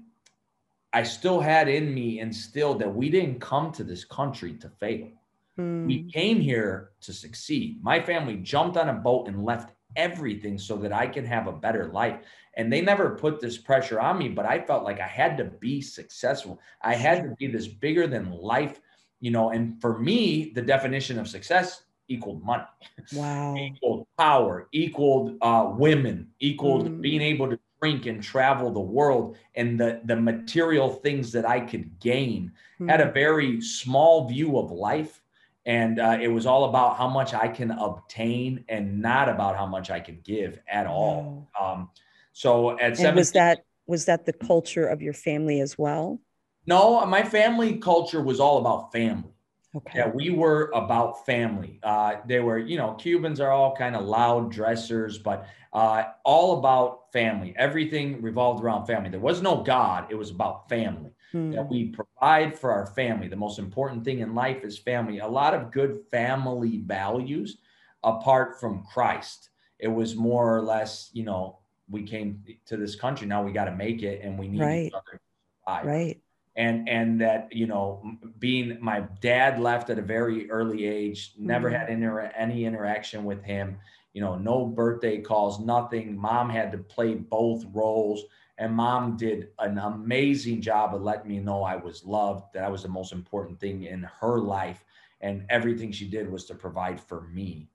I 0.93 1.03
still 1.03 1.41
had 1.41 1.69
in 1.69 1.93
me 1.93 2.21
instilled 2.21 2.79
that 2.79 2.95
we 2.95 3.11
didn't 3.11 3.41
come 3.41 3.73
to 3.73 3.85
this 3.85 4.05
country 4.05 4.55
to 4.55 4.69
fail. 4.69 5.09
Mm. 5.59 5.87
We 5.87 6.11
came 6.11 6.41
here 6.41 6.91
to 7.03 7.13
succeed. 7.13 7.83
My 7.83 8.01
family 8.01 8.37
jumped 8.37 8.77
on 8.77 8.89
a 8.89 8.95
boat 8.95 9.29
and 9.29 9.45
left 9.45 9.73
everything 9.97 10.59
so 10.59 10.77
that 10.77 10.93
I 10.93 11.07
can 11.07 11.25
have 11.25 11.47
a 11.47 11.53
better 11.53 11.87
life. 11.87 12.19
And 12.57 12.73
they 12.73 12.81
never 12.81 13.11
put 13.11 13.41
this 13.41 13.59
pressure 13.59 14.01
on 14.01 14.19
me, 14.19 14.29
but 14.29 14.47
I 14.47 14.61
felt 14.61 14.85
like 14.85 15.01
I 15.01 15.07
had 15.07 15.37
to 15.39 15.45
be 15.45 15.81
successful. 15.81 16.61
I 16.83 16.95
had 16.95 17.23
to 17.23 17.35
be 17.39 17.47
this 17.47 17.69
bigger 17.69 18.07
than 18.07 18.31
life, 18.33 18.81
you 19.21 19.31
know. 19.31 19.51
And 19.51 19.81
for 19.81 19.99
me, 19.99 20.53
the 20.55 20.63
definition 20.63 21.19
of 21.19 21.29
success 21.29 21.83
equaled 22.09 22.45
money. 22.45 22.65
Wow. 23.13 23.57
equaled 23.59 24.07
power, 24.19 24.69
equaled 24.73 25.37
uh, 25.41 25.73
women, 25.77 26.29
equaled 26.41 26.89
mm. 26.89 27.01
being 27.01 27.23
able 27.23 27.49
to 27.49 27.59
drink 27.81 28.07
and 28.07 28.23
travel 28.23 28.71
the 28.71 28.81
world 28.81 29.37
and 29.57 29.79
the, 29.79 30.01
the 30.05 30.17
material 30.17 30.91
things 30.91 31.33
that 31.33 31.49
I 31.49 31.61
could 31.61 31.99
gain. 32.01 32.53
Mm. 32.81 32.91
Had 32.91 33.01
a 33.01 33.11
very 33.11 33.61
small 33.61 34.29
view 34.29 34.59
of 34.59 34.71
life 34.71 35.24
and 35.67 35.99
uh, 35.99 36.19
it 36.21 36.29
was 36.29 36.47
all 36.47 36.65
about 36.65 36.97
how 36.97 37.09
much 37.09 37.33
I 37.33 37.49
can 37.49 37.71
obtain 37.71 38.65
and 38.69 39.01
not 39.01 39.29
about 39.29 39.57
how 39.57 39.67
much 39.67 39.91
I 39.91 40.01
can 40.01 40.21
give 40.23 40.59
at 40.69 40.87
all. 40.87 41.49
Um, 41.61 41.91
so 42.33 42.79
at 42.79 42.99
and 43.01 43.17
was 43.17 43.33
that 43.33 43.65
was 43.87 44.05
that 44.07 44.27
the 44.27 44.33
culture 44.33 44.87
of 44.87 45.03
your 45.03 45.13
family 45.15 45.61
as 45.61 45.79
well? 45.79 46.21
No, 46.67 47.05
my 47.07 47.23
family 47.23 47.77
culture 47.79 48.23
was 48.23 48.41
all 48.41 48.59
about 48.59 48.93
family. 48.93 49.31
Okay. 49.77 49.99
Yeah, 49.99 50.09
we 50.09 50.31
were 50.31 50.71
about 50.73 51.27
family. 51.27 51.81
Uh, 51.83 52.17
they 52.27 52.39
were, 52.39 52.59
you 52.59 52.79
know, 52.79 52.95
Cubans 52.95 53.41
are 53.41 53.51
all 53.51 53.75
kind 53.75 53.97
of 53.97 54.05
loud 54.05 54.53
dressers, 54.53 55.19
but 55.19 55.49
uh, 55.73 56.05
all 56.25 56.59
about 56.59 57.13
family. 57.13 57.55
Everything 57.57 58.23
revolved 58.23 58.63
around 58.63 58.87
family. 58.87 59.11
There 59.11 59.19
was 59.19 59.43
no 59.43 59.63
God; 59.63 60.07
it 60.11 60.15
was 60.15 60.31
about 60.31 60.69
family 60.69 61.14
hmm. 61.35 61.51
that 61.51 61.69
we 61.69 61.87
provide 61.87 62.57
for 62.59 62.71
our 62.71 62.87
family. 62.87 63.29
The 63.29 63.37
most 63.37 63.59
important 63.59 64.05
thing 64.05 64.21
in 64.21 64.35
life 64.35 64.63
is 64.63 64.79
family. 64.79 65.19
A 65.19 65.27
lot 65.27 65.53
of 65.53 65.73
good 65.73 66.01
family 66.11 66.79
values 66.79 67.59
apart 68.05 68.61
from 68.61 68.85
Christ. 68.85 69.51
It 69.81 69.89
was 69.89 70.15
more 70.15 70.57
or 70.57 70.63
less, 70.63 71.11
you 71.13 71.25
know, 71.25 71.59
we 71.91 72.05
came 72.05 72.43
to 72.67 72.77
this 72.77 72.95
country. 72.95 73.27
Now 73.27 73.43
we 73.43 73.53
got 73.53 73.65
to 73.65 73.75
make 73.75 74.03
it 74.03 74.23
and 74.23 74.39
we 74.39 74.49
need 74.49 74.61
right. 74.61 74.87
each 74.87 74.93
other 74.93 75.19
to 75.19 75.21
survive. 75.67 75.87
Right. 75.87 76.21
And, 76.57 76.89
and 76.89 77.21
that, 77.21 77.49
you 77.53 77.67
know, 77.67 78.17
being 78.39 78.79
my 78.81 79.01
dad 79.21 79.59
left 79.59 79.91
at 79.91 79.99
a 79.99 80.03
very 80.03 80.49
early 80.51 80.87
age, 80.87 81.33
never 81.37 81.69
mm-hmm. 81.69 81.77
had 81.77 81.91
inter- 81.91 82.33
any 82.37 82.65
interaction 82.65 83.25
with 83.25 83.43
him, 83.43 83.77
you 84.13 84.21
know, 84.21 84.37
no 84.37 84.65
birthday 84.65 85.21
calls, 85.21 85.59
nothing. 85.59 86.17
Mom 86.17 86.49
had 86.49 86.71
to 86.71 86.79
play 86.79 87.15
both 87.15 87.65
roles 87.73 88.23
and 88.59 88.73
mom 88.73 89.17
did 89.17 89.49
an 89.59 89.79
amazing 89.79 90.61
job 90.61 90.95
of 90.95 91.03
letting 91.03 91.29
me 91.29 91.41
know 91.41 91.63
I 91.63 91.77
was 91.77 92.05
loved, 92.05 92.53
that 92.55 92.65
I 92.65 92.69
was 92.69 92.83
the 92.83 92.89
most 92.89 93.13
important 93.13 93.59
thing 93.59 93.85
in 93.85 94.03
her 94.21 94.39
life. 94.39 94.85
And 95.21 95.45
everything 95.49 95.91
she 95.91 96.09
did 96.09 96.31
was 96.31 96.45
to 96.47 96.55
provide 96.55 97.01
for 97.01 97.23
me. 97.23 97.69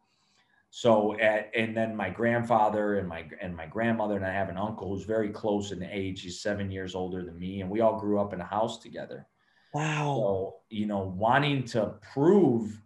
So, 0.72 1.20
at, 1.20 1.52
and 1.56 1.76
then 1.76 1.96
my 1.96 2.12
grandfather 2.12 3.00
and 3.00 3.08
my 3.08 3.26
and 3.42 3.56
my 3.56 3.66
grandmother 3.66 4.16
and 4.16 4.26
I 4.26 4.32
have 4.32 4.50
an 4.50 4.58
uncle 4.58 4.90
who's 4.90 5.04
very 5.04 5.30
close 5.30 5.72
in 5.72 5.82
age. 5.82 6.22
He's 6.22 6.42
seven 6.42 6.70
years 6.70 6.94
older 6.94 7.24
than 7.24 7.40
me, 7.40 7.62
and 7.62 7.70
we 7.70 7.82
all 7.82 8.00
grew 8.00 8.20
up 8.20 8.34
in 8.34 8.42
a 8.42 8.46
house 8.46 8.78
together. 8.78 9.26
Wow. 9.74 10.16
So, 10.16 10.56
you 10.70 10.86
know, 10.86 11.00
wanting 11.00 11.64
to 11.66 11.96
prove 12.14 12.80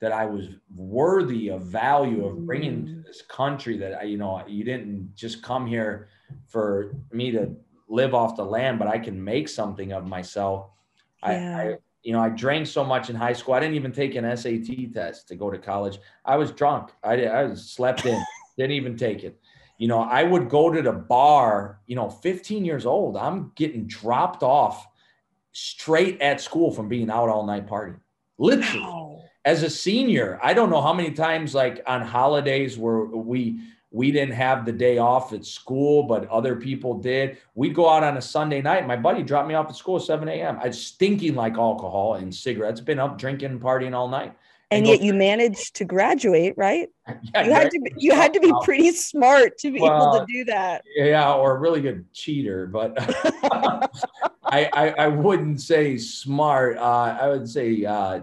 that 0.00 0.12
I 0.12 0.24
was 0.24 0.48
worthy 0.74 1.48
of 1.48 1.62
value 1.62 2.24
of 2.24 2.46
bringing 2.46 2.86
to 2.86 2.92
mm. 2.92 3.04
this 3.04 3.22
country 3.22 3.76
that 3.78 4.00
I, 4.00 4.02
you 4.04 4.16
know, 4.16 4.42
you 4.46 4.64
didn't 4.64 5.14
just 5.14 5.42
come 5.42 5.66
here 5.66 6.08
for 6.46 6.94
me 7.12 7.30
to 7.32 7.54
live 7.88 8.14
off 8.14 8.36
the 8.36 8.44
land, 8.44 8.78
but 8.78 8.88
I 8.88 8.98
can 8.98 9.22
make 9.22 9.48
something 9.48 9.92
of 9.92 10.06
myself. 10.06 10.70
Yeah. 11.22 11.56
I, 11.58 11.62
I, 11.62 11.76
you 12.02 12.12
know, 12.12 12.20
I 12.20 12.28
drank 12.28 12.66
so 12.66 12.84
much 12.84 13.10
in 13.10 13.16
high 13.16 13.32
school. 13.32 13.54
I 13.54 13.60
didn't 13.60 13.74
even 13.74 13.92
take 13.92 14.14
an 14.14 14.36
SAT 14.36 14.92
test 14.94 15.28
to 15.28 15.34
go 15.34 15.50
to 15.50 15.58
college. 15.58 15.98
I 16.24 16.36
was 16.36 16.52
drunk. 16.52 16.90
I, 17.02 17.26
I 17.26 17.54
slept 17.54 18.06
in, 18.06 18.22
didn't 18.56 18.72
even 18.72 18.96
take 18.96 19.24
it. 19.24 19.38
You 19.78 19.88
know, 19.88 20.00
I 20.00 20.22
would 20.22 20.48
go 20.48 20.72
to 20.72 20.80
the 20.80 20.92
bar, 20.92 21.80
you 21.86 21.96
know, 21.96 22.08
15 22.08 22.64
years 22.64 22.86
old. 22.86 23.16
I'm 23.16 23.52
getting 23.56 23.86
dropped 23.86 24.42
off 24.42 24.86
straight 25.52 26.20
at 26.20 26.40
school 26.40 26.70
from 26.70 26.88
being 26.88 27.10
out 27.10 27.28
all 27.28 27.44
night 27.44 27.66
partying. 27.66 28.00
Literally. 28.38 28.80
Wow. 28.80 29.22
As 29.44 29.62
a 29.62 29.70
senior, 29.70 30.40
I 30.42 30.54
don't 30.54 30.70
know 30.70 30.80
how 30.80 30.92
many 30.92 31.12
times 31.12 31.54
like 31.54 31.82
on 31.86 32.02
holidays 32.02 32.76
where 32.76 33.04
we 33.04 33.60
we 33.90 34.10
didn't 34.10 34.34
have 34.34 34.64
the 34.66 34.72
day 34.72 34.98
off 34.98 35.32
at 35.32 35.44
school, 35.44 36.02
but 36.02 36.28
other 36.28 36.56
people 36.56 36.94
did. 36.94 37.38
We'd 37.54 37.74
go 37.74 37.88
out 37.88 38.02
on 38.02 38.16
a 38.16 38.22
Sunday 38.22 38.60
night. 38.60 38.86
My 38.86 38.96
buddy 38.96 39.22
dropped 39.22 39.48
me 39.48 39.54
off 39.54 39.68
at 39.68 39.76
school 39.76 39.96
at 39.96 40.02
7 40.02 40.28
a.m. 40.28 40.58
I 40.62 40.68
was 40.68 40.80
stinking 40.84 41.34
like 41.34 41.54
alcohol 41.56 42.14
and 42.14 42.34
cigarettes, 42.34 42.80
been 42.80 42.98
up 42.98 43.16
drinking, 43.18 43.60
partying 43.60 43.94
all 43.94 44.08
night. 44.08 44.34
And 44.72 44.84
go- 44.84 44.90
yet 44.90 45.00
you 45.00 45.14
managed 45.14 45.76
to 45.76 45.84
graduate, 45.84 46.54
right? 46.56 46.88
Yeah, 47.34 47.44
You 47.44 47.52
had 47.52 47.70
to 47.70 47.80
be, 47.80 47.92
you 47.98 48.12
had 48.14 48.34
to 48.34 48.40
be 48.40 48.52
pretty 48.64 48.90
smart 48.90 49.58
to 49.58 49.70
be 49.70 49.78
able 49.78 50.10
to 50.18 50.26
do 50.28 50.44
that. 50.46 50.82
yeah, 50.96 51.32
or 51.32 51.56
a 51.56 51.58
really 51.60 51.80
good 51.80 52.12
cheater, 52.12 52.66
but 52.66 52.94
I, 54.44 54.68
I 54.72 54.94
I 54.98 55.08
wouldn't 55.08 55.60
say 55.60 55.96
smart. 55.98 56.78
Uh, 56.78 57.16
I 57.20 57.28
would 57.28 57.48
say 57.48 57.84
uh, 57.84 58.22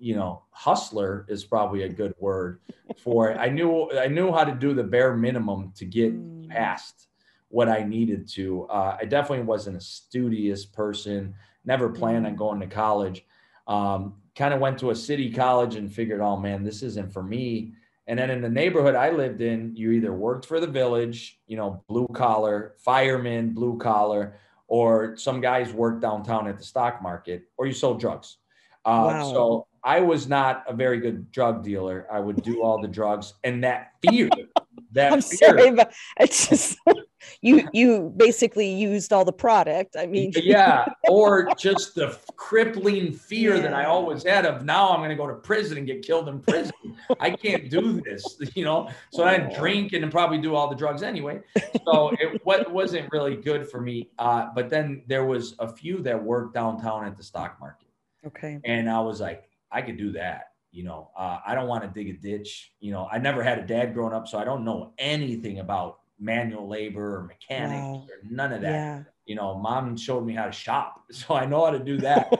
you 0.00 0.16
know 0.16 0.42
hustler 0.54 1.26
is 1.28 1.44
probably 1.44 1.82
a 1.82 1.88
good 1.88 2.14
word 2.18 2.60
for 2.96 3.28
it. 3.30 3.36
I 3.38 3.48
knew 3.48 3.90
I 3.92 4.06
knew 4.06 4.32
how 4.32 4.44
to 4.44 4.52
do 4.52 4.72
the 4.72 4.84
bare 4.84 5.14
minimum 5.16 5.72
to 5.76 5.84
get 5.84 6.12
Mm. 6.14 6.48
past 6.48 7.08
what 7.48 7.68
I 7.68 7.82
needed 7.82 8.28
to. 8.28 8.64
Uh, 8.66 8.96
I 9.00 9.04
definitely 9.04 9.44
wasn't 9.44 9.76
a 9.76 9.80
studious 9.80 10.64
person. 10.64 11.34
Never 11.64 11.88
planned 11.88 12.26
on 12.26 12.34
Mm. 12.34 12.38
going 12.38 12.60
to 12.60 12.66
college. 12.66 13.26
Um, 13.66 14.14
kind 14.36 14.54
of 14.54 14.60
went 14.60 14.78
to 14.78 14.90
a 14.90 14.94
city 14.94 15.30
college 15.32 15.74
and 15.76 15.92
figured, 15.92 16.20
oh 16.20 16.36
man, 16.36 16.62
this 16.64 16.82
isn't 16.82 17.12
for 17.12 17.22
me. 17.22 17.74
And 18.06 18.18
then 18.18 18.30
in 18.30 18.40
the 18.42 18.48
neighborhood 18.48 18.94
I 18.94 19.10
lived 19.10 19.40
in, 19.40 19.74
you 19.74 19.90
either 19.92 20.12
worked 20.12 20.44
for 20.46 20.60
the 20.60 20.66
village, 20.66 21.40
you 21.46 21.56
know, 21.56 21.82
blue 21.88 22.06
collar, 22.08 22.74
fireman, 22.78 23.54
blue 23.54 23.78
collar, 23.78 24.36
or 24.68 25.16
some 25.16 25.40
guys 25.40 25.72
worked 25.72 26.00
downtown 26.00 26.46
at 26.46 26.58
the 26.58 26.64
stock 26.64 27.00
market, 27.02 27.44
or 27.56 27.66
you 27.66 27.72
sold 27.72 27.98
drugs. 28.00 28.38
Uh, 28.84 29.10
Wow. 29.14 29.32
So 29.32 29.66
I 29.84 30.00
was 30.00 30.26
not 30.26 30.64
a 30.66 30.72
very 30.74 30.98
good 30.98 31.30
drug 31.30 31.62
dealer. 31.62 32.06
I 32.10 32.18
would 32.18 32.42
do 32.42 32.62
all 32.62 32.80
the 32.80 32.88
drugs, 32.88 33.34
and 33.44 33.62
that 33.64 33.92
fear, 34.08 34.30
that 34.92 35.12
I'm 35.12 35.20
fear, 35.20 35.36
sorry, 35.36 35.70
but 35.72 35.92
it's 36.18 36.48
just 36.48 36.78
you 37.42 37.68
you 37.72 38.12
basically 38.16 38.72
used 38.72 39.12
all 39.12 39.26
the 39.26 39.32
product. 39.32 39.94
I 39.98 40.06
mean, 40.06 40.32
yeah, 40.36 40.86
or 41.08 41.50
just 41.58 41.94
the 41.94 42.18
crippling 42.36 43.12
fear 43.12 43.60
that 43.60 43.74
I 43.74 43.84
always 43.84 44.24
had 44.24 44.46
of 44.46 44.64
now 44.64 44.90
I'm 44.90 45.00
going 45.00 45.10
to 45.10 45.16
go 45.16 45.26
to 45.26 45.34
prison 45.34 45.76
and 45.76 45.86
get 45.86 46.02
killed 46.02 46.28
in 46.28 46.40
prison. 46.40 46.72
I 47.20 47.30
can't 47.30 47.68
do 47.68 48.00
this, 48.00 48.38
you 48.54 48.64
know. 48.64 48.88
So 49.12 49.24
I 49.24 49.36
drink 49.36 49.92
and 49.92 50.10
probably 50.10 50.38
do 50.38 50.54
all 50.54 50.68
the 50.68 50.76
drugs 50.76 51.02
anyway. 51.02 51.42
So 51.86 52.10
it 52.18 52.40
what 52.44 52.72
wasn't 52.72 53.10
really 53.12 53.36
good 53.36 53.68
for 53.68 53.82
me. 53.82 54.08
Uh, 54.18 54.46
but 54.54 54.70
then 54.70 55.02
there 55.06 55.26
was 55.26 55.54
a 55.58 55.68
few 55.68 56.02
that 56.02 56.22
worked 56.22 56.54
downtown 56.54 57.04
at 57.04 57.18
the 57.18 57.22
stock 57.22 57.58
market, 57.60 57.83
okay. 58.26 58.60
and 58.64 58.88
I 58.90 59.00
was 59.00 59.20
like, 59.20 59.48
I 59.70 59.82
could 59.82 59.96
do 59.98 60.12
that. 60.12 60.50
You 60.70 60.84
know, 60.84 61.10
uh, 61.16 61.38
I 61.46 61.54
don't 61.54 61.68
want 61.68 61.84
to 61.84 61.88
dig 61.90 62.08
a 62.14 62.18
ditch. 62.18 62.72
You 62.80 62.92
know, 62.92 63.08
I 63.10 63.18
never 63.18 63.42
had 63.42 63.58
a 63.58 63.62
dad 63.66 63.94
growing 63.94 64.12
up, 64.12 64.26
so 64.26 64.38
I 64.38 64.44
don't 64.44 64.64
know 64.64 64.92
anything 64.98 65.60
about 65.60 66.00
manual 66.18 66.68
labor 66.68 67.16
or 67.18 67.22
mechanics 67.24 67.80
Wow. 67.82 68.06
or 68.08 68.28
none 68.28 68.52
of 68.52 68.60
that 68.62 68.70
Yeah. 68.72 69.02
you 69.26 69.34
know, 69.34 69.56
mom 69.58 69.96
showed 69.96 70.24
me 70.26 70.32
how 70.34 70.46
to 70.46 70.52
shop, 70.52 71.02
so 71.10 71.34
I 71.34 71.44
know 71.46 71.64
how 71.64 71.70
to 71.72 71.78
do 71.78 71.98
that. 71.98 72.32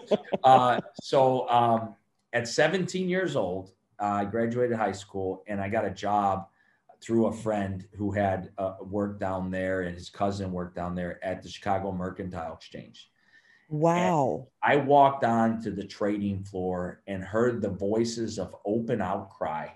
uh, 0.42 0.80
so 1.00 1.48
um, 1.48 1.94
at 2.32 2.48
17 2.48 3.08
years 3.08 3.36
old, 3.36 3.72
uh, 4.00 4.04
I 4.04 4.24
graduated 4.24 4.76
high 4.76 4.92
school 4.92 5.44
and 5.46 5.60
I 5.60 5.68
got 5.68 5.84
a 5.84 5.90
job 5.90 6.46
through 7.00 7.26
a 7.26 7.32
friend 7.32 7.86
who 7.96 8.10
had 8.12 8.50
uh, 8.58 8.74
worked 8.80 9.20
down 9.20 9.50
there, 9.50 9.82
and 9.82 9.94
his 9.94 10.08
cousin 10.08 10.50
worked 10.52 10.74
down 10.74 10.94
there 10.94 11.22
at 11.24 11.42
the 11.42 11.48
Chicago 11.48 11.92
Mercantile 11.92 12.54
Exchange. 12.54 13.10
Wow. 13.68 14.48
I 14.62 14.76
walked 14.76 15.24
on 15.24 15.60
to 15.62 15.70
the 15.70 15.84
trading 15.84 16.42
floor 16.44 17.02
and 17.06 17.22
heard 17.22 17.60
the 17.60 17.70
voices 17.70 18.38
of 18.38 18.54
open 18.64 19.00
outcry 19.00 19.68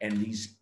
and 0.00 0.20
these 0.20 0.56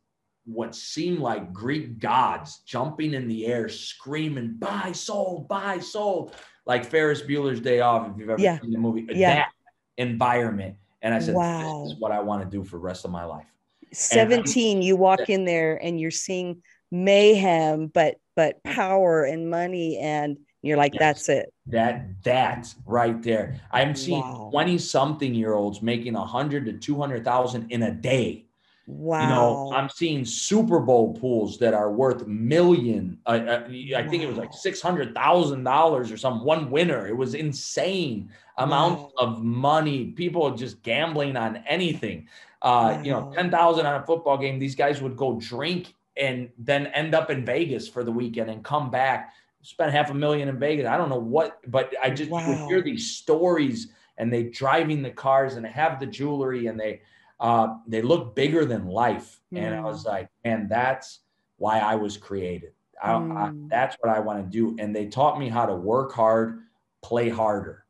what 0.46 0.74
seemed 0.74 1.20
like 1.20 1.52
Greek 1.54 1.98
gods 1.98 2.58
jumping 2.66 3.14
in 3.14 3.26
the 3.28 3.46
air, 3.46 3.66
screaming, 3.68 4.54
buy, 4.58 4.92
sold, 4.92 5.48
buy, 5.48 5.78
sold, 5.78 6.34
like 6.66 6.84
Ferris 6.84 7.22
Bueller's 7.22 7.60
Day 7.60 7.80
Off, 7.80 8.10
if 8.10 8.18
you've 8.18 8.28
ever 8.28 8.42
Yeah. 8.42 8.60
seen 8.60 8.70
the 8.70 8.78
movie, 8.78 9.06
Yeah. 9.10 9.36
that 9.36 9.48
environment. 9.96 10.76
And 11.00 11.14
I 11.14 11.18
said, 11.18 11.34
Wow. 11.36 11.82
this 11.84 11.92
is 11.92 11.98
what 11.98 12.12
I 12.12 12.20
want 12.20 12.42
to 12.42 12.48
do 12.48 12.62
for 12.62 12.76
the 12.76 12.82
rest 12.82 13.06
of 13.06 13.10
my 13.10 13.24
life. 13.24 13.46
17 13.92 14.82
you 14.82 14.96
walk 14.96 15.30
in 15.30 15.44
there 15.44 15.76
and 15.82 16.00
you're 16.00 16.10
seeing 16.10 16.62
mayhem 16.90 17.86
but 17.86 18.16
but 18.34 18.62
power 18.64 19.22
and 19.22 19.48
money 19.48 19.98
and 19.98 20.36
you're 20.64 20.76
like 20.78 20.92
Yes. 20.94 21.00
that's 21.00 21.28
it 21.28 21.52
That 21.68 22.22
that 22.24 22.74
right 22.86 23.22
there. 23.22 23.60
I'm 23.72 23.94
seeing 23.94 24.20
Wow. 24.20 24.48
20 24.50 24.78
something 24.78 25.34
year 25.34 25.54
olds 25.54 25.80
making 25.82 26.14
a 26.16 26.24
hundred 26.24 26.66
to 26.66 26.72
two 26.74 26.96
hundred 27.00 27.24
thousand 27.24 27.70
in 27.70 27.82
a 27.84 27.90
day. 27.92 28.44
wow 28.86 29.22
You 29.22 29.28
know, 29.28 29.70
I'm 29.76 29.88
seeing 29.88 30.24
Super 30.24 30.80
Bowl 30.80 31.14
pools 31.14 31.58
that 31.58 31.72
are 31.74 31.90
worth 31.90 32.26
million. 32.26 33.18
Uh, 33.26 33.30
uh, 33.30 33.64
I 33.96 34.02
think 34.08 34.22
it 34.22 34.28
was 34.28 34.36
like 34.36 34.52
six 34.52 34.80
hundred 34.82 35.14
thousand 35.14 35.64
dollars 35.64 36.12
or 36.12 36.16
some 36.18 36.44
one 36.44 36.70
winner. 36.70 37.06
It 37.06 37.16
was 37.16 37.34
insane 37.34 38.30
amount 38.58 38.98
Wow. 39.00 39.12
of 39.18 39.42
money. 39.42 40.06
People 40.12 40.50
just 40.54 40.82
gambling 40.82 41.36
on 41.36 41.56
anything. 41.66 42.28
Uh, 42.62 42.98
You 43.04 43.10
know, 43.12 43.30
ten 43.34 43.50
thousand 43.50 43.86
on 43.86 44.02
a 44.02 44.04
football 44.06 44.36
game. 44.38 44.58
These 44.58 44.74
guys 44.74 45.00
would 45.02 45.16
go 45.16 45.38
drink 45.40 45.94
and 46.16 46.50
then 46.58 46.86
end 46.88 47.14
up 47.14 47.30
in 47.30 47.44
Vegas 47.44 47.88
for 47.88 48.04
the 48.04 48.12
weekend 48.12 48.50
and 48.50 48.62
come 48.62 48.90
back. 48.90 49.32
Spend 49.64 49.92
half 49.92 50.10
a 50.10 50.14
million 50.14 50.48
in 50.48 50.58
Vegas. 50.58 50.86
I 50.86 50.96
don't 50.98 51.08
know 51.08 51.18
what, 51.18 51.58
but 51.70 51.94
I 52.02 52.10
just 52.10 52.30
would 52.46 52.60
hear 52.68 52.82
these 52.82 53.16
stories 53.16 53.88
and 54.18 54.32
they 54.32 54.44
driving 54.44 55.02
the 55.02 55.10
cars 55.10 55.56
and 55.56 55.64
they 55.64 55.70
have 55.70 55.98
the 56.00 56.06
jewelry 56.06 56.66
and 56.68 56.78
they 56.78 57.02
uh, 57.40 57.68
they 57.88 58.02
look 58.02 58.36
bigger 58.36 58.64
than 58.64 58.86
life. 58.86 59.40
And 59.56 59.74
I 59.74 59.80
Mm. 59.80 59.84
was 59.84 60.04
like, 60.06 60.28
man, 60.44 60.68
that's 60.68 61.20
why 61.56 61.80
I 61.80 61.96
was 61.96 62.16
created. 62.16 62.72
I, 63.02 63.12
I, 63.14 63.50
Mm. 63.50 63.68
that's 63.70 63.96
what 64.00 64.14
I 64.14 64.20
want 64.20 64.44
to 64.44 64.50
do. 64.50 64.76
And 64.78 64.94
they 64.94 65.06
taught 65.08 65.38
me 65.38 65.48
how 65.48 65.66
to 65.66 65.74
work 65.74 66.12
hard, 66.12 66.60
play 67.02 67.28
harder. 67.28 67.86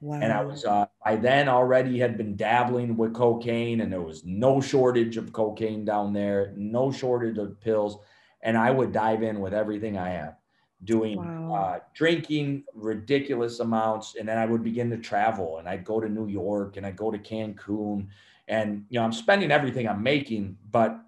wow 0.00 0.20
And 0.20 0.32
I 0.32 0.44
was, 0.44 0.64
uh, 0.64 0.86
I 1.04 1.16
then 1.16 1.48
already 1.48 1.98
had 1.98 2.16
been 2.16 2.36
dabbling 2.36 2.96
with 2.96 3.14
cocaine, 3.14 3.80
and 3.80 3.92
there 3.92 4.02
was 4.02 4.24
no 4.24 4.60
shortage 4.60 5.16
of 5.16 5.32
cocaine 5.32 5.84
down 5.84 6.12
there, 6.12 6.54
no 6.56 6.92
shortage 6.92 7.38
of 7.38 7.60
pills. 7.60 7.98
And 8.42 8.56
I 8.56 8.70
would 8.70 8.92
dive 8.92 9.22
in 9.22 9.40
with 9.40 9.54
everything 9.54 9.98
I 9.98 10.10
have, 10.10 10.36
doing 10.84 11.18
Wow. 11.18 11.54
uh, 11.54 11.78
drinking 11.94 12.64
ridiculous 12.74 13.60
amounts. 13.60 14.16
And 14.16 14.28
then 14.28 14.38
I 14.38 14.46
would 14.46 14.62
begin 14.62 14.90
to 14.90 14.98
travel, 14.98 15.58
and 15.58 15.68
I'd 15.68 15.84
go 15.84 16.00
to 16.00 16.08
New 16.08 16.28
York, 16.28 16.76
and 16.76 16.86
I'd 16.86 16.96
go 16.96 17.10
to 17.10 17.18
Cancun. 17.18 18.08
And, 18.48 18.84
you 18.90 18.98
know, 18.98 19.04
I'm 19.04 19.12
spending 19.12 19.50
everything 19.50 19.88
I'm 19.88 20.02
making. 20.02 20.58
But 20.70 21.00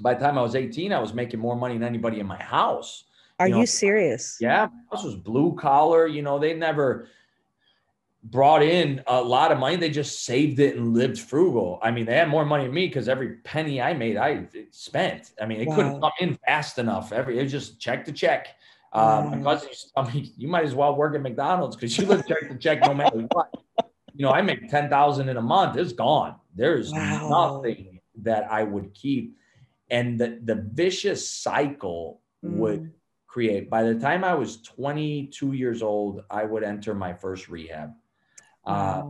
by 0.00 0.14
the 0.14 0.20
time 0.20 0.38
I 0.38 0.42
was 0.42 0.54
18, 0.54 0.92
I 0.92 0.98
was 0.98 1.14
making 1.14 1.40
more 1.40 1.56
money 1.56 1.74
than 1.74 1.84
anybody 1.84 2.20
in 2.20 2.26
my 2.26 2.42
house. 2.42 3.04
are 3.38 3.48
you 3.48 3.60
you, 3.60 3.66
serious 3.66 4.38
Yeah, 4.40 4.66
my 4.66 4.96
house 4.96 5.04
was 5.04 5.14
blue 5.14 5.54
collar. 5.54 6.06
You 6.06 6.22
know, 6.22 6.38
they 6.38 6.54
never 6.54 7.08
brought 8.30 8.62
in 8.62 9.02
a 9.06 9.20
lot 9.20 9.52
of 9.52 9.58
money. 9.58 9.76
They 9.76 9.90
just 9.90 10.24
saved 10.24 10.58
it 10.58 10.76
and 10.76 10.94
lived 10.94 11.18
frugal. 11.18 11.78
I 11.82 11.90
mean, 11.90 12.06
they 12.06 12.14
had 12.14 12.28
more 12.28 12.44
money 12.44 12.64
than 12.64 12.74
me 12.74 12.86
because 12.86 13.08
every 13.08 13.36
penny 13.44 13.80
I 13.80 13.94
made, 13.94 14.16
I 14.16 14.48
spent. 14.70 15.32
I 15.40 15.46
mean, 15.46 15.60
it 15.60 15.70
couldn't 15.72 16.00
come 16.00 16.12
in 16.18 16.36
fast 16.46 16.78
enough. 16.78 17.12
Every 17.12 17.38
it 17.38 17.44
was 17.44 17.52
just 17.52 17.80
check 17.80 18.04
to 18.06 18.12
check. 18.12 18.48
Uh, 18.96 19.28
my 19.30 19.36
Wow. 19.36 19.42
cousin 19.42 19.68
used 19.68 19.88
to 19.88 19.92
tell 19.94 20.04
me, 20.10 20.32
you 20.38 20.48
might 20.48 20.64
as 20.64 20.74
well 20.74 20.96
work 20.96 21.14
at 21.14 21.20
McDonald's 21.22 21.76
because 21.76 21.98
you 21.98 22.06
live 22.06 22.26
check 22.26 22.48
to 22.48 22.56
check 22.58 22.82
no 22.84 22.94
matter 22.94 23.18
what. 23.30 23.52
You 24.14 24.24
know, 24.24 24.32
I 24.32 24.40
make 24.42 24.68
ten 24.68 24.88
thousand 24.88 25.28
in 25.28 25.36
a 25.36 25.42
month. 25.42 25.76
It's 25.76 25.92
gone. 25.92 26.36
There's 26.54 26.94
Wow. 26.94 27.28
nothing 27.30 28.00
that 28.22 28.50
I 28.50 28.62
would 28.62 28.94
keep, 28.94 29.36
and 29.90 30.18
the 30.18 30.40
the 30.42 30.54
vicious 30.72 31.28
cycle 31.28 32.22
would 32.42 32.80
Mm. 32.80 32.90
create. 33.26 33.68
By 33.68 33.82
the 33.82 33.96
time 34.00 34.24
I 34.24 34.34
was 34.34 34.62
22 34.62 35.52
years 35.52 35.82
old, 35.82 36.24
I 36.30 36.44
would 36.44 36.64
enter 36.64 36.94
my 36.94 37.12
first 37.12 37.48
rehab. 37.50 37.92
Uh, 38.64 39.02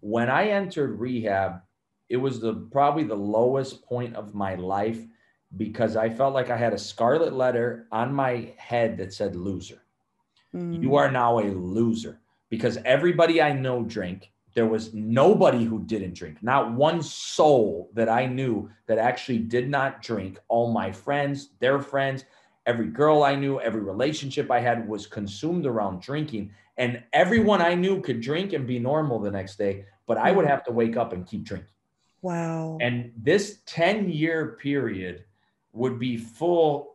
when 0.00 0.30
I 0.30 0.48
entered 0.48 0.98
rehab, 0.98 1.60
it 2.08 2.16
was 2.16 2.40
the 2.40 2.54
probably 2.72 3.04
the 3.04 3.14
lowest 3.14 3.84
point 3.84 4.16
of 4.16 4.34
my 4.34 4.54
life 4.54 5.04
because 5.56 5.96
I 5.96 6.08
felt 6.08 6.34
like 6.34 6.50
I 6.50 6.56
had 6.56 6.72
a 6.72 6.78
scarlet 6.78 7.32
letter 7.32 7.86
on 7.92 8.14
my 8.14 8.52
head 8.56 8.96
that 8.98 9.12
said 9.12 9.36
loser. 9.36 9.82
Mm. 10.54 10.82
You 10.82 10.96
are 10.96 11.10
now 11.10 11.38
a 11.38 11.48
loser 11.52 12.20
because 12.48 12.78
everybody 12.84 13.40
I 13.42 13.52
know 13.52 13.82
drink. 13.82 14.30
There 14.54 14.66
was 14.66 14.92
nobody 14.92 15.64
who 15.64 15.82
didn't 15.84 16.12
drink, 16.12 16.42
not 16.42 16.72
one 16.74 17.00
soul 17.02 17.88
that 17.94 18.10
I 18.10 18.26
knew 18.26 18.68
that 18.86 18.98
actually 18.98 19.38
did 19.38 19.70
not 19.70 20.02
drink. 20.02 20.38
All 20.48 20.70
my 20.70 20.92
friends, 20.92 21.48
their 21.58 21.80
friends, 21.80 22.26
every 22.66 22.88
girl 22.88 23.22
I 23.22 23.34
knew, 23.34 23.60
every 23.60 23.80
relationship 23.80 24.50
I 24.50 24.60
had 24.60 24.86
was 24.86 25.06
consumed 25.06 25.64
around 25.64 26.02
drinking. 26.02 26.50
And 26.76 27.02
everyone 27.14 27.62
I 27.62 27.74
knew 27.74 28.02
could 28.02 28.20
drink 28.20 28.52
and 28.52 28.66
be 28.66 28.78
normal 28.78 29.18
the 29.20 29.30
next 29.30 29.56
day, 29.56 29.86
but 30.06 30.18
I 30.18 30.32
would 30.32 30.44
Mhm. 30.44 30.50
have 30.50 30.64
to 30.64 30.72
wake 30.72 30.98
up 30.98 31.14
and 31.14 31.26
keep 31.26 31.44
drinking. 31.44 31.68
wow 32.20 32.76
And 32.80 33.12
this 33.16 33.62
10 33.66 34.10
year 34.10 34.56
period 34.60 35.24
would 35.72 35.98
be 35.98 36.16
full 36.16 36.92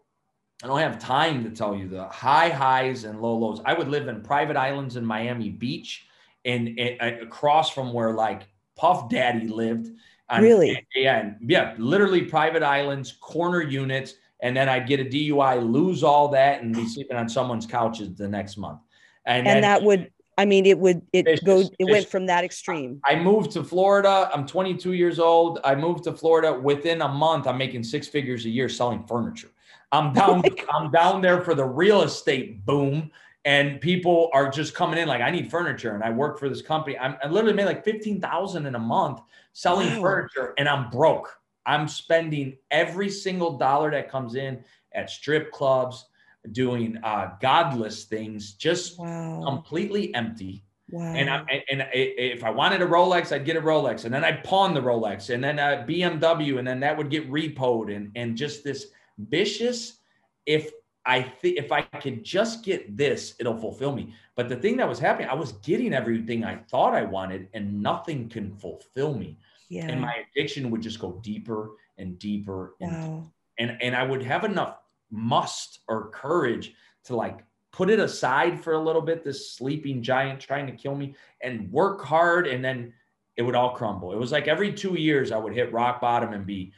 I 0.63 0.67
don't 0.67 0.79
have 0.79 0.97
time 0.97 1.43
to 1.43 1.51
tell 1.51 1.75
you 1.75 1.87
the 1.87 2.05
high 2.05 2.49
highs 2.49 3.03
and 3.03 3.21
low 3.21 3.37
lows. 3.37 3.61
I 3.63 3.73
would 3.73 3.89
live 3.89 4.07
in 4.07 4.21
private 4.21 4.57
islands 4.57 4.95
in 4.95 5.05
Miami 5.05 5.49
Beach 5.49 6.07
and, 6.45 6.79
and 6.79 6.99
uh, 6.99 7.23
across 7.23 7.69
from 7.69 7.93
where 7.93 8.11
like 8.11 8.47
Puff 8.75 9.07
Daddy 9.09 9.47
lived. 9.47 9.89
And, 10.29 10.43
really? 10.43 10.83
Yeah. 10.95 11.19
And 11.19 11.37
yeah. 11.47 11.75
Literally 11.77 12.23
private 12.23 12.63
islands, 12.63 13.11
corner 13.21 13.61
units. 13.61 14.15
And 14.39 14.57
then 14.57 14.67
I'd 14.67 14.87
get 14.87 14.99
a 14.99 15.05
DUI, 15.05 15.71
lose 15.71 16.03
all 16.03 16.29
that, 16.29 16.61
and 16.61 16.73
be 16.73 16.87
sleeping 16.87 17.17
on 17.17 17.29
someone's 17.29 17.67
couches 17.67 18.15
the 18.15 18.27
next 18.27 18.57
month. 18.57 18.79
And, 19.25 19.47
and 19.47 19.63
that 19.63 19.83
would 19.83 20.11
I 20.38 20.45
mean, 20.45 20.65
it 20.65 20.78
would 20.78 21.02
it 21.13 21.28
it's 21.28 21.43
go 21.43 21.62
just, 21.62 21.76
it 21.80 21.86
went 21.86 22.08
from 22.08 22.28
that 22.28 22.43
extreme. 22.43 23.02
I 23.06 23.15
moved 23.15 23.52
to 23.52 23.63
Florida. 23.63 24.30
I'm 24.32 24.45
22 24.45 24.93
years 24.93 25.19
old. 25.19 25.60
I 25.63 25.73
moved 25.73 26.04
to 26.04 26.13
Florida 26.13 26.54
within 26.54 27.02
a 27.02 27.08
month. 27.08 27.47
I'm 27.47 27.58
making 27.58 27.84
six 27.84 28.08
figures 28.08 28.45
a 28.45 28.50
year 28.50 28.69
selling 28.69 29.04
furniture. 29.06 29.50
I'm 29.91 30.10
oh 30.12 30.13
down. 30.13 30.43
Oh 30.45 30.65
I'm 30.73 30.91
down 30.91 31.21
there 31.21 31.41
for 31.41 31.56
the 31.56 31.65
real 31.65 32.04
estate 32.04 32.65
boom, 32.65 33.10
and 33.45 33.82
people 33.82 34.30
are 34.32 34.50
just 34.50 34.76
coming 34.76 35.00
in 35.00 35.08
like, 35.08 35.21
I 35.21 35.32
need 35.32 35.50
furniture, 35.50 35.95
and 35.95 36.04
I 36.04 36.12
work 36.12 36.38
for 36.38 36.50
this 36.50 36.62
company. 36.62 36.97
I'm, 37.00 37.17
I 37.23 37.28
literally 37.28 37.56
made 37.56 37.65
like 37.65 37.84
fifteen 37.84 38.21
thousand 38.21 38.67
in 38.67 38.76
a 38.76 38.80
month 38.80 39.21
selling 39.54 39.95
wow. 39.95 40.02
furniture, 40.02 40.54
and 40.60 40.69
I'm 40.69 40.91
broke. 40.91 41.36
I'm 41.65 41.88
spending 41.88 42.58
every 42.69 43.10
single 43.10 43.58
dollar 43.58 43.91
that 43.91 44.10
comes 44.10 44.36
in 44.36 44.63
at 44.93 45.10
strip 45.10 45.52
clubs, 45.52 46.06
doing 46.53 46.97
uh, 47.03 47.31
godless 47.41 48.05
things, 48.05 48.53
just 48.53 48.99
wow. 48.99 49.41
completely 49.45 50.13
empty. 50.13 50.63
Wow. 50.89 51.13
And 51.13 51.29
I, 51.29 51.63
and 51.69 51.88
if 51.93 52.43
I 52.43 52.49
wanted 52.49 52.81
a 52.81 52.86
Rolex, 52.86 53.33
I'd 53.33 53.43
get 53.43 53.57
a 53.57 53.62
Rolex, 53.62 54.05
and 54.05 54.13
then 54.13 54.23
I'd 54.23 54.43
pawn 54.43 54.73
the 54.73 54.79
Rolex, 54.79 55.33
and 55.33 55.43
then 55.43 55.60
a 55.60 55.86
BMW, 55.88 56.60
and 56.60 56.67
then 56.67 56.79
that 56.79 56.97
would 56.97 57.10
get 57.10 57.29
repoed, 57.29 57.93
and 57.93 58.12
and 58.15 58.38
just 58.38 58.63
this 58.63 58.88
vicious. 59.17 59.97
If 60.45 60.71
I 61.05 61.21
think 61.21 61.57
if 61.57 61.73
I 61.73 61.81
could 61.81 62.23
just 62.23 62.63
get 62.63 62.95
this, 62.95 63.36
it'll 63.39 63.57
fulfill 63.57 63.93
me. 63.93 64.13
But 64.36 64.47
the 64.47 64.55
thing 64.55 64.77
that 64.77 64.88
was 64.88 64.97
happening, 64.97 65.27
I 65.27 65.33
was 65.33 65.53
getting 65.53 65.93
everything 65.93 66.45
I 66.45 66.55
thought 66.55 66.93
I 66.93 67.03
wanted, 67.03 67.49
and 67.53 67.81
nothing 67.81 68.29
can 68.29 68.55
fulfill 68.55 69.13
me. 69.13 69.38
Yeah. 69.69 69.88
And 69.88 69.99
my 69.99 70.23
addiction 70.31 70.69
would 70.71 70.81
just 70.81 70.99
go 70.99 71.19
deeper 71.21 71.71
and 71.97 72.17
deeper, 72.17 72.75
and 72.79 72.91
wow. 72.91 73.31
and 73.60 73.77
and 73.81 73.93
I 73.93 74.03
would 74.03 74.23
have 74.23 74.45
enough 74.45 74.77
must 75.11 75.79
or 75.87 76.09
courage 76.09 76.73
to 77.05 77.15
like 77.15 77.43
put 77.71 77.89
it 77.89 77.99
aside 77.99 78.59
for 78.59 78.73
a 78.73 78.79
little 78.79 79.01
bit, 79.01 79.23
this 79.23 79.51
sleeping 79.51 80.01
giant 80.01 80.39
trying 80.39 80.65
to 80.67 80.73
kill 80.73 80.95
me, 80.95 81.15
and 81.41 81.71
work 81.71 82.03
hard, 82.03 82.47
and 82.47 82.63
then 82.63 82.93
it 83.35 83.43
would 83.43 83.55
all 83.55 83.75
crumble. 83.75 84.11
It 84.11 84.17
was 84.17 84.31
like 84.31 84.47
every 84.47 84.73
two 84.73 84.95
years 84.95 85.31
I 85.31 85.37
would 85.37 85.53
hit 85.53 85.71
rock 85.71 86.01
bottom 86.01 86.33
and 86.33 86.45
be 86.45 86.73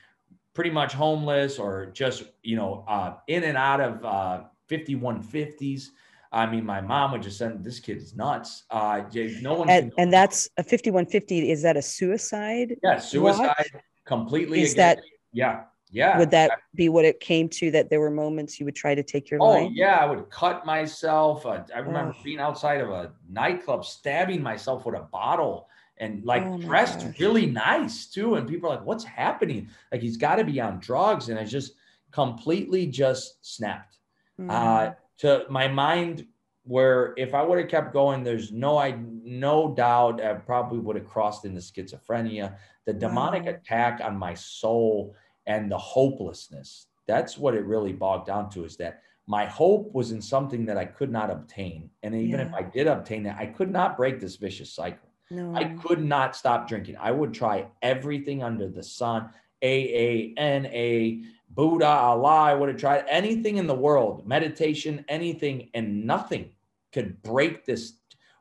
pretty 0.53 0.71
much 0.71 0.93
homeless 0.93 1.57
or 1.57 1.87
just 1.93 2.23
you 2.43 2.55
know 2.55 2.83
uh, 2.87 3.15
in 3.27 3.43
and 3.43 3.57
out 3.57 3.81
of 3.81 4.05
uh, 4.05 4.43
5150s. 4.69 5.87
I 6.31 6.45
mean, 6.45 6.63
my 6.63 6.79
mom 6.79 7.13
would 7.13 7.23
just 7.23 7.39
send 7.39 7.63
this 7.63 7.79
kid 7.79 7.97
is 7.97 8.15
nuts. 8.15 8.65
Uh, 8.69 9.01
no 9.41 9.55
one. 9.55 9.69
And, 9.69 9.91
and 9.97 10.13
that's 10.13 10.47
a 10.57 10.63
5150. 10.63 11.49
Is 11.49 11.63
that 11.63 11.75
a 11.75 11.81
suicide? 11.81 12.75
Yeah, 12.83 12.99
suicide. 12.99 13.81
Completely. 14.05 14.61
Is 14.61 14.75
that? 14.75 14.99
Yeah. 15.33 15.63
Yeah. 15.91 16.19
Would 16.19 16.31
that 16.31 16.51
be 16.75 16.89
what 16.89 17.05
it 17.05 17.19
came 17.19 17.49
to? 17.49 17.71
That 17.71 17.89
there 17.89 17.99
were 17.99 18.11
moments 18.11 18.59
you 18.59 18.65
would 18.65 18.75
try 18.75 18.93
to 18.93 19.03
take 19.03 19.29
your 19.29 19.41
oh, 19.41 19.49
life? 19.49 19.67
Oh 19.67 19.71
yeah, 19.73 19.97
I 19.97 20.05
would 20.05 20.29
cut 20.29 20.65
myself. 20.65 21.45
Uh, 21.45 21.63
I 21.73 21.79
remember 21.79 22.13
oh. 22.17 22.23
being 22.23 22.39
outside 22.39 22.81
of 22.81 22.89
a 22.89 23.11
nightclub, 23.29 23.85
stabbing 23.85 24.41
myself 24.43 24.85
with 24.85 24.95
a 24.95 25.01
bottle, 25.01 25.67
and 25.97 26.23
like 26.23 26.43
oh 26.45 26.57
dressed 26.59 26.99
gosh. 26.99 27.19
really 27.19 27.47
nice 27.47 28.05
too. 28.05 28.35
And 28.35 28.47
people 28.47 28.69
are 28.69 28.75
like, 28.75 28.85
"What's 28.85 29.03
happening?" 29.03 29.69
Like 29.91 30.01
he's 30.01 30.17
got 30.17 30.35
to 30.35 30.43
be 30.43 30.61
on 30.61 30.79
drugs, 30.79 31.29
and 31.29 31.39
I 31.39 31.43
just 31.43 31.73
completely 32.11 32.85
just 32.85 33.37
snapped. 33.41 33.97
Mm. 34.39 34.51
Uh, 34.51 34.93
to 35.19 35.45
my 35.49 35.67
mind, 35.67 36.27
where 36.63 37.15
if 37.17 37.33
I 37.33 37.41
would 37.41 37.57
have 37.57 37.67
kept 37.67 37.93
going, 37.93 38.23
there's 38.23 38.51
no 38.51 38.77
I 38.77 38.95
no 39.23 39.73
doubt 39.73 40.23
I 40.23 40.35
probably 40.35 40.77
would 40.77 40.95
have 40.97 41.07
crossed 41.07 41.45
into 41.45 41.61
schizophrenia. 41.61 42.57
The 42.85 42.93
demonic 42.93 43.45
wow. 43.45 43.51
attack 43.51 44.01
on 44.03 44.17
my 44.17 44.35
soul 44.35 45.15
and 45.49 45.69
the 45.69 45.77
hopelessness. 45.77 46.85
That's 47.07 47.37
what 47.37 47.55
it 47.55 47.65
really 47.65 47.91
bogged 47.91 48.27
down 48.27 48.49
to 48.51 48.63
is 48.63 48.77
that 48.77 49.01
my 49.27 49.45
hope 49.45 49.93
was 49.93 50.11
in 50.11 50.21
something 50.21 50.65
that 50.65 50.77
I 50.77 50.85
could 50.85 51.11
not 51.11 51.29
obtain. 51.29 51.89
And 52.03 52.15
even 52.15 52.39
yeah. 52.39 52.45
if 52.47 52.53
I 52.53 52.61
did 52.61 52.87
obtain 52.87 53.25
it, 53.25 53.35
I 53.37 53.47
could 53.47 53.71
not 53.71 53.97
break 53.97 54.19
this 54.19 54.37
vicious 54.37 54.71
cycle. 54.71 55.09
No. 55.31 55.53
I 55.55 55.65
could 55.65 56.03
not 56.03 56.35
stop 56.35 56.67
drinking. 56.67 56.97
I 56.99 57.11
would 57.11 57.33
try 57.33 57.67
everything 57.81 58.41
under 58.41 58.67
the 58.67 58.81
sun, 58.81 59.29
A 59.61 60.33
A 60.35 60.39
N 60.39 60.65
A, 60.67 61.23
Buddha, 61.49 61.85
Allah. 61.85 62.41
I 62.41 62.53
would 62.53 62.69
have 62.69 62.79
tried 62.79 63.05
anything 63.07 63.57
in 63.57 63.67
the 63.67 63.75
world, 63.75 64.27
meditation, 64.27 65.05
anything, 65.07 65.69
and 65.73 66.05
nothing 66.05 66.49
could 66.91 67.21
break 67.21 67.65
this 67.65 67.93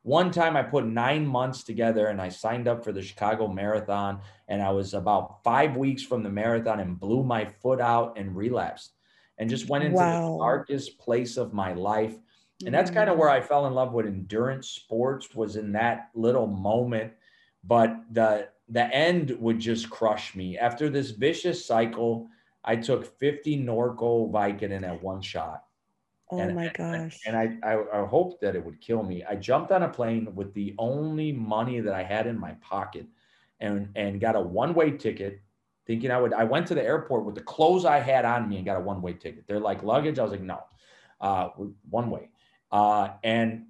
one 0.03 0.31
time 0.31 0.57
I 0.57 0.63
put 0.63 0.87
nine 0.87 1.27
months 1.27 1.63
together 1.63 2.07
and 2.07 2.21
I 2.21 2.29
signed 2.29 2.69
up 2.69 2.85
for 2.85 2.93
the 2.93 3.03
Chicago 3.03 3.49
Marathon. 3.49 4.21
And 4.49 4.63
I 4.63 4.71
was 4.71 4.95
about 4.95 5.43
five 5.45 5.77
weeks 5.77 6.03
from 6.03 6.23
the 6.23 6.31
marathon 6.31 6.81
and 6.81 6.99
blew 6.99 7.23
my 7.23 7.45
foot 7.45 7.81
out 7.81 8.19
and 8.19 8.35
relapsed 8.37 8.93
and 9.39 9.51
just 9.51 9.69
went 9.69 9.85
into 9.85 9.97
wow. 9.97 10.33
the 10.33 10.39
darkest 10.39 10.99
place 10.99 11.37
of 11.37 11.53
my 11.53 11.73
life. 11.73 12.17
And 12.65 12.75
that's 12.75 12.91
kind 12.91 13.09
of 13.09 13.17
mm. 13.17 13.21
where 13.21 13.31
I 13.31 13.41
fell 13.41 13.67
in 13.67 13.75
love 13.75 13.93
with 13.93 14.07
endurance 14.07 14.69
sports 14.69 15.35
was 15.35 15.57
in 15.57 15.73
that 15.73 16.09
little 16.15 16.47
moment. 16.47 17.13
But 17.65 17.97
the 18.11 18.49
the 18.69 18.85
end 18.95 19.31
would 19.41 19.59
just 19.59 19.89
crush 19.89 20.35
me. 20.35 20.59
After 20.59 20.91
this 20.91 21.11
vicious 21.11 21.65
cycle, 21.65 22.29
I 22.65 22.77
took 22.77 23.19
50 23.19 23.65
Norco 23.65 24.31
Vicodin 24.31 24.87
at 24.87 25.03
one 25.03 25.23
shot. 25.23 25.65
Oh 26.31 26.39
and, 26.39 26.55
my 26.55 26.69
gosh. 26.69 27.21
And 27.27 27.37
I, 27.37 27.57
I, 27.63 28.03
I 28.03 28.07
hoped 28.07 28.41
that 28.43 28.55
it 28.55 28.65
would 28.65 28.81
kill 28.81 29.03
me. 29.03 29.25
I 29.25 29.35
jumped 29.35 29.73
on 29.73 29.83
a 29.83 29.89
plane 29.89 30.35
with 30.35 30.53
the 30.55 30.75
only 30.79 31.33
money 31.33 31.81
that 31.81 31.95
I 31.95 32.03
had 32.03 32.27
in 32.27 32.39
my 32.39 32.53
pocket 32.61 33.07
and, 33.61 33.89
and 33.97 34.21
got 34.21 34.37
a 34.37 34.41
one 34.41 34.75
way 34.75 34.91
ticket 34.91 35.41
thinking 35.87 36.11
I 36.11 36.21
would. 36.21 36.35
I 36.35 36.45
went 36.45 36.67
to 36.69 36.75
the 36.75 36.85
airport 36.85 37.25
with 37.25 37.35
the 37.35 37.41
clothes 37.41 37.87
I 37.87 37.99
had 37.99 38.27
on 38.27 38.49
me 38.49 38.57
and 38.57 38.65
got 38.65 38.77
a 38.77 38.81
one 38.81 39.01
way 39.01 39.15
ticket. 39.15 39.47
They're 39.47 39.59
like 39.59 39.83
luggage. 39.83 40.19
I 40.19 40.23
was 40.23 40.33
like, 40.33 40.43
no, 40.43 40.63
uh, 41.21 41.49
one 41.89 42.11
way. 42.11 42.29
Uh, 42.71 43.09
and 43.25 43.65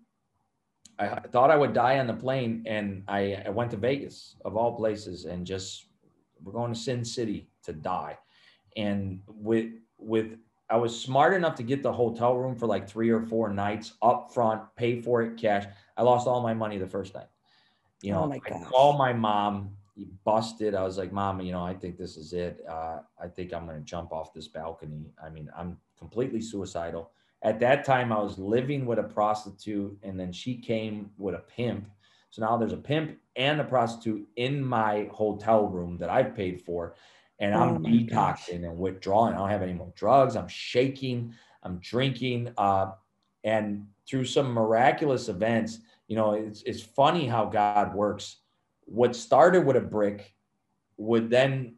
I 0.99 1.21
thought 1.21 1.53
I 1.53 1.57
would 1.57 1.73
die 1.73 2.01
on 2.01 2.09
the 2.09 2.14
plane. 2.14 2.64
And 2.66 3.05
I, 3.07 3.40
I 3.47 3.51
went 3.51 3.71
to 3.71 3.77
Vegas, 3.77 4.35
of 4.44 4.57
all 4.57 4.77
places, 4.77 5.27
and 5.27 5.47
just 5.47 5.87
we're 6.42 6.53
going 6.53 6.73
to 6.73 6.79
Sin 6.79 7.05
City 7.05 7.49
to 7.62 7.73
die. 7.73 8.18
And 8.77 9.21
with, 9.29 9.71
with 9.97 10.38
I 10.70 10.76
was 10.76 10.98
smart 10.98 11.35
enough 11.35 11.54
to 11.57 11.62
get 11.62 11.83
the 11.83 11.92
hotel 11.92 12.37
room 12.37 12.54
for 12.54 12.66
like 12.66 12.88
three 12.88 13.11
or 13.11 13.22
four 13.22 13.52
nights 13.52 13.94
up 14.02 14.33
front, 14.35 14.62
pay 14.76 15.00
for 15.00 15.22
it 15.22 15.38
cash. 15.38 15.66
I 15.96 16.02
lost 16.02 16.26
all 16.26 16.42
my 16.42 16.54
money 16.54 16.78
the 16.78 16.87
first 16.87 17.14
night. 17.14 17.28
You 18.02 18.12
know, 18.12 18.24
oh 18.24 18.26
my 18.28 18.40
I 18.44 18.64
called 18.64 18.98
my 18.98 19.12
mom, 19.12 19.76
busted. 20.24 20.74
I 20.74 20.85
was 20.85 20.98
like, 20.98 21.12
Mom, 21.12 21.40
you 21.40 21.52
know, 21.52 21.64
I 21.64 21.74
think 21.74 21.96
this 21.96 22.16
is 22.16 22.33
it. 22.33 22.61
Uh, 22.68 23.00
I 23.20 23.28
think 23.28 23.52
I'm 23.52 23.66
going 23.66 23.78
to 23.78 23.85
jump 23.85 24.12
off 24.12 24.33
this 24.33 24.48
balcony. 24.48 25.11
I 25.22 25.31
mean, 25.31 25.50
I'm 25.57 25.78
completely 25.98 26.40
suicidal. 26.40 27.11
At 27.42 27.61
that 27.61 27.85
time, 27.85 28.12
I 28.12 28.20
was 28.20 28.38
living 28.38 28.85
with 28.85 28.98
a 28.98 29.04
prostitute, 29.04 29.96
and 30.02 30.18
then 30.18 30.33
she 30.33 30.57
came 30.57 31.11
with 31.18 31.35
a 31.35 31.38
pimp. 31.38 31.88
So 32.31 32.42
now 32.42 32.57
there's 32.57 32.72
a 32.72 32.76
pimp 32.76 33.18
and 33.37 33.61
a 33.61 33.64
prostitute 33.64 34.28
in 34.37 34.62
my 34.62 35.09
hotel 35.12 35.66
room 35.66 35.96
that 35.98 36.11
I've 36.11 36.35
paid 36.35 36.61
for 36.61 36.94
and 37.38 37.55
I'm 37.55 37.77
oh 37.77 37.79
detoxing 37.79 38.11
gosh. 38.11 38.48
and 38.51 38.79
withdrawing. 38.79 39.35
I 39.35 39.38
don't 39.38 39.51
have 39.51 39.62
any 39.62 39.72
more 39.72 39.92
drugs. 39.94 40.37
I'm 40.37 40.48
shaking. 40.48 41.35
I'm 41.62 41.79
drinking. 41.79 42.53
Uh, 42.57 42.92
and 43.44 43.87
through 44.09 44.24
some 44.24 44.53
miraculous 44.53 45.29
events, 45.29 45.79
you 46.09 46.16
know, 46.16 46.33
it's, 46.33 46.62
it's 46.62 46.83
funny 46.83 47.27
how 47.27 47.44
God 47.44 47.94
works. 47.94 48.37
What 48.87 49.14
started 49.14 49.64
with 49.64 49.77
a 49.77 49.81
brick 49.81 50.35
would 50.96 51.31
then 51.31 51.77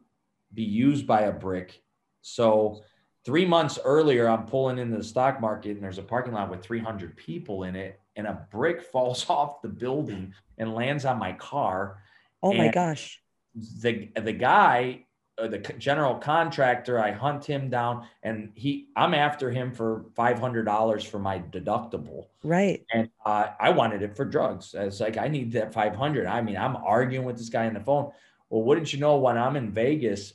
be 0.53 0.63
used 0.63 1.05
by 1.05 1.21
a 1.21 1.31
brick. 1.31 1.81
So 2.21 2.81
three 3.25 3.45
months 3.45 3.77
earlier, 3.83 4.27
I'm 4.27 4.45
pulling 4.45 4.79
into 4.79 4.97
the 4.97 5.03
stock 5.03 5.41
market 5.41 5.71
and 5.71 5.83
there's 5.83 5.97
a 5.97 6.03
parking 6.03 6.33
lot 6.33 6.49
with 6.49 6.63
300 6.63 7.15
people 7.15 7.63
in 7.63 7.75
it, 7.75 7.99
and 8.15 8.27
a 8.27 8.47
brick 8.51 8.81
falls 8.91 9.29
off 9.29 9.61
the 9.61 9.69
building 9.69 10.33
and 10.57 10.73
lands 10.73 11.05
on 11.05 11.19
my 11.19 11.33
car. 11.33 12.01
Oh 12.41 12.53
my 12.53 12.69
gosh. 12.69 13.21
The 13.53 14.09
the 14.15 14.31
guy 14.31 15.05
the 15.47 15.59
general 15.77 16.15
contractor 16.15 16.99
i 16.99 17.11
hunt 17.11 17.45
him 17.45 17.69
down 17.69 18.07
and 18.23 18.51
he 18.55 18.87
i'm 18.95 19.13
after 19.13 19.51
him 19.51 19.71
for 19.71 20.05
$500 20.17 21.07
for 21.07 21.19
my 21.19 21.39
deductible. 21.39 22.27
Right. 22.43 22.85
And 22.93 23.09
uh, 23.25 23.47
i 23.59 23.69
wanted 23.69 24.01
it 24.01 24.15
for 24.15 24.25
drugs. 24.25 24.75
It's 24.77 24.99
like 24.99 25.17
i 25.17 25.27
need 25.27 25.51
that 25.53 25.73
500 25.73 26.27
i 26.27 26.41
mean 26.41 26.57
i'm 26.57 26.75
arguing 26.75 27.25
with 27.25 27.37
this 27.37 27.49
guy 27.49 27.67
on 27.67 27.73
the 27.73 27.79
phone. 27.79 28.11
Well 28.49 28.63
wouldn't 28.63 28.91
you 28.93 28.99
know 28.99 29.17
when 29.17 29.37
i'm 29.37 29.55
in 29.55 29.71
vegas 29.71 30.33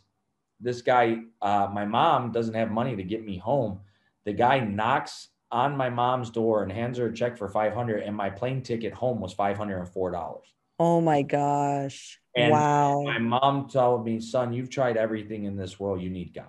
this 0.61 0.83
guy 0.83 1.19
uh, 1.43 1.69
my 1.73 1.85
mom 1.85 2.33
doesn't 2.33 2.55
have 2.55 2.71
money 2.71 2.97
to 2.97 3.03
get 3.03 3.25
me 3.25 3.37
home. 3.37 3.81
The 4.25 4.33
guy 4.33 4.61
knocks 4.61 5.29
on 5.53 5.77
my 5.77 5.89
mom's 5.89 6.31
door 6.31 6.63
and 6.63 6.73
hands 6.73 6.99
her 6.99 7.07
a 7.07 7.13
check 7.13 7.37
for 7.37 7.49
500 7.49 8.03
and 8.03 8.17
my 8.17 8.31
plane 8.31 8.63
ticket 8.63 8.93
home 8.93 9.21
was 9.21 9.35
$504 9.35 10.39
oh 10.79 11.01
my 11.01 11.23
gosh 11.23 12.21
and 12.37 12.53
wow. 12.53 13.03
my 13.03 13.19
mom 13.19 13.69
told 13.69 14.05
me, 14.05 14.21
son, 14.21 14.53
you've 14.53 14.71
tried 14.71 14.97
everything 14.97 15.45
in 15.45 15.57
this 15.57 15.81
world. 15.81 16.03
You 16.03 16.11
need 16.11 16.35
God. 16.35 16.47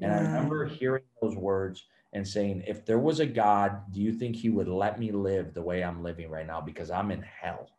And 0.00 0.12
wow. 0.12 0.18
I 0.18 0.22
remember 0.22 0.66
hearing 0.66 1.02
those 1.20 1.36
words 1.36 1.84
and 2.12 2.26
saying, 2.26 2.64
if 2.66 2.86
there 2.86 2.98
was 2.98 3.20
a 3.20 3.26
God, 3.26 3.92
do 3.92 4.00
you 4.00 4.12
think 4.12 4.36
he 4.36 4.50
would 4.50 4.68
let 4.68 4.98
me 4.98 5.10
live 5.10 5.52
the 5.52 5.62
way 5.62 5.82
I'm 5.82 6.02
living 6.02 6.30
right 6.30 6.46
now? 6.46 6.60
Because 6.60 6.90
I'm 6.90 7.10
in 7.10 7.22
hell. 7.22 7.70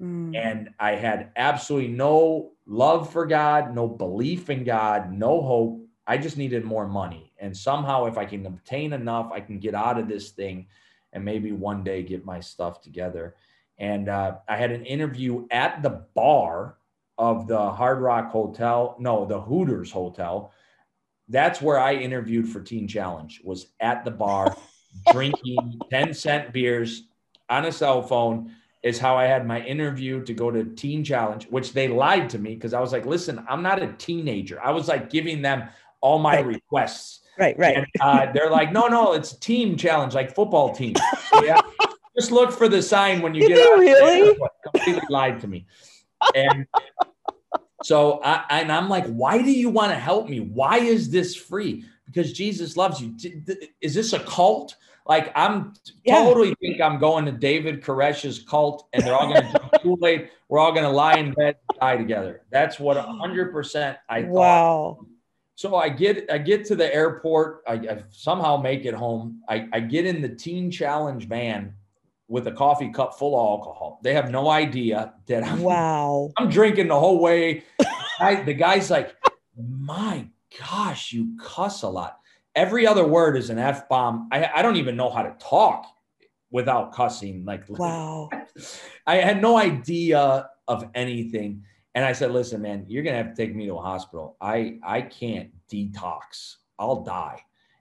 Mm. 0.00 0.34
And 0.36 0.70
I 0.78 0.92
had 0.92 1.32
absolutely 1.36 1.88
no 1.88 2.52
love 2.66 3.12
for 3.12 3.26
God, 3.26 3.74
no 3.74 3.86
belief 3.86 4.48
in 4.48 4.64
God, 4.64 5.12
no 5.12 5.42
hope. 5.42 5.84
I 6.06 6.18
just 6.18 6.36
needed 6.36 6.64
more 6.64 6.86
money. 6.88 7.32
And 7.38 7.56
somehow, 7.56 8.06
if 8.06 8.16
I 8.16 8.24
can 8.24 8.46
obtain 8.46 8.92
enough, 8.92 9.30
I 9.32 9.40
can 9.40 9.58
get 9.58 9.74
out 9.74 9.98
of 9.98 10.08
this 10.08 10.30
thing 10.30 10.66
and 11.12 11.24
maybe 11.24 11.52
one 11.52 11.82
day 11.82 12.02
get 12.02 12.24
my 12.24 12.40
stuff 12.40 12.80
together. 12.80 13.34
And 13.80 14.10
uh, 14.10 14.36
I 14.46 14.56
had 14.56 14.70
an 14.70 14.84
interview 14.84 15.46
at 15.50 15.82
the 15.82 16.04
bar 16.14 16.76
of 17.16 17.48
the 17.48 17.70
Hard 17.70 18.00
Rock 18.00 18.30
Hotel, 18.30 18.94
no, 19.00 19.24
the 19.24 19.40
Hooters 19.40 19.90
Hotel. 19.90 20.52
That's 21.28 21.62
where 21.62 21.78
I 21.78 21.94
interviewed 21.94 22.48
for 22.48 22.60
Teen 22.60 22.86
Challenge, 22.86 23.40
was 23.42 23.68
at 23.80 24.04
the 24.04 24.10
bar 24.10 24.54
drinking 25.12 25.80
10 25.90 26.14
cent 26.14 26.52
beers 26.52 27.08
on 27.48 27.64
a 27.64 27.72
cell 27.72 28.02
phone 28.02 28.52
is 28.82 28.98
how 28.98 29.16
I 29.16 29.24
had 29.24 29.46
my 29.46 29.60
interview 29.60 30.24
to 30.24 30.32
go 30.32 30.50
to 30.50 30.64
Teen 30.64 31.02
Challenge, 31.02 31.46
which 31.48 31.72
they 31.72 31.88
lied 31.88 32.30
to 32.30 32.38
me 32.38 32.54
because 32.54 32.74
I 32.74 32.80
was 32.80 32.92
like, 32.92 33.06
listen, 33.06 33.44
I'm 33.48 33.62
not 33.62 33.82
a 33.82 33.92
teenager. 33.94 34.60
I 34.62 34.70
was 34.70 34.88
like 34.88 35.10
giving 35.10 35.42
them 35.42 35.68
all 36.00 36.18
my 36.18 36.36
right. 36.36 36.46
requests. 36.46 37.20
Right, 37.38 37.58
right. 37.58 37.76
And, 37.76 37.86
uh, 38.00 38.32
they're 38.32 38.50
like, 38.50 38.72
no, 38.72 38.88
no, 38.88 39.12
it's 39.12 39.34
team 39.34 39.76
challenge, 39.76 40.14
like 40.14 40.34
football 40.34 40.74
team. 40.74 40.94
yeah. 41.42 41.60
Just 42.18 42.32
look 42.32 42.52
for 42.52 42.68
the 42.68 42.82
sign 42.82 43.22
when 43.22 43.34
you 43.34 43.42
Did 43.42 43.56
get 43.56 43.66
out. 43.66 43.78
Really? 43.78 44.38
Completely 44.64 45.02
lied 45.08 45.40
to 45.40 45.48
me. 45.48 45.66
And 46.34 46.66
so 47.82 48.20
I 48.22 48.44
and 48.50 48.70
I'm 48.70 48.88
like, 48.88 49.06
why 49.06 49.42
do 49.42 49.50
you 49.50 49.70
want 49.70 49.92
to 49.92 49.98
help 49.98 50.28
me? 50.28 50.40
Why 50.40 50.78
is 50.78 51.10
this 51.10 51.34
free? 51.34 51.84
Because 52.06 52.32
Jesus 52.32 52.76
loves 52.76 53.00
you. 53.00 53.14
Is 53.80 53.94
this 53.94 54.12
a 54.12 54.20
cult? 54.20 54.76
Like 55.06 55.32
I'm 55.34 55.72
yeah. 56.04 56.22
totally 56.22 56.54
think 56.60 56.80
I'm 56.80 56.98
going 56.98 57.24
to 57.24 57.32
David 57.32 57.82
Koresh's 57.82 58.40
cult, 58.40 58.88
and 58.92 59.02
they're 59.02 59.14
all 59.14 59.32
going 59.32 59.42
to 59.42 59.48
drink 59.48 59.72
Kool 59.82 60.06
Aid. 60.06 60.30
We're 60.48 60.58
all 60.58 60.72
going 60.72 60.84
to 60.84 60.90
lie 60.90 61.14
in 61.14 61.32
bed, 61.32 61.56
and 61.70 61.80
die 61.80 61.96
together. 61.96 62.42
That's 62.50 62.78
what 62.78 62.96
100 62.96 63.52
percent 63.52 63.98
I 64.08 64.22
thought. 64.22 64.30
Wow. 64.30 65.06
So 65.54 65.76
I 65.76 65.88
get 65.88 66.30
I 66.30 66.38
get 66.38 66.64
to 66.66 66.76
the 66.76 66.94
airport. 66.94 67.62
I, 67.66 67.74
I 67.74 68.04
somehow 68.10 68.56
make 68.56 68.84
it 68.84 68.94
home. 68.94 69.42
I, 69.48 69.68
I 69.72 69.80
get 69.80 70.06
in 70.06 70.22
the 70.22 70.28
Teen 70.28 70.70
Challenge 70.70 71.26
van 71.26 71.74
with 72.30 72.46
a 72.46 72.52
coffee 72.52 72.90
cup 72.90 73.18
full 73.18 73.34
of 73.34 73.58
alcohol. 73.58 73.98
They 74.02 74.14
have 74.14 74.30
no 74.30 74.48
idea 74.48 75.12
that 75.26 75.44
I'm 75.44 75.60
wow. 75.60 76.30
I'm 76.38 76.48
drinking 76.48 76.88
the 76.88 76.98
whole 76.98 77.20
way. 77.20 77.64
I, 78.20 78.36
the 78.36 78.54
guy's 78.54 78.88
like, 78.88 79.16
"My 79.58 80.28
gosh, 80.58 81.12
you 81.12 81.36
cuss 81.42 81.82
a 81.82 81.88
lot." 81.88 82.18
Every 82.54 82.86
other 82.86 83.06
word 83.06 83.36
is 83.36 83.50
an 83.50 83.58
f 83.58 83.88
bomb. 83.88 84.28
I, 84.32 84.48
I 84.54 84.62
don't 84.62 84.76
even 84.76 84.96
know 84.96 85.10
how 85.10 85.22
to 85.22 85.34
talk 85.40 85.86
without 86.50 86.92
cussing. 86.92 87.44
Like, 87.44 87.64
wow. 87.68 88.30
I 89.06 89.16
had 89.16 89.42
no 89.42 89.56
idea 89.56 90.48
of 90.68 90.88
anything. 90.94 91.64
And 91.96 92.04
I 92.04 92.12
said, 92.12 92.30
listen, 92.30 92.62
man, 92.62 92.84
you're 92.88 93.02
gonna 93.02 93.16
have 93.16 93.34
to 93.34 93.36
take 93.36 93.56
me 93.56 93.66
to 93.66 93.74
a 93.74 93.82
hospital. 93.82 94.36
I 94.40 94.78
I 94.84 95.02
can't 95.02 95.50
detox. 95.68 96.56
I'll 96.78 97.02
die. 97.02 97.40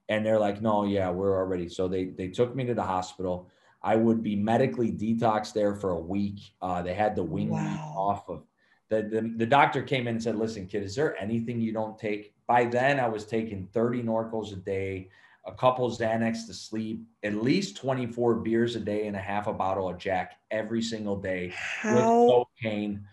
And 0.09 0.25
they're 0.25 0.39
like, 0.39 0.59
no, 0.59 0.85
yeah, 0.85 1.11
we're 1.11 1.37
already. 1.37 1.69
So 1.69 1.87
they 1.87 2.05
they 2.05 2.29
took 2.29 2.55
me 2.55 2.65
to 2.65 2.73
the 2.73 2.83
hospital. 2.83 3.51
I 3.81 3.95
would 3.95 4.21
be 4.21 4.35
medically 4.35 4.91
detoxed 4.91 5.53
there 5.53 5.75
for 5.75 5.91
a 5.91 5.99
week. 5.99 6.39
Uh, 6.61 6.81
they 6.81 6.93
had 6.93 7.15
to 7.15 7.23
wean 7.23 7.49
wow. 7.49 7.63
me 7.63 7.69
off 7.95 8.29
of 8.29 8.43
the, 8.89 9.03
the 9.03 9.33
the 9.37 9.45
doctor 9.45 9.81
came 9.81 10.07
in 10.07 10.15
and 10.15 10.23
said, 10.23 10.35
listen, 10.35 10.67
kid, 10.67 10.83
is 10.83 10.95
there 10.95 11.19
anything 11.21 11.61
you 11.61 11.71
don't 11.71 11.97
take? 11.97 12.33
By 12.47 12.65
then 12.65 12.99
I 12.99 13.07
was 13.07 13.25
taking 13.25 13.67
30 13.71 14.03
Norcos 14.03 14.51
a 14.51 14.55
day, 14.55 15.09
a 15.45 15.53
couple 15.53 15.89
Xanax 15.89 16.47
to 16.47 16.53
sleep, 16.53 17.03
at 17.23 17.35
least 17.35 17.77
24 17.77 18.35
beers 18.35 18.75
a 18.75 18.79
day 18.79 19.05
and 19.07 19.15
a 19.15 19.19
half 19.19 19.47
a 19.47 19.53
bottle 19.53 19.87
of 19.87 19.99
Jack 19.99 20.39
every 20.49 20.81
single 20.81 21.15
day 21.15 21.53
How? 21.55 21.93
with 21.93 22.47
cocaine 22.63 23.05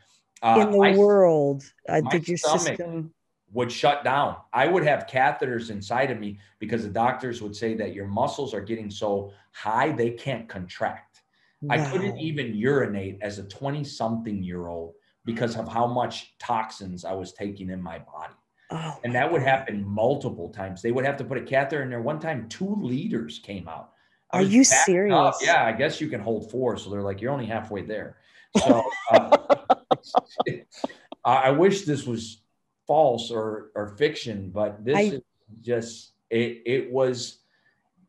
uh, 0.43 0.59
in 0.61 0.71
the 0.71 0.79
my, 0.79 0.97
world 0.97 1.63
uh, 1.89 2.01
did 2.11 2.27
your 2.27 2.39
system 2.39 3.13
would 3.53 3.71
shut 3.71 4.05
down. 4.05 4.37
I 4.53 4.67
would 4.67 4.85
have 4.85 5.07
catheters 5.07 5.71
inside 5.71 6.11
of 6.11 6.19
me 6.19 6.39
because 6.59 6.83
the 6.83 6.91
doctors 6.91 7.41
would 7.41 7.55
say 7.55 7.75
that 7.75 7.95
your 7.95 8.07
muscles 8.07 8.53
are 8.53 8.61
getting 8.61 8.91
so 8.91 9.33
high 9.53 9.93
they 9.93 10.11
can't 10.11 10.49
contract. 10.49 11.23
Wow. 11.63 11.77
I 11.77 11.91
couldn't 11.91 12.19
even 12.19 12.55
urinate 12.55 13.19
as 13.23 13.39
a 13.39 13.45
20 13.45 13.85
something 13.85 14.43
year 14.43 14.69
old 14.69 14.95
because 15.25 15.57
of 15.57 15.69
how 15.69 15.87
much 15.87 16.37
toxins 16.39 17.05
I 17.05 17.13
was 17.13 17.33
taking 17.33 17.71
in 17.71 17.83
my 17.83 17.99
body. 17.99 18.35
Oh, 18.71 18.99
and 19.05 19.15
that 19.15 19.31
would 19.31 19.43
happen 19.43 19.87
multiple 19.87 20.49
times. 20.49 20.83
They 20.83 20.91
would 20.91 21.05
have 21.05 21.17
to 21.19 21.25
put 21.25 21.39
a 21.39 21.43
catheter 21.43 21.83
in 21.83 21.91
there. 21.91 22.03
One 22.03 22.19
time, 22.19 22.49
two 22.49 22.77
liters 22.81 23.39
came 23.39 23.69
out. 23.69 23.93
Are 24.31 24.43
you 24.43 24.65
serious? 24.65 25.15
Up. 25.15 25.37
Yeah, 25.41 25.65
I 25.65 25.73
guess 25.73 26.01
you 26.01 26.09
can 26.09 26.21
hold 26.21 26.51
four. 26.51 26.77
So 26.77 26.91
they're 26.91 27.03
like, 27.03 27.21
you're 27.21 27.33
only 27.33 27.47
halfway 27.47 27.83
there. 27.83 28.17
So 28.59 28.85
uh, 29.13 29.37
I 31.25 31.51
wish 31.51 31.85
this 31.85 32.07
was 32.07 32.43
false 32.87 33.31
or 33.31 33.71
or 33.75 33.89
fiction, 33.97 34.51
but 34.51 34.85
this 34.85 34.97
I, 34.97 35.01
is 35.01 35.21
just 35.63 36.13
it. 36.31 36.63
It 36.65 36.91
was 36.91 37.39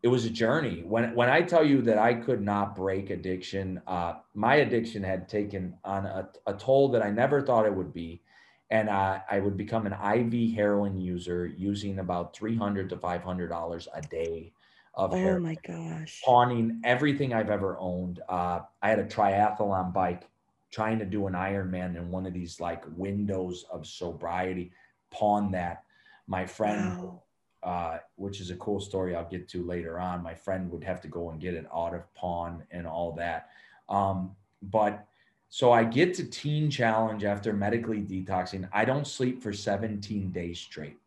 it 0.04 0.08
was 0.08 0.26
a 0.26 0.30
journey. 0.30 0.84
When 0.86 1.13
when 1.16 1.30
I 1.30 1.42
tell 1.42 1.66
you 1.66 1.82
that 1.84 1.98
I 1.98 2.13
could 2.13 2.42
not 2.42 2.76
break 2.76 3.10
addiction, 3.10 3.82
uh, 3.88 4.16
my 4.34 4.56
addiction 4.56 5.04
had 5.04 5.28
taken 5.28 5.76
on 5.84 6.06
a, 6.06 6.30
a 6.46 6.54
toll 6.54 6.90
that 6.90 7.02
I 7.02 7.10
never 7.10 7.42
thought 7.42 7.66
it 7.66 7.74
would 7.74 7.94
be, 7.94 8.22
and 8.70 8.90
uh, 8.90 9.20
I 9.30 9.40
would 9.40 9.58
become 9.58 9.88
an 9.88 9.94
IV 9.94 10.56
heroin 10.56 10.98
user 11.00 11.46
using 11.46 12.00
about 12.00 12.36
three 12.36 12.56
hundred 12.56 12.90
to 12.90 12.98
five 12.98 13.24
hundred 13.24 13.50
dollars 13.50 13.88
a 13.94 14.02
day 14.02 14.54
of 14.94 15.13
oh 15.13 15.18
heroin. 15.18 15.44
my 15.44 15.58
gosh! 15.66 16.22
Pawning 16.24 16.82
everything 16.84 17.34
I've 17.34 17.50
ever 17.50 17.78
owned. 17.80 18.22
Uh, 18.30 18.62
I 18.82 18.90
had 18.90 19.00
a 19.00 19.06
triathlon 19.06 19.94
bike 19.94 20.30
trying 20.72 21.00
to 21.00 21.06
do 21.06 21.28
an 21.28 21.34
Ironman 21.34 21.96
in 21.96 22.12
one 22.12 22.26
of 22.26 22.34
these 22.34 22.60
like 22.60 22.84
windows 22.96 23.66
of 23.72 23.86
sobriety, 23.86 24.72
pawn 25.12 25.52
that. 25.52 25.84
My 26.28 26.46
friend, 26.46 27.02
wow. 27.02 27.22
uh, 27.64 27.98
which 28.16 28.42
is 28.42 28.52
a 28.52 28.56
cool 28.58 28.80
story 28.80 29.16
I'll 29.16 29.30
get 29.30 29.48
to 29.50 29.64
later 29.66 30.00
on, 30.00 30.22
my 30.22 30.34
friend 30.34 30.70
would 30.72 30.84
have 30.84 31.02
to 31.02 31.08
go 31.08 31.30
and 31.30 31.40
get 31.40 31.54
it 31.54 31.66
out 31.74 31.94
of 31.94 32.14
pawn 32.16 32.64
and 32.72 32.86
all 32.86 33.14
that. 33.14 33.50
Um, 33.88 34.36
but 34.62 35.08
so 35.50 35.72
I 35.72 35.84
get 35.84 36.14
to 36.16 36.26
teen 36.26 36.70
challenge 36.70 37.24
after 37.24 37.54
medically 37.54 38.02
detoxing. 38.02 38.68
I 38.74 38.84
don't 38.84 39.08
sleep 39.08 39.42
for 39.42 39.54
17 39.54 40.32
days 40.32 40.60
straight. 40.60 40.98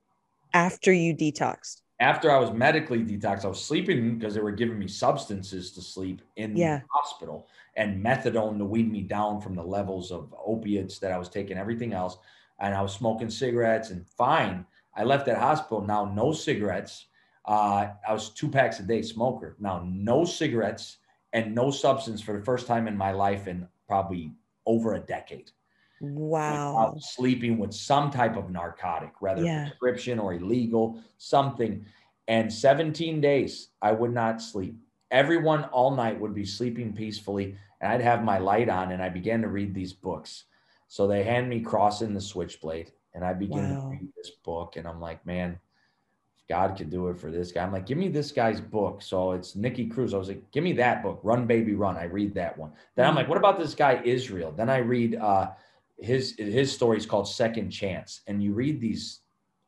After 0.54 0.92
you 0.92 1.14
detoxed? 1.14 1.82
After 2.00 2.30
I 2.30 2.38
was 2.38 2.50
medically 2.50 3.04
detoxed, 3.04 3.44
I 3.44 3.48
was 3.48 3.62
sleeping 3.62 4.18
because 4.18 4.34
they 4.34 4.40
were 4.40 4.52
giving 4.52 4.78
me 4.78 4.88
substances 4.88 5.70
to 5.72 5.82
sleep 5.82 6.22
in 6.36 6.56
yeah. 6.56 6.78
the 6.78 6.84
hospital 6.90 7.46
and 7.76 8.02
methadone 8.02 8.56
to 8.56 8.64
wean 8.64 8.90
me 8.90 9.02
down 9.02 9.40
from 9.40 9.54
the 9.54 9.62
levels 9.62 10.10
of 10.10 10.34
opiates 10.44 10.98
that 10.98 11.12
I 11.12 11.18
was 11.18 11.28
taking, 11.28 11.58
everything 11.58 11.92
else. 11.92 12.16
And 12.58 12.74
I 12.74 12.80
was 12.80 12.94
smoking 12.94 13.28
cigarettes 13.28 13.90
and 13.90 14.06
fine. 14.08 14.64
I 14.96 15.04
left 15.04 15.26
that 15.26 15.38
hospital. 15.38 15.82
Now, 15.82 16.06
no 16.06 16.32
cigarettes. 16.32 17.06
Uh, 17.46 17.88
I 18.06 18.12
was 18.12 18.30
two 18.30 18.48
packs 18.48 18.80
a 18.80 18.82
day 18.82 19.02
smoker. 19.02 19.56
Now, 19.60 19.82
no 19.86 20.24
cigarettes 20.24 20.96
and 21.32 21.54
no 21.54 21.70
substance 21.70 22.20
for 22.22 22.36
the 22.38 22.44
first 22.44 22.66
time 22.66 22.88
in 22.88 22.96
my 22.96 23.12
life 23.12 23.46
in 23.46 23.68
probably 23.86 24.32
over 24.66 24.94
a 24.94 25.00
decade. 25.00 25.50
Wow. 26.00 26.96
Sleeping 26.98 27.58
with 27.58 27.72
some 27.74 28.10
type 28.10 28.36
of 28.36 28.50
narcotic, 28.50 29.20
whether 29.20 29.44
yeah. 29.44 29.68
prescription 29.68 30.18
or 30.18 30.34
illegal, 30.34 31.02
something. 31.18 31.84
And 32.26 32.52
17 32.52 33.20
days, 33.20 33.68
I 33.82 33.92
would 33.92 34.12
not 34.12 34.40
sleep 34.40 34.76
everyone 35.10 35.64
all 35.64 35.90
night 35.90 36.20
would 36.20 36.34
be 36.34 36.44
sleeping 36.44 36.92
peacefully 36.92 37.56
and 37.80 37.92
I'd 37.92 38.00
have 38.00 38.22
my 38.22 38.38
light 38.38 38.68
on 38.68 38.92
and 38.92 39.02
I 39.02 39.08
began 39.08 39.42
to 39.42 39.48
read 39.48 39.74
these 39.74 39.92
books. 39.92 40.44
So 40.88 41.06
they 41.06 41.22
hand 41.22 41.48
me 41.48 41.60
Cross 41.60 42.02
and 42.02 42.14
the 42.14 42.20
Switchblade 42.20 42.92
and 43.14 43.24
I 43.24 43.32
begin 43.32 43.74
wow. 43.74 43.80
to 43.80 43.86
read 43.88 44.08
this 44.16 44.30
book 44.30 44.76
and 44.76 44.86
I'm 44.86 45.00
like, 45.00 45.24
man, 45.26 45.58
God 46.48 46.76
could 46.76 46.90
do 46.90 47.08
it 47.08 47.18
for 47.18 47.30
this 47.30 47.52
guy. 47.52 47.62
I'm 47.62 47.72
like, 47.72 47.86
give 47.86 47.98
me 47.98 48.08
this 48.08 48.32
guy's 48.32 48.60
book. 48.60 49.02
So 49.02 49.32
it's 49.32 49.54
Nicky 49.54 49.86
Cruz. 49.86 50.14
I 50.14 50.18
was 50.18 50.28
like, 50.28 50.50
give 50.50 50.64
me 50.64 50.72
that 50.74 51.02
book, 51.02 51.20
Run 51.22 51.46
Baby 51.46 51.74
Run. 51.74 51.96
I 51.96 52.04
read 52.04 52.34
that 52.34 52.58
one. 52.58 52.72
Then 52.96 53.06
I'm 53.06 53.12
mm. 53.12 53.18
like, 53.18 53.28
what 53.28 53.38
about 53.38 53.58
this 53.58 53.74
guy 53.74 54.00
Israel? 54.04 54.52
Then 54.52 54.68
I 54.68 54.78
read 54.78 55.14
uh, 55.14 55.50
his 56.00 56.34
his 56.36 56.72
story 56.72 56.96
is 56.96 57.06
called 57.06 57.28
Second 57.28 57.70
Chance, 57.70 58.22
and 58.26 58.42
you 58.42 58.52
read 58.52 58.80
these 58.80 59.20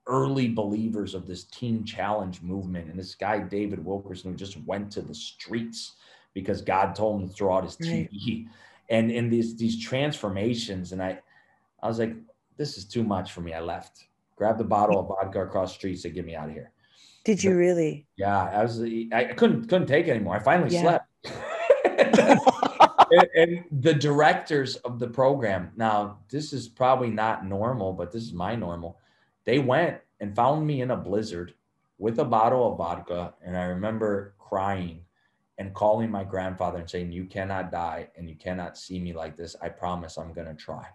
early 0.07 0.49
believers 0.49 1.15
of 1.15 1.27
this 1.27 1.45
teen 1.45 1.85
challenge 1.85 2.43
movement. 2.43 2.91
And 2.91 2.99
this 2.99 3.15
guy, 3.15 3.39
David 3.39 3.85
Wilkerson, 3.85 4.33
who 4.33 4.37
just 4.37 4.61
went 4.65 4.91
to 4.93 5.03
the 5.03 5.15
streets 5.15 5.93
because 6.35 6.61
God 6.61 6.95
told 6.95 7.21
him 7.21 7.29
to 7.29 7.35
throw 7.35 7.57
out 7.57 7.65
his 7.65 7.77
right. 7.81 8.09
TV. 8.11 8.49
And 8.91 9.11
in 9.11 9.31
these 9.31 9.57
these 9.57 9.83
transformations, 9.83 10.93
and 10.93 11.03
I 11.03 11.21
I 11.83 11.89
was 11.89 11.99
like, 11.99 12.15
this 12.57 12.77
is 12.77 12.85
too 12.85 13.05
much 13.05 13.33
for 13.33 13.41
me. 13.41 13.55
I 13.55 13.61
left. 13.61 14.05
Grabbed 14.37 14.61
a 14.61 14.65
bottle 14.65 14.99
of 14.99 15.09
vodka 15.09 15.43
across 15.43 15.73
the 15.73 15.79
street, 15.79 16.01
said, 16.01 16.15
get 16.15 16.25
me 16.25 16.35
out 16.35 16.49
of 16.49 16.55
here. 16.55 16.73
Did 17.25 17.43
you 17.45 17.57
really? 17.57 18.07
Yeah, 18.17 18.45
I 18.45 18.63
was 18.63 18.83
I 18.83 19.33
couldn't 19.37 19.69
couldn't 19.69 19.87
take 19.87 20.09
it 20.09 20.11
anymore. 20.11 20.37
I 20.37 20.41
finally 20.41 20.75
yeah. 20.75 20.81
slept. 20.81 21.07
And, 23.13 23.29
and, 23.35 23.65
the 23.83 23.95
directors 23.95 24.77
of 24.77 24.99
the 24.99 25.09
program 25.09 25.71
now 25.77 26.19
this 26.29 26.53
is 26.53 26.69
probably 26.69 27.11
not 27.11 27.47
normal 27.47 27.93
but 27.93 28.11
this 28.11 28.23
is 28.23 28.33
my 28.33 28.55
normal 28.55 28.99
they 29.45 29.59
went 29.59 29.99
and 30.21 30.35
found 30.37 30.67
me 30.67 30.81
in 30.81 30.91
a 30.91 30.97
blizzard 30.97 31.55
with 31.99 32.19
a 32.19 32.25
bottle 32.25 32.71
of 32.71 32.79
vodka. 32.79 33.35
And 33.45 33.57
I 33.57 33.65
remember 33.65 34.35
crying 34.39 35.03
and 35.59 35.73
calling 35.73 36.11
my 36.11 36.25
grandfather 36.25 36.79
and 36.79 36.91
saying, 36.91 37.13
You 37.13 37.25
cannot 37.25 37.71
die 37.71 38.09
and 38.17 38.29
you 38.29 38.37
cannot 38.37 38.77
see 38.77 38.99
me 38.99 39.13
like 39.13 39.37
this. 39.37 39.57
I 39.63 39.69
promise 39.69 40.17
I'm 40.17 40.33
going 40.33 40.49
to 40.49 40.55
try. 40.55 40.87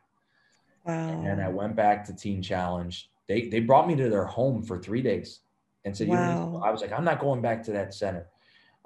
Wow. 0.86 1.24
And 1.26 1.41
I 1.41 1.49
went 1.49 1.76
back 1.76 2.05
to 2.05 2.13
Teen 2.13 2.41
Challenge. 2.41 3.09
They, 3.28 3.47
they 3.47 3.59
brought 3.59 3.88
me 3.88 3.95
to 3.95 4.09
their 4.09 4.26
home 4.26 4.63
for 4.63 4.78
three 4.78 5.01
days 5.01 5.39
and 5.86 5.95
said, 5.95 6.07
wow. 6.07 6.61
I 6.63 6.72
was 6.72 6.82
like, 6.82 6.91
I'm 6.91 7.03
not 7.05 7.20
going 7.20 7.41
back 7.41 7.63
to 7.63 7.72
that 7.74 7.93
center. 7.93 8.28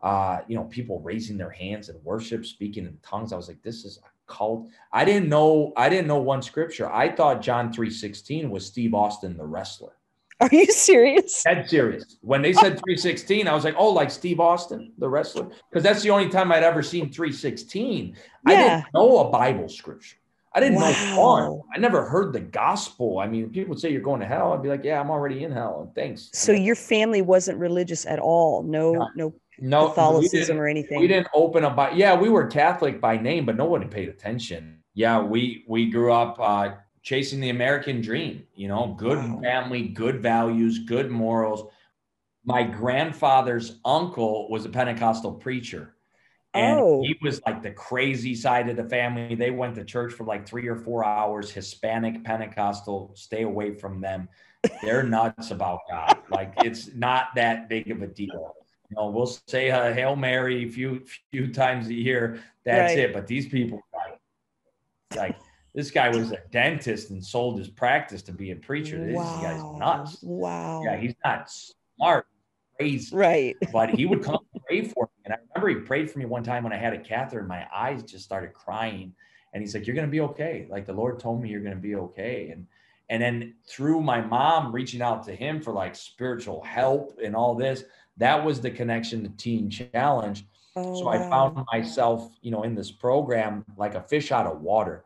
Uh, 0.01 0.39
you 0.47 0.55
know, 0.55 0.63
people 0.65 0.99
raising 1.01 1.37
their 1.37 1.51
hands 1.51 1.89
and 1.89 2.03
worship, 2.03 2.45
speaking 2.45 2.85
in 2.85 2.97
tongues. 3.03 3.33
I 3.33 3.37
was 3.37 3.47
like, 3.47 3.61
this 3.61 3.85
is 3.85 3.99
a 4.03 4.31
cult. 4.31 4.67
I 4.91 5.05
didn't 5.05 5.29
know, 5.29 5.73
I 5.77 5.89
didn't 5.89 6.07
know 6.07 6.17
one 6.17 6.41
scripture. 6.41 6.91
I 6.91 7.13
thought 7.13 7.41
John 7.41 7.71
3.16 7.71 8.49
was 8.49 8.65
Steve 8.65 8.93
Austin, 8.93 9.37
the 9.37 9.45
wrestler. 9.45 9.93
Are 10.41 10.49
you 10.51 10.65
serious? 10.65 11.43
Dead 11.43 11.69
serious. 11.69 12.17
When 12.21 12.41
they 12.41 12.51
said 12.51 12.79
316, 12.79 13.47
I 13.47 13.53
was 13.53 13.63
like, 13.63 13.75
oh, 13.77 13.89
like 13.89 14.09
Steve 14.09 14.39
Austin, 14.39 14.91
the 14.97 15.07
wrestler? 15.07 15.49
Because 15.69 15.83
that's 15.83 16.01
the 16.01 16.09
only 16.09 16.29
time 16.29 16.51
I'd 16.51 16.63
ever 16.63 16.81
seen 16.81 17.11
316. 17.11 18.15
Yeah. 18.15 18.15
I 18.45 18.55
didn't 18.55 18.85
know 18.95 19.19
a 19.19 19.29
Bible 19.29 19.69
scripture. 19.69 20.17
I 20.53 20.59
didn't 20.59 20.75
wow. 20.75 20.89
know 20.89 21.15
fun. 21.15 21.61
I 21.75 21.79
never 21.79 22.03
heard 22.05 22.33
the 22.33 22.39
gospel. 22.39 23.19
I 23.19 23.27
mean, 23.27 23.51
people 23.51 23.69
would 23.69 23.79
say 23.79 23.91
you're 23.91 24.01
going 24.01 24.19
to 24.19 24.25
hell. 24.25 24.51
I'd 24.51 24.63
be 24.63 24.69
like, 24.69 24.83
yeah, 24.83 24.99
I'm 24.99 25.11
already 25.11 25.43
in 25.43 25.51
hell. 25.51 25.83
And 25.85 25.95
Thanks. 25.95 26.29
So 26.33 26.51
your 26.51 26.75
family 26.75 27.21
wasn't 27.21 27.59
religious 27.59 28.05
at 28.05 28.19
all. 28.19 28.63
No, 28.63 28.93
no, 28.93 29.09
no, 29.15 29.33
no 29.61 29.89
Catholicism 29.89 30.59
or 30.59 30.67
anything. 30.67 30.99
We 30.99 31.07
didn't 31.07 31.27
open 31.33 31.63
up 31.63 31.75
by 31.75 31.91
yeah, 31.91 32.15
we 32.15 32.29
were 32.29 32.47
Catholic 32.47 32.99
by 32.99 33.17
name, 33.17 33.45
but 33.45 33.55
nobody 33.55 33.85
paid 33.85 34.09
attention. 34.09 34.83
Yeah, 34.93 35.21
we 35.21 35.63
we 35.67 35.89
grew 35.89 36.11
up 36.11 36.37
uh, 36.39 36.75
chasing 37.03 37.39
the 37.39 37.49
American 37.49 38.01
dream, 38.01 38.45
you 38.55 38.67
know, 38.67 38.95
good 38.97 39.17
wow. 39.17 39.39
family, 39.41 39.87
good 39.87 40.21
values, 40.21 40.79
good 40.79 41.09
morals. 41.09 41.71
My 42.43 42.63
grandfather's 42.63 43.79
uncle 43.85 44.49
was 44.49 44.65
a 44.65 44.69
Pentecostal 44.69 45.33
preacher. 45.33 45.95
And 46.53 46.79
oh. 46.81 47.01
he 47.01 47.15
was 47.21 47.41
like 47.45 47.61
the 47.61 47.71
crazy 47.71 48.35
side 48.35 48.67
of 48.67 48.75
the 48.75 48.83
family. 48.83 49.35
They 49.35 49.51
went 49.51 49.75
to 49.75 49.85
church 49.85 50.11
for 50.11 50.25
like 50.25 50.45
three 50.45 50.67
or 50.67 50.75
four 50.75 51.05
hours, 51.05 51.49
Hispanic, 51.49 52.25
Pentecostal, 52.25 53.13
stay 53.15 53.43
away 53.43 53.73
from 53.73 54.01
them. 54.01 54.27
They're 54.83 55.03
nuts 55.03 55.51
about 55.51 55.79
God. 55.89 56.17
Like 56.29 56.53
it's 56.57 56.93
not 56.93 57.27
that 57.35 57.69
big 57.69 57.89
of 57.89 58.01
a 58.01 58.07
deal. 58.07 58.55
You 58.91 58.97
know, 58.97 59.09
we'll 59.09 59.37
say 59.47 59.69
a 59.69 59.93
Hail 59.93 60.17
Mary 60.17 60.65
a 60.65 60.69
few 60.69 61.05
few 61.31 61.53
times 61.53 61.87
a 61.87 61.93
year. 61.93 62.41
That's 62.65 62.91
right. 62.91 62.99
it. 62.99 63.13
But 63.13 63.25
these 63.25 63.47
people 63.47 63.81
like, 65.15 65.37
this 65.73 65.91
guy 65.91 66.09
was 66.09 66.33
a 66.33 66.39
dentist 66.51 67.09
and 67.11 67.23
sold 67.23 67.57
his 67.57 67.69
practice 67.69 68.21
to 68.23 68.33
be 68.33 68.51
a 68.51 68.55
preacher. 68.55 69.03
This 69.03 69.15
wow. 69.15 69.41
guy's 69.41 69.79
nuts. 69.79 70.17
Wow. 70.21 70.83
Yeah, 70.83 70.97
he's 70.97 71.15
not 71.23 71.49
smart, 71.49 72.27
crazy. 72.77 73.15
Right. 73.15 73.55
But 73.71 73.91
he 73.91 74.05
would 74.05 74.23
come 74.23 74.39
pray 74.67 74.83
for 74.83 75.05
me. 75.05 75.21
And 75.25 75.33
I 75.33 75.37
remember 75.55 75.79
he 75.79 75.85
prayed 75.85 76.11
for 76.11 76.19
me 76.19 76.25
one 76.25 76.43
time 76.43 76.63
when 76.63 76.73
I 76.73 76.77
had 76.77 76.91
a 76.91 76.99
catheter 76.99 77.39
and 77.39 77.47
my 77.47 77.65
eyes 77.73 78.03
just 78.03 78.25
started 78.25 78.53
crying. 78.53 79.13
And 79.53 79.63
he's 79.63 79.73
like, 79.73 79.87
You're 79.87 79.95
gonna 79.95 80.07
be 80.07 80.21
okay. 80.21 80.67
Like 80.69 80.85
the 80.85 80.93
Lord 80.93 81.17
told 81.17 81.41
me 81.41 81.49
you're 81.49 81.61
gonna 81.63 81.75
be 81.77 81.95
okay. 81.95 82.49
And 82.49 82.67
and 83.09 83.21
then 83.21 83.55
through 83.67 84.01
my 84.01 84.21
mom 84.21 84.73
reaching 84.73 85.01
out 85.01 85.23
to 85.25 85.35
him 85.35 85.61
for 85.61 85.73
like 85.73 85.95
spiritual 85.95 86.63
help 86.63 87.19
and 87.23 87.35
all 87.35 87.55
this, 87.55 87.83
that 88.21 88.43
was 88.43 88.61
the 88.61 88.71
connection 88.71 89.23
to 89.23 89.29
Teen 89.29 89.69
Challenge. 89.69 90.45
Oh, 90.75 91.01
so. 91.01 91.07
I 91.09 91.17
found 91.17 91.65
myself, 91.71 92.31
you 92.41 92.51
know, 92.51 92.63
in 92.63 92.75
this 92.75 92.91
program 92.91 93.65
like 93.77 93.95
a 93.95 94.01
fish 94.01 94.31
out 94.31 94.47
of 94.47 94.61
water 94.61 95.03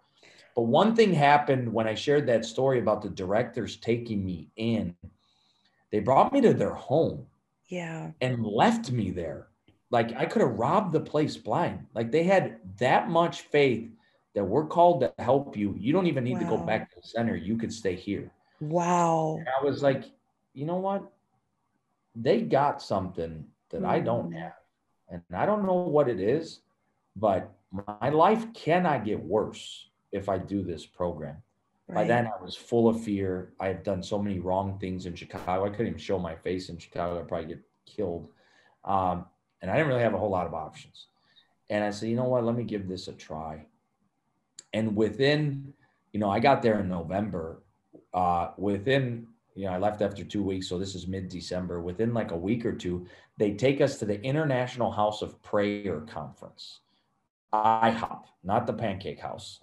but 0.56 0.64
one 0.64 0.96
thing 0.96 1.14
happened 1.14 1.72
when 1.72 1.86
I 1.86 1.96
shared 1.96 2.28
that 2.28 2.46
story 2.46 2.80
about 2.80 3.02
the 3.02 3.10
directors 3.10 3.76
taking 3.76 4.26
me 4.26 4.48
in. 4.56 4.96
They 5.92 6.00
brought 6.00 6.32
me 6.32 6.40
to 6.42 6.54
their 6.54 6.74
home. 6.74 7.28
Yeah. 7.68 8.12
And 8.22 8.46
left 8.46 8.90
me 8.92 9.12
there. 9.12 9.48
Like 9.92 10.16
I 10.16 10.26
could 10.26 10.42
have 10.42 10.58
robbed 10.58 10.94
the 10.94 11.00
place 11.00 11.36
blind. 11.36 11.86
Like 11.94 12.12
they 12.12 12.24
had 12.24 12.60
that 12.80 13.10
much 13.10 13.42
faith 13.42 13.90
that 14.34 14.44
we're 14.44 14.66
called 14.66 15.02
to 15.02 15.14
help 15.20 15.58
you. 15.58 15.76
You 15.78 15.92
don't 15.92 16.08
even 16.08 16.24
need 16.24 16.36
wow. 16.36 16.40
to 16.40 16.46
go 16.46 16.58
back 16.58 16.90
to 16.90 17.02
the 17.02 17.08
center. 17.08 17.36
You 17.36 17.58
could 17.58 17.74
stay 17.74 17.96
here. 17.96 18.32
Wow. 18.62 19.38
And 19.40 19.48
I 19.60 19.64
was 19.64 19.84
like, 19.84 20.06
you 20.54 20.66
know 20.66 20.78
what? 20.78 21.12
They 22.16 22.42
got 22.42 22.82
something 22.82 23.46
that 23.70 23.82
mm. 23.82 23.88
I 23.88 24.00
don't 24.00 24.32
mm. 24.32 24.40
have. 24.40 24.54
And 25.10 25.22
I 25.34 25.46
don't 25.46 25.66
know 25.66 25.74
what 25.74 26.10
it 26.10 26.20
is, 26.20 26.62
but 27.16 27.52
my 27.72 28.10
life 28.10 28.54
cannot 28.54 29.06
get 29.06 29.22
worse 29.22 29.90
if 30.12 30.30
I 30.30 30.38
do 30.38 30.64
this 30.64 30.86
program. 30.86 31.38
Right. 31.88 31.96
By 31.96 32.04
then, 32.08 32.28
I 32.28 32.42
was 32.42 32.56
full 32.56 32.88
of 32.88 33.04
fear. 33.04 33.54
I 33.60 33.68
had 33.68 33.84
done 33.84 34.02
so 34.02 34.18
many 34.18 34.40
wrong 34.40 34.80
things 34.80 35.06
in 35.06 35.14
Chicago. 35.14 35.66
I 35.66 35.70
couldn't 35.70 35.88
even 35.88 36.00
show 36.00 36.18
my 36.18 36.36
face 36.36 36.70
in 36.70 36.78
Chicago. 36.78 37.20
I'd 37.20 37.28
probably 37.28 37.48
get 37.48 37.62
killed. 37.86 38.28
Um, 38.84 39.26
and 39.62 39.70
I 39.70 39.76
didn't 39.76 39.90
really 39.90 40.02
have 40.02 40.14
a 40.14 40.18
whole 40.18 40.32
lot 40.32 40.48
of 40.48 40.54
options. 40.54 41.08
And 41.70 41.84
I 41.84 41.92
said, 41.92 42.10
you 42.10 42.16
know 42.16 42.26
what? 42.26 42.44
Let 42.44 42.56
me 42.56 42.64
give 42.64 42.88
this 42.88 43.08
a 43.08 43.14
try. 43.14 43.66
And 44.74 44.96
within, 44.96 45.74
you 46.12 46.20
know, 46.20 46.30
I 46.30 46.40
got 46.40 46.62
there 46.62 46.80
in 46.80 46.90
November. 46.90 47.62
Uh, 48.14 48.52
within, 48.58 49.28
you 49.56 49.66
know, 49.66 49.72
I 49.72 49.78
left 49.78 50.02
after 50.02 50.24
two 50.24 50.44
weeks. 50.44 50.68
So 50.68 50.78
this 50.78 50.96
is 50.96 51.08
mid 51.08 51.30
December. 51.30 51.82
Within 51.82 52.14
like 52.14 52.32
a 52.32 52.38
week 52.38 52.66
or 52.66 52.74
two, 52.74 53.08
they 53.38 53.54
take 53.54 53.82
us 53.82 53.98
to 54.00 54.06
the 54.06 54.22
International 54.22 54.92
House 54.92 55.22
of 55.22 55.42
Prayer 55.42 56.02
Conference. 56.02 56.82
IHOP, 57.54 58.24
not 58.44 58.68
the 58.68 58.74
Pancake 58.74 59.20
House, 59.20 59.62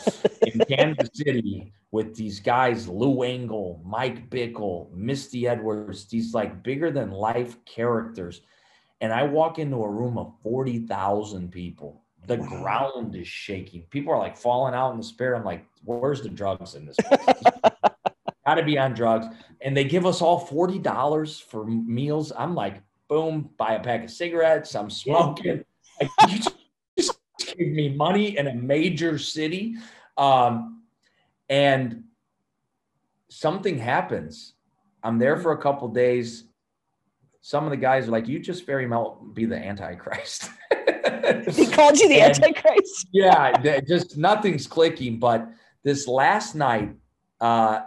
in 0.46 0.58
Kansas 0.60 1.10
City 1.12 1.74
with 1.90 2.16
these 2.16 2.40
guys, 2.40 2.88
Lou 2.88 3.22
Engle, 3.22 3.82
Mike 3.84 4.30
Bickle, 4.30 4.90
Misty 4.92 5.46
Edwards, 5.46 6.06
these 6.06 6.32
like 6.32 6.62
bigger 6.62 6.90
than 6.90 7.10
life 7.10 7.62
characters. 7.66 8.40
And 9.02 9.12
I 9.12 9.24
walk 9.24 9.58
into 9.58 9.76
a 9.76 9.90
room 9.90 10.16
of 10.16 10.32
40,000 10.42 11.52
people. 11.52 12.02
The 12.26 12.38
wow. 12.38 12.46
ground 12.46 13.14
is 13.14 13.28
shaking. 13.28 13.82
People 13.90 14.14
are 14.14 14.18
like 14.18 14.36
falling 14.36 14.74
out 14.74 14.92
in 14.92 14.96
the 14.96 15.04
spirit. 15.04 15.38
I'm 15.38 15.44
like, 15.44 15.66
where's 15.84 16.22
the 16.22 16.30
drugs 16.30 16.74
in 16.74 16.86
this 16.86 16.96
Got 18.46 18.54
to 18.56 18.62
be 18.62 18.78
on 18.78 18.94
drugs. 18.94 19.26
And 19.60 19.76
they 19.76 19.84
give 19.84 20.04
us 20.04 20.20
all 20.20 20.46
$40 20.46 21.42
for 21.44 21.64
meals. 21.64 22.32
I'm 22.36 22.54
like, 22.54 22.82
boom, 23.08 23.50
buy 23.56 23.74
a 23.74 23.80
pack 23.80 24.04
of 24.04 24.10
cigarettes. 24.10 24.74
I'm 24.74 24.90
smoking. 24.90 25.64
Yeah. 26.00 26.08
Like, 26.20 26.42
gave 27.56 27.72
me 27.72 27.88
money 27.90 28.36
in 28.36 28.46
a 28.46 28.54
major 28.54 29.18
city. 29.18 29.76
Um, 30.16 30.82
and 31.48 32.04
something 33.28 33.78
happens. 33.78 34.54
I'm 35.02 35.18
there 35.18 35.36
for 35.36 35.52
a 35.52 35.58
couple 35.58 35.88
days. 35.88 36.44
Some 37.40 37.64
of 37.64 37.70
the 37.70 37.76
guys 37.76 38.08
are 38.08 38.10
like, 38.10 38.26
you 38.26 38.38
just 38.38 38.64
very 38.64 38.86
well 38.86 39.26
be 39.34 39.44
the 39.44 39.56
Antichrist. 39.56 40.50
he 41.50 41.66
called 41.66 41.98
you 41.98 42.08
the 42.08 42.20
and, 42.20 42.34
Antichrist. 42.34 43.08
yeah, 43.12 43.80
just 43.86 44.16
nothing's 44.16 44.66
clicking. 44.66 45.18
But 45.18 45.48
this 45.82 46.08
last 46.08 46.54
night, 46.54 46.94
uh, 47.40 47.80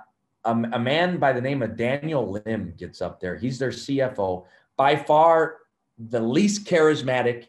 a, 0.48 0.52
a 0.74 0.80
man 0.80 1.18
by 1.18 1.34
the 1.34 1.41
name 1.41 1.62
of 1.62 1.76
Daniel 1.76 2.41
Lim 2.45 2.74
gets 2.78 3.02
up 3.02 3.20
there. 3.20 3.36
He's 3.36 3.60
their 3.60 3.72
CFO, 3.72 4.45
by 4.78 4.95
far 4.95 5.58
the 5.98 6.20
least 6.20 6.66
charismatic 6.66 7.48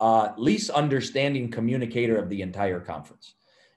uh, 0.00 0.32
least 0.36 0.70
understanding 0.70 1.50
communicator 1.50 2.16
of 2.18 2.28
the 2.28 2.42
entire 2.42 2.78
conference. 2.78 3.34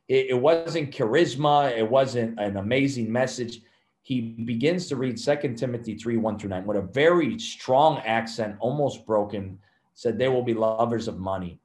It, 0.08 0.28
it, 0.30 0.39
wasn't 0.39 0.91
charisma, 0.91 1.76
it 1.76 1.89
wasn't 1.89 2.39
an 2.39 2.58
amazing 2.58 3.12
message. 3.12 3.62
He 4.04 4.22
begins 4.22 4.88
to 4.88 4.95
read 4.95 5.20
Second 5.20 5.56
Timothy 5.56 5.95
3 5.95 6.18
1 6.18 6.38
through 6.38 6.49
9 6.49 6.66
with 6.66 6.78
a 6.78 6.82
very 6.82 7.39
strong 7.39 7.99
accent, 7.99 8.56
almost 8.60 9.06
broken. 9.06 9.58
Said, 9.93 10.18
They 10.18 10.28
will 10.28 10.43
be 10.43 10.54
lovers 10.54 11.08
of 11.08 11.20
money, 11.20 11.60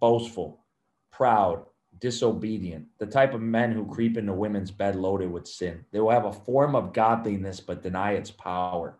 boastful, 0.00 0.60
proud, 1.10 1.64
disobedient, 2.02 2.84
the 2.98 3.06
type 3.06 3.32
of 3.32 3.40
men 3.40 3.70
who 3.70 3.86
creep 3.86 4.18
into 4.18 4.32
women's 4.32 4.72
bed 4.72 4.96
loaded 4.96 5.30
with 5.30 5.46
sin. 5.46 5.84
They 5.92 6.00
will 6.00 6.10
have 6.10 6.24
a 6.24 6.32
form 6.32 6.74
of 6.74 6.92
godliness 6.92 7.60
but 7.60 7.80
deny 7.80 8.14
its 8.14 8.30
power. 8.30 8.98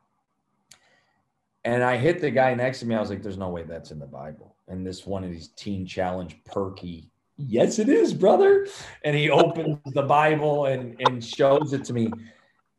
And 1.65 1.83
I 1.83 1.97
hit 1.97 2.21
the 2.21 2.31
guy 2.31 2.55
next 2.55 2.79
to 2.81 2.87
me. 2.87 2.95
I 2.95 3.01
was 3.01 3.11
like, 3.11 3.21
there's 3.21 3.37
no 3.37 3.49
way 3.49 3.65
that's 3.65 3.91
in 3.91 3.99
the 3.99 4.07
Bible. 4.07 4.55
And 4.69 4.87
this 4.87 5.05
one 5.05 5.25
of 5.25 5.33
these 5.33 5.49
teen 5.49 5.85
challenge 5.85 6.37
perky, 6.45 7.11
yes, 7.37 7.81
it 7.81 7.89
is, 7.89 8.15
brother. 8.15 8.69
And 9.05 9.17
he 9.17 9.31
opens 9.31 9.79
the 9.87 10.03
Bible 10.03 10.67
and, 10.67 10.95
and 11.01 11.25
shows 11.25 11.73
it 11.73 11.85
to 11.87 11.93
me. 11.93 12.09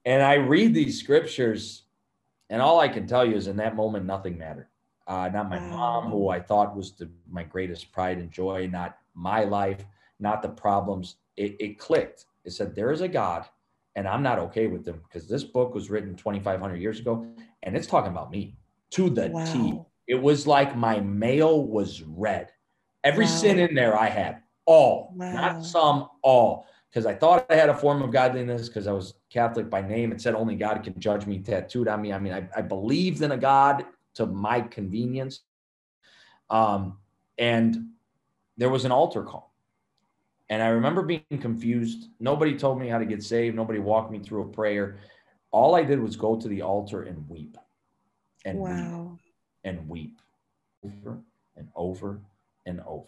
And 0.05 0.24
I 0.24 0.36
read 0.36 0.74
these 0.74 0.99
scriptures, 0.99 1.84
and 2.49 2.61
all 2.61 2.80
I 2.80 2.88
can 2.88 3.07
tell 3.07 3.26
you 3.26 3.36
is 3.36 3.47
in 3.47 3.57
that 3.57 3.76
moment, 3.76 4.05
nothing 4.05 4.38
mattered. 4.38 4.67
Uh, 5.05 5.30
not 5.34 5.49
my 5.49 5.59
mom, 5.59 6.09
who 6.09 6.30
I 6.30 6.39
thought 6.39 6.78
was 6.78 6.93
the, 6.93 7.09
my 7.30 7.43
greatest 7.43 7.91
pride 7.91 8.19
and 8.19 8.32
joy, 8.32 8.69
not 8.71 8.97
my 9.13 9.43
life, 9.43 9.86
not 10.24 10.41
the 10.41 10.49
problems. 10.49 11.17
It, 11.38 11.55
it 11.59 11.78
clicked. 11.78 12.26
It 12.45 12.51
said, 12.51 12.74
There 12.74 12.91
is 12.91 13.01
a 13.01 13.07
God, 13.07 13.45
and 13.95 14.07
I'm 14.07 14.24
not 14.24 14.39
okay 14.39 14.65
with 14.65 14.84
them 14.84 15.01
because 15.03 15.28
this 15.28 15.43
book 15.43 15.76
was 15.76 15.91
written 15.91 16.15
2,500 16.15 16.78
years 16.78 16.99
ago, 16.99 17.28
and 17.61 17.78
it's 17.78 17.86
talking 17.86 18.11
about 18.11 18.32
me 18.32 18.55
to 18.91 19.09
the 19.09 19.28
wow. 19.28 19.45
T. 19.45 19.80
It 20.07 20.21
was 20.21 20.47
like 20.47 20.76
my 20.76 20.99
mail 20.99 21.63
was 21.63 22.01
read. 22.01 22.49
Every 23.03 23.26
wow. 23.26 23.32
sin 23.32 23.59
in 23.59 23.76
there 23.76 23.97
I 23.97 24.07
had, 24.07 24.41
all, 24.65 25.13
wow. 25.15 25.34
not 25.34 25.65
some, 25.65 26.09
all. 26.21 26.67
because 26.89 27.05
I 27.05 27.13
thought 27.13 27.45
I 27.49 27.55
had 27.55 27.69
a 27.69 27.78
form 27.78 28.01
of 28.01 28.11
godliness 28.11 28.67
because 28.67 28.88
I 28.88 28.93
was 28.93 29.15
Catholic 29.30 29.69
by 29.69 29.82
name. 29.82 30.11
It 30.11 30.21
said 30.21 30.36
only 30.36 30.55
God 30.55 30.84
can 30.84 30.99
judge 30.99 31.26
me 31.26 31.39
tattooed 31.39 31.88
on 31.88 32.01
me. 32.01 32.13
I 32.13 32.19
mean, 32.19 32.34
I, 32.34 32.47
I 32.55 32.61
believed 32.61 33.21
in 33.21 33.32
a 33.32 33.38
God 33.38 33.86
to 34.15 34.26
my 34.26 34.61
convenience. 34.61 35.41
Um, 36.49 36.97
and 37.38 37.89
there 38.57 38.69
was 38.69 38.86
an 38.86 38.91
altar 38.91 39.24
call. 39.24 39.53
And 40.49 40.61
I 40.61 40.67
remember 40.67 41.01
being 41.01 41.23
confused. 41.39 42.09
Nobody 42.19 42.57
told 42.57 42.79
me 42.79 42.87
how 42.87 42.99
to 42.99 43.05
get 43.05 43.23
saved. 43.23 43.55
Nobody 43.55 43.79
walked 43.79 44.11
me 44.11 44.19
through 44.19 44.43
a 44.43 44.47
prayer. 44.47 44.99
All 45.51 45.75
I 45.75 45.83
did 45.83 45.99
was 45.99 46.15
go 46.15 46.35
to 46.35 46.47
the 46.47 46.61
altar 46.61 47.03
and 47.03 47.27
weep 47.29 47.57
and 48.45 48.59
wow. 48.59 49.11
weep 49.11 49.21
and 49.63 49.87
weep 49.87 50.19
over 50.83 51.19
and 51.55 51.67
over 51.75 52.19
and 52.65 52.81
over. 52.85 53.07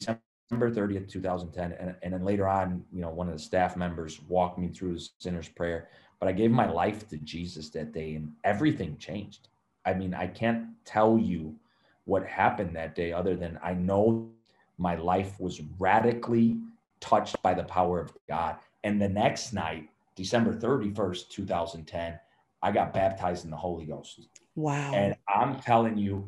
December 0.00 0.70
30th, 0.70 1.08
2010. 1.08 1.72
And, 1.72 1.96
and 2.02 2.12
then 2.12 2.24
later 2.24 2.46
on, 2.46 2.84
you 2.92 3.00
know, 3.00 3.10
one 3.10 3.28
of 3.28 3.32
the 3.32 3.38
staff 3.38 3.76
members 3.76 4.20
walked 4.28 4.58
me 4.58 4.68
through 4.68 4.94
the 4.94 5.08
sinner's 5.18 5.48
prayer. 5.48 5.88
But 6.20 6.28
I 6.28 6.32
gave 6.32 6.50
my 6.50 6.70
life 6.70 7.08
to 7.08 7.16
Jesus 7.18 7.70
that 7.70 7.92
day 7.92 8.14
and 8.14 8.32
everything 8.44 8.96
changed. 8.98 9.48
I 9.86 9.94
mean, 9.94 10.14
I 10.14 10.26
can't 10.26 10.66
tell 10.84 11.18
you 11.18 11.56
what 12.04 12.26
happened 12.26 12.76
that 12.76 12.94
day 12.94 13.12
other 13.12 13.36
than 13.36 13.58
I 13.62 13.74
know 13.74 14.30
my 14.78 14.96
life 14.96 15.38
was 15.40 15.60
radically 15.78 16.58
touched 17.00 17.40
by 17.42 17.54
the 17.54 17.64
power 17.64 18.00
of 18.00 18.12
God. 18.28 18.56
And 18.82 19.00
the 19.00 19.08
next 19.08 19.52
night, 19.52 19.88
December 20.16 20.54
31st, 20.54 21.28
2010, 21.28 22.18
I 22.62 22.72
got 22.72 22.94
baptized 22.94 23.44
in 23.44 23.50
the 23.50 23.56
Holy 23.56 23.84
Ghost. 23.84 24.28
Wow. 24.56 24.92
And 24.94 25.14
I'm 25.28 25.60
telling 25.60 25.98
you, 25.98 26.26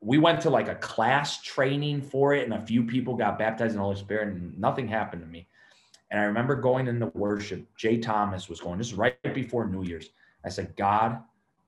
we 0.00 0.18
went 0.18 0.40
to 0.42 0.50
like 0.50 0.68
a 0.68 0.74
class 0.76 1.42
training 1.42 2.02
for 2.02 2.34
it, 2.34 2.44
and 2.44 2.54
a 2.54 2.66
few 2.66 2.82
people 2.82 3.14
got 3.14 3.38
baptized 3.38 3.72
in 3.72 3.78
the 3.78 3.82
Holy 3.82 3.96
Spirit, 3.96 4.28
and 4.28 4.58
nothing 4.58 4.86
happened 4.86 5.22
to 5.22 5.28
me. 5.28 5.46
And 6.10 6.20
I 6.20 6.24
remember 6.24 6.54
going 6.54 6.86
into 6.86 7.06
worship. 7.14 7.66
Jaye 7.76 8.00
Thomas 8.00 8.48
was 8.48 8.60
going, 8.60 8.78
this 8.78 8.88
is 8.88 8.94
right 8.94 9.20
before 9.34 9.66
New 9.66 9.82
Year's. 9.82 10.10
I 10.44 10.48
said, 10.48 10.76
God, 10.76 11.18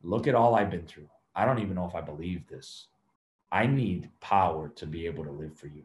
look 0.03 0.27
at 0.27 0.35
all 0.35 0.55
I've 0.55 0.71
been 0.71 0.87
through. 0.87 1.09
I 1.35 1.45
don't 1.45 1.59
even 1.59 1.75
know 1.75 1.87
if 1.87 1.95
I 1.95 2.01
believe 2.01 2.47
this. 2.47 2.87
I 3.51 3.67
need 3.67 4.09
power 4.21 4.69
to 4.77 4.87
be 4.87 5.07
able 5.07 5.25
to 5.25 5.31
live 5.31 5.57
for 5.57 5.67
you. 5.67 5.85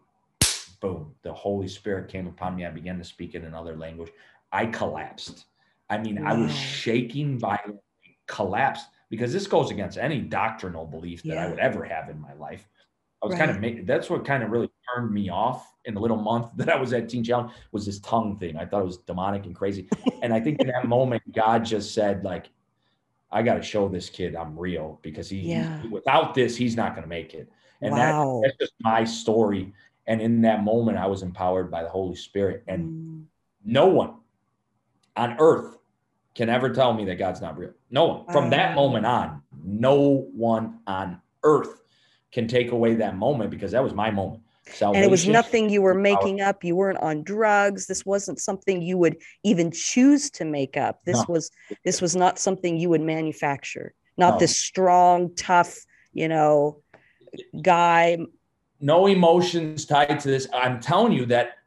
Boom. 0.84 1.16
The 1.22 1.32
Holy 1.32 1.70
Spirit 1.70 2.10
came 2.10 2.28
upon 2.28 2.58
me. 2.58 2.66
I 2.66 2.70
began 2.70 2.98
to 2.98 3.06
speak 3.06 3.36
in 3.36 3.46
another 3.46 3.78
language. 3.78 4.12
I 4.52 4.66
collapsed. 4.66 5.46
I 5.90 5.98
mean, 5.98 6.22
wow. 6.22 6.32
I 6.32 6.34
was 6.34 6.54
shaking 6.54 7.40
violently, 7.40 7.80
collapsed 8.28 8.88
because 9.10 9.32
this 9.32 9.48
goes 9.48 9.72
against 9.72 9.98
any 9.98 10.20
doctrinal 10.20 10.86
belief 10.86 11.24
that 11.24 11.36
yeah. 11.36 11.46
I 11.46 11.50
would 11.50 11.60
ever 11.60 11.86
have 11.86 12.10
in 12.10 12.20
my 12.20 12.34
life. 12.34 12.68
I 13.22 13.28
was 13.28 13.34
right. 13.34 13.40
kind 13.40 13.52
of 13.52 13.62
make, 13.62 13.88
that's 13.88 14.10
what 14.10 14.26
kind 14.26 14.44
of 14.44 14.50
really 14.50 14.70
turned 14.94 15.10
me 15.10 15.30
off 15.30 15.74
in 15.86 15.94
the 15.94 16.02
little 16.02 16.18
month 16.18 16.48
that 16.58 16.68
I 16.70 16.76
was 16.76 16.92
at 16.92 17.08
Teen 17.08 17.24
Challenge 17.24 17.54
was 17.72 17.86
this 17.86 18.00
tongue 18.00 18.38
thing. 18.38 18.58
I 18.58 18.66
thought 18.66 18.82
it 18.82 18.86
was 18.86 18.98
demonic 18.98 19.46
and 19.46 19.56
crazy. 19.56 19.88
and 20.22 20.34
I 20.34 20.42
think 20.42 20.60
in 20.60 20.68
that 20.68 20.90
moment, 20.90 21.24
God 21.32 21.64
just 21.64 21.94
said, 21.94 22.26
like, 22.26 22.50
I 23.32 23.42
got 23.42 23.54
to 23.54 23.62
show 23.62 23.88
this 23.88 24.10
kid 24.10 24.36
I'm 24.36 24.60
real 24.60 25.00
because 25.02 25.30
he, 25.30 25.38
yeah. 25.38 25.82
he 25.82 25.88
without 25.88 26.36
this, 26.36 26.58
he's 26.58 26.76
not 26.76 26.94
going 26.94 27.04
to 27.04 27.10
make 27.10 27.34
it. 27.34 27.50
And 27.82 27.94
wow. 27.94 28.42
that, 28.44 28.50
that's 28.58 28.58
just 28.70 28.74
my 28.82 29.06
story. 29.06 29.74
And 30.06 30.22
in 30.22 30.41
that 30.41 30.64
moment, 30.64 30.97
I 30.97 31.08
was 31.08 31.22
empowered 31.22 31.72
by 31.72 31.84
the 31.84 31.89
Holy 31.89 32.16
Spirit. 32.16 32.64
And 32.68 32.89
mm. 32.89 33.24
no 33.64 33.88
one 33.88 34.16
on 35.16 35.36
earth 35.39 35.78
can 36.36 36.49
ever 36.49 36.70
tell 36.70 36.93
me 36.93 37.06
that 37.06 37.16
God's 37.16 37.41
not 37.41 37.58
real. 37.58 37.74
No 37.91 38.06
one. 38.06 38.26
From 38.34 38.49
that 38.49 38.76
moment 38.76 39.06
on, 39.06 39.41
no 39.64 40.28
one 40.34 40.80
on 40.88 41.22
earth 41.43 41.82
can 42.32 42.47
take 42.47 42.72
away 42.72 42.95
that 42.95 43.16
moment 43.16 43.51
because 43.51 43.72
that 43.72 43.84
was 43.84 43.93
my 43.93 44.10
moment. 44.10 44.43
Salvation, 44.66 45.04
and 45.04 45.06
it 45.06 45.12
was 45.12 45.28
nothing 45.28 45.70
you 45.70 45.82
were 45.82 45.93
making 45.93 46.39
up. 46.39 46.64
You 46.64 46.76
weren't 46.76 46.99
on 46.99 47.24
drugs. 47.24 47.86
This 47.86 48.06
wasn't 48.06 48.39
something 48.39 48.82
you 48.82 48.97
would 48.97 49.18
even 49.43 49.72
choose 49.72 50.30
to 50.32 50.45
make 50.45 50.78
up. 50.78 51.04
This 51.04 51.18
no. 51.18 51.26
was 51.28 51.51
this 51.84 52.01
was 52.01 52.16
not 52.16 52.39
something 52.39 52.78
you 52.78 52.89
would 52.89 53.01
manufacture. 53.01 53.93
Not 54.18 54.36
no. 54.36 54.39
this 54.39 54.58
strong, 54.58 55.36
tough, 55.36 55.86
you 56.14 56.30
know, 56.30 56.82
guy. 57.62 58.18
No 58.84 59.08
emotions 59.08 59.86
tied 59.86 60.20
to 60.20 60.28
this. 60.28 60.46
I'm 60.54 60.82
telling 60.82 61.14
you 61.14 61.26
that 61.28 61.60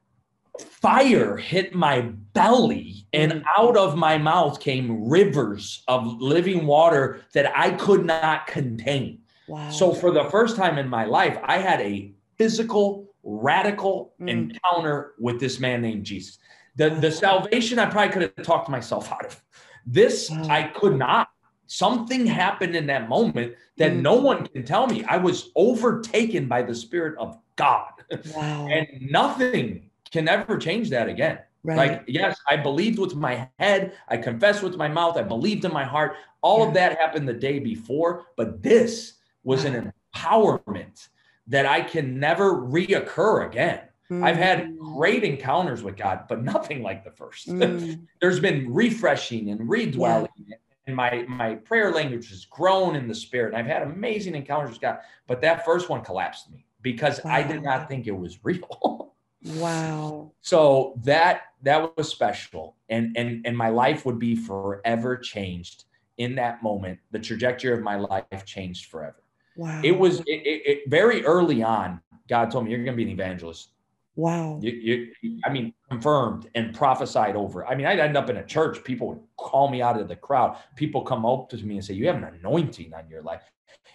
fire 0.60 1.38
hit 1.38 1.74
my 1.74 2.02
belly 2.34 3.06
and 3.14 3.32
mm. 3.32 3.42
out 3.56 3.78
of 3.78 3.96
my 3.96 4.18
mouth 4.18 4.60
came 4.60 5.08
rivers 5.08 5.82
of 5.88 6.20
living 6.20 6.66
water 6.66 7.22
that 7.32 7.50
I 7.56 7.70
could 7.70 8.04
not 8.04 8.46
contain. 8.46 9.20
Wow. 9.48 9.70
So 9.70 9.94
for 9.94 10.10
the 10.10 10.24
first 10.24 10.56
time 10.56 10.76
in 10.76 10.90
my 10.90 11.06
life, 11.06 11.38
I 11.42 11.56
had 11.56 11.80
a 11.80 12.12
physical, 12.36 13.08
radical 13.22 14.12
mm. 14.20 14.28
encounter 14.28 15.14
with 15.18 15.40
this 15.40 15.58
man 15.58 15.80
named 15.80 16.04
Jesus. 16.04 16.36
The, 16.76 16.90
the 16.90 17.10
salvation 17.10 17.78
I 17.78 17.86
probably 17.86 18.12
could 18.12 18.22
have 18.22 18.44
talked 18.44 18.68
myself 18.68 19.10
out 19.10 19.24
of. 19.24 19.42
This 19.86 20.28
wow. 20.28 20.46
I 20.50 20.64
could 20.64 20.98
not. 20.98 21.30
Something 21.66 22.26
happened 22.26 22.76
in 22.76 22.86
that 22.86 23.08
moment 23.08 23.54
that 23.76 23.92
mm. 23.92 24.00
no 24.00 24.14
one 24.14 24.46
can 24.46 24.64
tell 24.64 24.86
me. 24.86 25.04
I 25.04 25.16
was 25.16 25.50
overtaken 25.56 26.46
by 26.46 26.62
the 26.62 26.74
Spirit 26.74 27.18
of 27.18 27.38
God. 27.56 27.92
Wow. 28.36 28.68
and 28.70 28.86
nothing 29.10 29.90
can 30.12 30.28
ever 30.28 30.58
change 30.58 30.90
that 30.90 31.08
again. 31.08 31.40
Right. 31.64 31.76
Like, 31.76 32.04
yes, 32.06 32.38
I 32.48 32.56
believed 32.56 33.00
with 33.00 33.16
my 33.16 33.48
head, 33.58 33.94
I 34.06 34.16
confessed 34.18 34.62
with 34.62 34.76
my 34.76 34.86
mouth, 34.86 35.16
I 35.16 35.22
believed 35.22 35.64
in 35.64 35.72
my 35.72 35.84
heart. 35.84 36.14
All 36.40 36.60
yeah. 36.60 36.68
of 36.68 36.74
that 36.74 36.98
happened 36.98 37.28
the 37.28 37.34
day 37.34 37.58
before, 37.58 38.26
but 38.36 38.62
this 38.62 39.14
was 39.42 39.64
wow. 39.64 39.72
an 39.72 39.92
empowerment 40.14 41.08
that 41.48 41.66
I 41.66 41.80
can 41.80 42.20
never 42.20 42.52
reoccur 42.52 43.46
again. 43.46 43.80
Mm. 44.10 44.24
I've 44.24 44.36
had 44.36 44.68
mm. 44.68 44.78
great 44.78 45.24
encounters 45.24 45.82
with 45.82 45.96
God, 45.96 46.26
but 46.28 46.42
nothing 46.42 46.82
like 46.82 47.04
the 47.04 47.10
first. 47.10 47.48
Mm. 47.56 48.06
There's 48.20 48.38
been 48.38 48.72
refreshing 48.72 49.50
and 49.50 49.68
redwelling, 49.68 50.28
yeah. 50.46 50.56
And 50.86 50.96
my 50.96 51.24
my 51.28 51.54
prayer 51.54 51.92
language 51.92 52.30
has 52.30 52.44
grown 52.44 52.96
in 52.96 53.08
the 53.08 53.14
spirit. 53.14 53.54
And 53.54 53.56
I've 53.56 53.66
had 53.66 53.82
amazing 53.82 54.34
encounters 54.34 54.70
with 54.70 54.80
God, 54.80 54.98
but 55.26 55.40
that 55.40 55.64
first 55.64 55.88
one 55.88 56.02
collapsed 56.02 56.50
me 56.50 56.64
because 56.82 57.20
wow. 57.24 57.32
I 57.32 57.42
did 57.42 57.62
not 57.62 57.88
think 57.88 58.06
it 58.06 58.16
was 58.16 58.38
real. 58.44 59.02
Wow. 59.54 60.32
So 60.40 60.98
that 61.04 61.42
that 61.62 61.96
was 61.96 62.08
special. 62.08 62.74
And 62.88 63.16
and 63.16 63.46
and 63.46 63.56
my 63.56 63.68
life 63.68 64.04
would 64.04 64.18
be 64.18 64.34
forever 64.34 65.16
changed 65.16 65.84
in 66.16 66.34
that 66.36 66.64
moment. 66.64 66.98
The 67.12 67.20
trajectory 67.20 67.72
of 67.72 67.80
my 67.80 67.96
life 67.96 68.44
changed 68.44 68.86
forever. 68.86 69.22
Wow. 69.56 69.80
It 69.84 69.96
was 69.96 70.20
it, 70.20 70.24
it, 70.26 70.62
it 70.66 70.90
very 70.90 71.24
early 71.24 71.62
on, 71.62 72.00
God 72.28 72.50
told 72.50 72.64
me 72.64 72.72
you're 72.72 72.84
gonna 72.84 72.96
be 72.96 73.04
an 73.04 73.10
evangelist. 73.10 73.70
Wow. 74.16 74.58
You, 74.62 74.72
you, 75.20 75.40
I 75.44 75.50
mean, 75.50 75.74
confirmed 75.90 76.48
and 76.54 76.74
prophesied 76.74 77.36
over. 77.36 77.66
I 77.66 77.74
mean, 77.74 77.86
I'd 77.86 78.00
end 78.00 78.16
up 78.16 78.30
in 78.30 78.38
a 78.38 78.44
church. 78.44 78.82
People 78.82 79.08
would 79.08 79.20
call 79.36 79.68
me 79.68 79.82
out 79.82 80.00
of 80.00 80.08
the 80.08 80.16
crowd. 80.16 80.56
People 80.74 81.02
come 81.02 81.26
up 81.26 81.50
to 81.50 81.58
me 81.58 81.76
and 81.76 81.84
say, 81.84 81.94
You 81.94 82.06
have 82.06 82.16
an 82.16 82.24
anointing 82.24 82.94
on 82.94 83.08
your 83.08 83.22
life. 83.22 83.42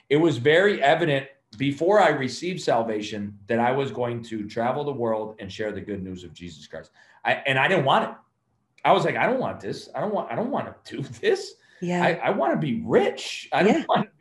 It 0.10 0.18
was 0.18 0.38
very 0.38 0.82
evident 0.82 1.28
before 1.58 2.00
I 2.00 2.10
received 2.10 2.62
salvation 2.62 3.38
that 3.48 3.60
I 3.60 3.72
was 3.72 3.92
going 3.92 4.24
to 4.26 4.48
travel 4.48 4.84
the 4.84 4.94
world 4.94 5.36
and 5.40 5.52
share 5.52 5.72
the 5.72 5.82
good 5.82 6.04
news 6.04 6.24
of 6.24 6.34
Jesus 6.34 6.68
Christ. 6.68 6.92
I, 7.26 7.34
and 7.34 7.58
I 7.58 7.68
didn't 7.68 7.86
want 7.86 8.06
it. 8.06 8.16
I 8.86 8.94
was 8.94 9.06
like, 9.06 9.16
I 9.16 9.26
don't 9.26 9.40
want 9.40 9.60
this. 9.60 9.90
I 9.96 10.02
don't 10.02 10.14
want, 10.14 10.32
I 10.32 10.36
don't 10.36 10.52
want 10.52 10.86
to 10.86 10.96
do 10.98 11.02
this. 11.22 11.56
Yeah. 11.82 12.04
I, 12.04 12.28
I 12.28 12.30
want 12.30 12.54
to 12.54 12.58
be 12.60 12.84
rich. 12.86 13.50
I 13.52 13.64
don't 13.64 13.80
yeah. 13.80 13.86
want 13.90 14.06
to 14.06 14.12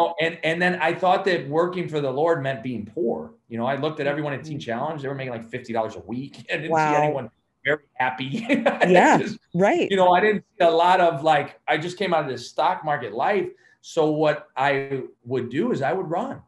be, 0.00 0.12
oh, 0.12 0.14
and, 0.20 0.38
and 0.42 0.60
then 0.60 0.80
I 0.80 0.94
thought 0.94 1.24
that 1.26 1.48
working 1.48 1.88
for 1.88 2.00
the 2.00 2.10
Lord 2.10 2.42
meant 2.42 2.62
being 2.62 2.86
poor. 2.86 3.32
You 3.48 3.58
know, 3.58 3.66
I 3.66 3.76
looked 3.76 4.00
at 4.00 4.06
everyone 4.06 4.32
at 4.32 4.44
Teen 4.44 4.58
mm-hmm. 4.58 4.64
Challenge. 4.64 5.02
They 5.02 5.08
were 5.08 5.14
making 5.14 5.32
like 5.32 5.50
$50 5.50 5.96
a 5.96 5.98
week. 6.00 6.46
I 6.52 6.56
didn't 6.56 6.70
wow. 6.70 6.92
see 6.92 7.02
anyone 7.02 7.30
very 7.64 7.78
happy. 7.94 8.46
yeah. 8.48 9.18
just, 9.18 9.38
right. 9.54 9.90
You 9.90 9.96
know, 9.96 10.12
I 10.12 10.20
didn't 10.20 10.44
see 10.58 10.64
a 10.64 10.70
lot 10.70 11.00
of 11.00 11.22
like, 11.22 11.60
I 11.68 11.76
just 11.76 11.98
came 11.98 12.14
out 12.14 12.24
of 12.24 12.30
this 12.30 12.48
stock 12.48 12.84
market 12.84 13.12
life. 13.12 13.48
So 13.82 14.10
what 14.10 14.48
I 14.56 15.02
would 15.24 15.50
do 15.50 15.72
is 15.72 15.82
I 15.82 15.92
would 15.92 16.08
run. 16.08 16.42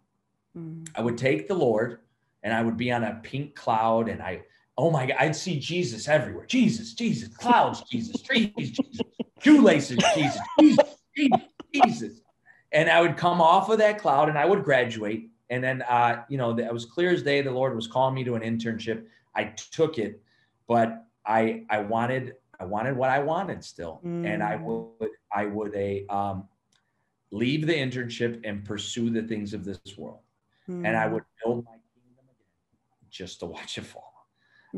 Mm. 0.56 0.88
I 0.94 1.00
would 1.00 1.18
take 1.18 1.48
the 1.48 1.54
Lord 1.54 2.00
and 2.42 2.52
I 2.52 2.62
would 2.62 2.76
be 2.76 2.92
on 2.92 3.04
a 3.04 3.20
pink 3.22 3.54
cloud 3.54 4.08
and 4.08 4.22
I, 4.22 4.42
oh 4.76 4.90
my 4.90 5.06
God, 5.06 5.16
I'd 5.18 5.36
see 5.36 5.58
Jesus 5.58 6.08
everywhere. 6.08 6.46
Jesus, 6.46 6.94
Jesus, 6.94 7.28
clouds, 7.36 7.82
Jesus, 7.90 8.20
trees, 8.22 8.50
Jesus, 8.56 9.00
shoelaces, 9.40 9.98
Jesus, 10.14 10.40
Jesus, 10.58 10.96
Jesus, 11.16 11.40
Jesus. 11.72 12.21
And 12.72 12.88
I 12.88 13.00
would 13.00 13.16
come 13.16 13.40
off 13.40 13.68
of 13.68 13.78
that 13.78 13.98
cloud 13.98 14.28
and 14.28 14.38
I 14.38 14.44
would 14.44 14.64
graduate. 14.64 15.30
And 15.50 15.62
then, 15.62 15.82
uh, 15.82 16.22
you 16.28 16.38
know, 16.38 16.56
it 16.58 16.72
was 16.72 16.84
clear 16.84 17.10
as 17.10 17.22
day 17.22 17.42
the 17.42 17.50
Lord 17.50 17.74
was 17.74 17.86
calling 17.86 18.14
me 18.14 18.24
to 18.24 18.34
an 18.34 18.42
internship. 18.42 19.04
I 19.34 19.44
took 19.44 19.98
it, 19.98 20.22
but 20.66 21.04
I, 21.26 21.64
I 21.68 21.80
wanted, 21.80 22.34
I 22.58 22.64
wanted 22.64 22.96
what 22.96 23.10
I 23.10 23.18
wanted 23.18 23.62
still. 23.62 24.00
Mm. 24.04 24.26
And 24.26 24.42
I 24.42 24.56
mm. 24.56 24.62
would, 24.62 25.10
I 25.34 25.46
would 25.46 25.74
a, 25.74 26.06
um, 26.06 26.48
leave 27.30 27.66
the 27.66 27.74
internship 27.74 28.40
and 28.44 28.64
pursue 28.64 29.10
the 29.10 29.22
things 29.22 29.54
of 29.54 29.64
this 29.64 29.80
world 29.96 30.20
mm. 30.68 30.86
and 30.86 30.96
I 30.96 31.06
hmm. 31.06 31.14
would 31.14 31.24
build 31.42 31.64
my 31.64 31.72
kingdom 31.94 32.24
again 32.24 33.08
just 33.10 33.40
to 33.40 33.46
watch 33.46 33.78
it 33.78 33.84
fall. 33.84 34.12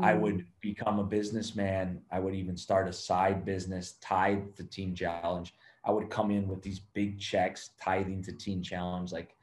I 0.01 0.13
hmm. 0.13 0.21
would 0.21 0.45
become 0.61 0.99
a 0.99 1.03
businessman. 1.03 2.01
I 2.11 2.19
would 2.19 2.35
even 2.35 2.57
start 2.57 2.87
a 2.87 2.93
side 2.93 3.45
business 3.45 3.93
tied 4.01 4.55
to 4.57 4.63
Teen 4.63 4.95
Challenge. 4.95 5.53
I 5.85 5.91
would 5.91 6.09
come 6.09 6.31
in 6.31 6.47
with 6.47 6.61
these 6.63 6.79
big 6.79 7.19
checks 7.19 7.69
tithing 7.79 8.23
to 8.23 8.31
Teen 8.31 8.63
Challenge, 8.63 9.11
like 9.11 9.35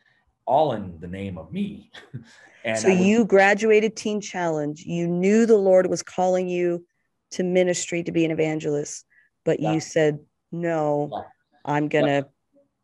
all 0.45 0.73
in 0.73 0.99
the 0.99 1.07
name 1.07 1.39
of 1.39 1.53
me. 1.53 1.91
and 2.65 2.79
so 2.79 2.89
would, 2.89 2.99
you 2.99 3.25
graduated 3.25 3.97
Teen 3.97 4.21
Challenge. 4.21 4.81
You 4.81 5.07
knew 5.07 5.47
the 5.47 5.57
Lord 5.57 5.87
was 5.87 6.03
calling 6.03 6.49
you 6.49 6.85
to 7.33 7.45
ministry 7.45 8.03
to 8.03 8.13
be 8.13 8.25
an 8.25 8.33
evangelist, 8.33 9.07
but 9.45 9.61
Yeah. 9.61 9.73
you 9.73 9.81
said, 9.81 10.19
no, 10.51 11.11
Yeah. 11.13 11.23
I'm 11.65 11.89
going 11.89 12.07
to, 12.07 12.29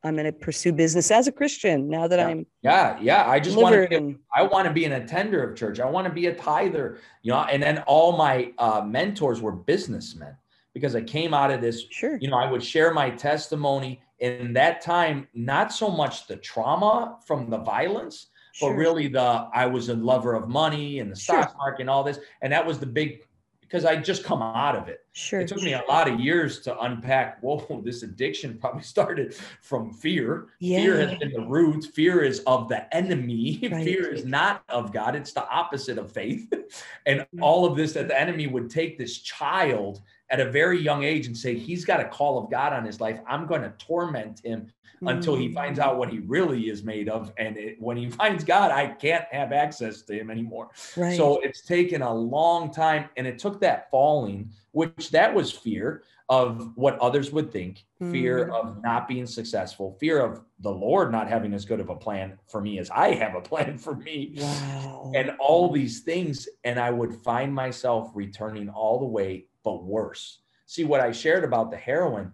I'm 0.04 0.14
going 0.14 0.26
to 0.26 0.32
pursue 0.32 0.72
business 0.72 1.10
as 1.10 1.26
a 1.26 1.32
Christian 1.32 1.88
now 1.88 2.06
that 2.06 2.20
Yeah. 2.20 2.28
I'm 2.28 2.46
Yeah, 2.62 2.98
yeah. 3.00 3.28
I 3.28 3.40
just 3.40 3.58
want 3.58 3.74
to 3.74 3.88
be 3.88 3.96
a 3.96 4.14
I 4.34 4.44
want 4.44 4.68
to 4.68 4.72
be 4.72 4.84
an 4.84 4.92
attender 4.92 5.42
of 5.42 5.56
church. 5.56 5.80
I 5.80 5.90
want 5.90 6.06
to 6.06 6.12
be 6.12 6.26
a 6.26 6.34
tither, 6.34 6.98
you 7.22 7.32
know. 7.32 7.40
And 7.40 7.60
then 7.60 7.82
all 7.86 8.16
my 8.16 8.52
uh, 8.58 8.82
mentors 8.86 9.40
were 9.40 9.52
businessmen 9.52 10.36
because 10.74 10.94
I 10.94 11.02
came 11.02 11.34
out 11.34 11.50
of 11.50 11.60
this. 11.60 11.84
sure. 11.90 12.18
You 12.20 12.30
know, 12.30 12.36
I 12.36 12.50
would 12.50 12.62
share 12.62 12.92
my 12.92 13.10
testimony 13.10 14.00
in 14.20 14.52
that 14.52 14.80
time, 14.80 15.28
not 15.34 15.72
so 15.72 15.90
much 15.90 16.26
the 16.26 16.36
trauma 16.36 17.18
from 17.26 17.50
the 17.50 17.58
violence, 17.58 18.28
sure. 18.52 18.70
but 18.70 18.76
really 18.76 19.08
the 19.08 19.48
I 19.52 19.66
was 19.66 19.88
a 19.88 19.94
lover 19.94 20.34
of 20.34 20.48
money 20.48 20.98
and 21.00 21.10
the 21.10 21.16
Sure. 21.16 21.42
stock 21.42 21.56
market 21.56 21.82
and 21.82 21.90
all 21.90 22.04
this, 22.04 22.18
and 22.42 22.52
that 22.52 22.66
was 22.66 22.78
the 22.78 22.86
big 22.86 23.22
because 23.68 23.84
I 23.84 23.96
just 23.96 24.24
come 24.24 24.40
out 24.40 24.74
of 24.76 24.88
it. 24.88 25.04
Sure. 25.12 25.40
It 25.40 25.48
took 25.48 25.60
me 25.60 25.74
a 25.74 25.82
lot 25.88 26.08
of 26.08 26.18
years 26.18 26.60
to 26.60 26.80
unpack. 26.80 27.38
Whoa, 27.42 27.82
this 27.84 28.02
addiction 28.02 28.56
probably 28.58 28.82
started 28.82 29.34
from 29.60 29.92
fear. 29.92 30.46
Yeah. 30.58 30.78
Fear 30.80 31.08
has 31.08 31.18
been 31.18 31.32
the 31.32 31.46
root. 31.46 31.84
Fear 31.84 32.22
is 32.22 32.40
of 32.40 32.68
the 32.68 32.94
enemy. 32.96 33.60
Right. 33.68 33.84
Fear 33.84 34.14
is 34.14 34.24
not 34.24 34.62
of 34.70 34.92
God. 34.92 35.14
It's 35.14 35.32
the 35.32 35.46
opposite 35.48 35.98
of 35.98 36.10
faith. 36.10 36.50
And 37.06 37.20
mm. 37.20 37.42
all 37.42 37.64
of 37.64 37.76
this 37.76 37.92
that 37.94 38.08
the 38.08 38.18
enemy 38.18 38.46
would 38.46 38.68
take 38.68 38.98
this 38.98 39.18
child 39.18 40.02
at 40.30 40.40
a 40.40 40.50
very 40.50 40.80
young 40.80 41.04
age 41.04 41.26
and 41.26 41.36
say, 41.36 41.54
he's 41.56 41.84
got 41.84 42.00
a 42.00 42.04
call 42.04 42.38
of 42.42 42.50
God 42.50 42.72
on 42.72 42.84
his 42.84 43.00
life. 43.00 43.20
I'm 43.26 43.46
going 43.46 43.62
to 43.62 43.72
torment 43.78 44.40
him 44.44 44.70
until 45.02 45.36
he 45.36 45.52
finds 45.52 45.78
Mm. 45.78 45.82
out 45.84 45.96
what 45.96 46.08
he 46.10 46.18
really 46.18 46.68
is 46.70 46.82
made 46.82 47.08
of. 47.08 47.32
And 47.38 47.56
it, 47.56 47.80
when 47.80 47.96
he 47.96 48.10
finds 48.22 48.42
God, 48.44 48.72
I 48.72 48.88
can't 48.88 49.24
have 49.30 49.52
access 49.52 50.02
to 50.02 50.12
him 50.12 50.28
anymore. 50.30 50.70
Right. 50.96 51.16
So 51.16 51.38
it's 51.40 51.62
taken 51.62 52.02
a 52.02 52.12
long 52.12 52.72
time, 52.72 53.08
and 53.16 53.26
it 53.26 53.38
took 53.38 53.60
that 53.60 53.90
falling, 53.90 54.50
which 54.72 55.10
that 55.10 55.32
was 55.34 55.52
fear 55.52 56.02
of 56.30 56.76
what 56.76 56.98
others 56.98 57.32
would 57.32 57.50
think, 57.50 57.84
fear 58.10 58.48
Mm. 58.48 58.54
of 58.54 58.82
not 58.82 59.08
being 59.08 59.24
successful, 59.24 59.96
fear 59.98 60.20
of 60.20 60.42
the 60.60 60.70
Lord 60.70 61.10
not 61.10 61.26
having 61.28 61.54
as 61.54 61.64
good 61.64 61.80
of 61.80 61.88
a 61.88 61.96
plan 61.96 62.38
for 62.48 62.60
me 62.60 62.78
as 62.80 62.90
I 62.90 63.14
have 63.14 63.34
a 63.34 63.40
plan 63.50 63.78
for 63.78 63.94
me, 63.94 64.34
wow. 64.36 65.12
and 65.14 65.30
all 65.38 65.70
these 65.70 66.00
things. 66.00 66.46
And 66.64 66.78
I 66.78 66.90
would 66.90 67.14
find 67.14 67.54
myself 67.54 68.10
returning 68.14 68.68
all 68.68 68.98
the 68.98 69.06
way, 69.06 69.46
but 69.68 69.84
worse. 69.84 70.38
See 70.64 70.84
what 70.84 71.02
I 71.02 71.12
shared 71.12 71.44
about 71.44 71.70
the 71.70 71.76
heroin. 71.76 72.32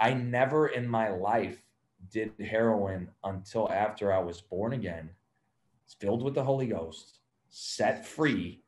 I 0.00 0.14
never 0.14 0.68
in 0.68 0.88
my 0.88 1.10
life 1.10 1.62
did 2.10 2.32
heroin 2.40 3.08
until 3.22 3.70
after 3.70 4.12
I 4.12 4.18
was 4.18 4.40
born 4.40 4.72
again, 4.72 5.10
filled 6.00 6.24
with 6.24 6.34
the 6.34 6.42
Holy 6.42 6.66
Ghost, 6.66 7.18
set 7.50 8.04
free, 8.04 8.62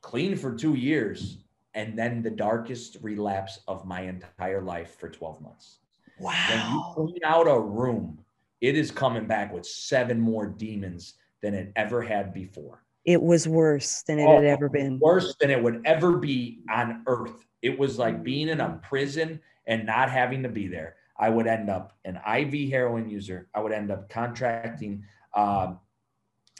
clean 0.00 0.36
for 0.36 0.54
two 0.54 0.74
years, 0.74 1.38
and 1.74 1.98
then 1.98 2.22
the 2.22 2.30
darkest 2.30 2.98
relapse 3.02 3.58
of 3.66 3.84
my 3.84 4.02
entire 4.02 4.62
life 4.62 4.96
for 5.00 5.08
12 5.08 5.40
months. 5.40 5.78
Wow. 6.20 6.32
When 6.48 6.72
you 6.72 7.10
clean 7.12 7.24
out 7.24 7.48
a 7.48 7.60
room, 7.60 8.20
it 8.60 8.76
is 8.76 8.92
coming 8.92 9.26
back 9.26 9.52
with 9.52 9.66
seven 9.66 10.20
more 10.20 10.46
demons 10.46 11.14
than 11.42 11.52
it 11.54 11.72
ever 11.74 12.00
had 12.00 12.32
before. 12.32 12.84
It 13.04 13.20
was 13.20 13.46
worse 13.46 14.02
than 14.02 14.18
it 14.18 14.26
Oh, 14.26 14.36
had 14.36 14.44
ever 14.44 14.68
been. 14.68 14.98
Worse 15.00 15.34
than 15.40 15.50
it 15.50 15.62
would 15.62 15.82
ever 15.84 16.16
be 16.16 16.60
on 16.70 17.02
earth. 17.06 17.45
It 17.62 17.78
was 17.78 17.98
like 17.98 18.22
being 18.22 18.48
in 18.48 18.60
a 18.60 18.80
prison 18.82 19.40
and 19.66 19.86
not 19.86 20.10
having 20.10 20.42
to 20.42 20.48
be 20.48 20.68
there. 20.68 20.96
I 21.18 21.30
would 21.30 21.46
end 21.46 21.70
up 21.70 21.96
an 22.04 22.16
IV 22.16 22.70
heroin 22.70 23.08
user. 23.08 23.48
I 23.54 23.60
would 23.60 23.72
end 23.72 23.90
up 23.90 24.08
contracting 24.10 25.04
um, 25.34 25.80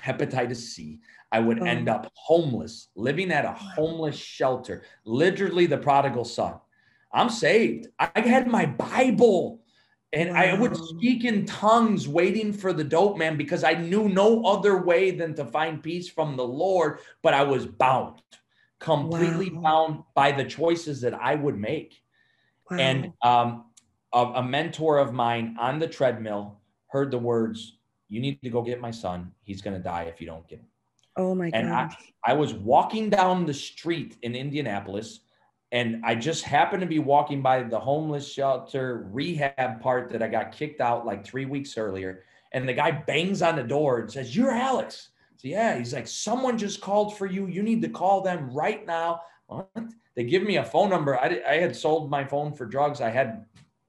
hepatitis 0.03 0.57
C. 0.57 1.01
I 1.33 1.41
would 1.41 1.63
end 1.63 1.89
Oh. 1.89 1.95
up 1.95 2.13
homeless, 2.15 2.89
living 2.95 3.31
at 3.33 3.45
a 3.45 3.53
homeless 3.53 4.17
shelter, 4.17 4.83
literally 5.05 5.67
the 5.67 5.79
prodigal 5.79 6.25
son. 6.25 6.55
I'm 7.13 7.29
saved. 7.31 7.89
I 7.99 8.21
had 8.21 8.47
my 8.47 8.67
Bible 8.67 9.61
and 10.13 10.31
I 10.37 10.55
would 10.59 10.77
speak 10.77 11.25
in 11.25 11.45
tongues 11.45 12.09
waiting 12.09 12.53
for 12.53 12.73
the 12.73 12.85
dope 12.85 13.19
man 13.19 13.37
because 13.37 13.65
I 13.65 13.75
knew 13.75 14.09
no 14.09 14.45
other 14.45 14.83
way 14.83 15.11
than 15.11 15.35
to 15.35 15.45
find 15.45 15.83
peace 15.83 16.09
from 16.09 16.37
the 16.37 16.47
Lord, 16.47 17.01
but 17.23 17.35
I 17.35 17.43
was 17.43 17.67
bound, 17.67 18.23
completely 18.79 19.51
Wow. 19.51 19.61
bound 19.63 20.03
by 20.15 20.33
the 20.33 20.45
choices 20.45 21.01
that 21.01 21.15
I 21.15 21.35
would 21.35 21.59
make. 21.59 22.03
Wow. 22.71 22.77
And 22.79 23.13
um, 23.23 23.65
a, 24.13 24.19
a 24.37 24.43
mentor 24.43 24.99
of 24.99 25.13
mine 25.13 25.57
on 25.59 25.79
the 25.79 25.89
treadmill 25.89 26.59
heard 26.89 27.11
the 27.11 27.19
words, 27.19 27.79
You 28.09 28.21
need 28.21 28.41
to 28.43 28.51
go 28.51 28.63
get 28.63 28.81
my 28.81 28.91
son. 28.91 29.33
He's 29.43 29.63
going 29.63 29.77
to 29.77 29.83
die 29.83 30.05
if 30.05 30.21
you 30.21 30.27
don't 30.27 30.47
get 30.49 30.61
him. 30.61 30.67
oh 31.17 31.35
my 31.35 31.51
god. 31.51 31.59
and 31.59 31.73
I- 31.73 31.97
I 32.25 32.33
was 32.33 32.53
walking 32.55 33.09
down 33.09 33.47
the 33.47 33.55
street 33.55 34.17
in 34.23 34.35
Indianapolis, 34.35 35.21
and 35.73 36.03
I 36.05 36.17
just 36.17 36.43
happened 36.45 36.81
to 36.81 36.87
be 36.89 36.99
walking 36.99 37.41
by 37.41 37.63
the 37.63 37.79
homeless 37.79 38.31
shelter 38.33 39.09
rehab 39.13 39.81
part 39.81 40.11
that 40.11 40.23
I 40.23 40.29
got 40.29 40.51
kicked 40.53 40.81
out 40.81 41.07
like 41.07 41.25
three 41.25 41.45
weeks 41.45 41.79
earlier. 41.79 42.25
And 42.53 42.69
the 42.69 42.73
guy 42.75 42.91
bangs 42.91 43.43
on 43.43 43.55
the 43.57 43.63
door 43.63 44.01
and 44.01 44.11
says, 44.11 44.35
You're 44.35 44.51
Alex. 44.53 45.11
So, 45.37 45.49
yeah, 45.49 45.77
he's 45.79 45.93
like, 45.93 46.07
Someone 46.09 46.59
just 46.59 46.81
called 46.81 47.17
for 47.17 47.27
you. 47.27 47.47
You 47.47 47.63
need 47.63 47.83
to 47.83 47.89
call 47.89 48.23
them 48.23 48.51
right 48.51 48.87
now. 48.87 49.21
What? 49.47 49.69
They 50.15 50.25
give 50.25 50.43
me 50.43 50.57
a 50.57 50.65
phone 50.65 50.89
number. 50.91 51.19
I, 51.19 51.41
I 51.47 51.55
had 51.57 51.77
sold 51.77 52.11
my 52.11 52.25
phone 52.25 52.53
for 52.55 52.65
drugs. 52.65 53.01
I 53.01 53.11
had 53.11 53.45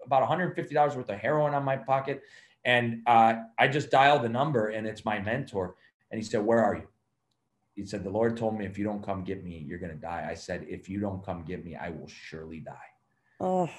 about 0.06 0.28
$150 0.28 0.96
worth 0.96 1.10
of 1.10 1.20
heroin 1.20 1.54
on 1.54 1.64
my 1.64 1.78
pocket. 1.78 2.22
And 2.66 3.02
uh, 3.08 3.36
I 3.58 3.70
just 3.70 3.90
dialed 3.90 4.24
the 4.24 4.30
number, 4.30 4.70
and 4.70 4.86
it's 4.86 5.06
my 5.06 5.20
mentor. 5.20 5.76
And 6.12 6.20
he 6.20 6.26
said, 6.26 6.46
Where 6.46 6.64
are 6.64 6.76
you? 6.76 6.88
he 7.76 7.86
said, 7.86 8.04
The 8.04 8.10
Lord 8.10 8.36
told 8.36 8.58
me 8.58 8.66
if 8.66 8.78
you 8.78 8.84
don't 8.84 9.04
come 9.04 9.24
get 9.24 9.44
me, 9.44 9.64
you're 9.66 9.80
going 9.80 9.94
to 9.94 9.98
die. 9.98 10.28
I 10.30 10.34
said, 10.34 10.66
If 10.68 10.90
you 10.90 11.00
don't 11.00 11.24
come 11.24 11.44
get 11.46 11.64
me, 11.64 11.76
I 11.76 11.90
will 11.90 12.08
surely 12.08 12.60
die. 12.60 12.92
Oh, 13.40 13.70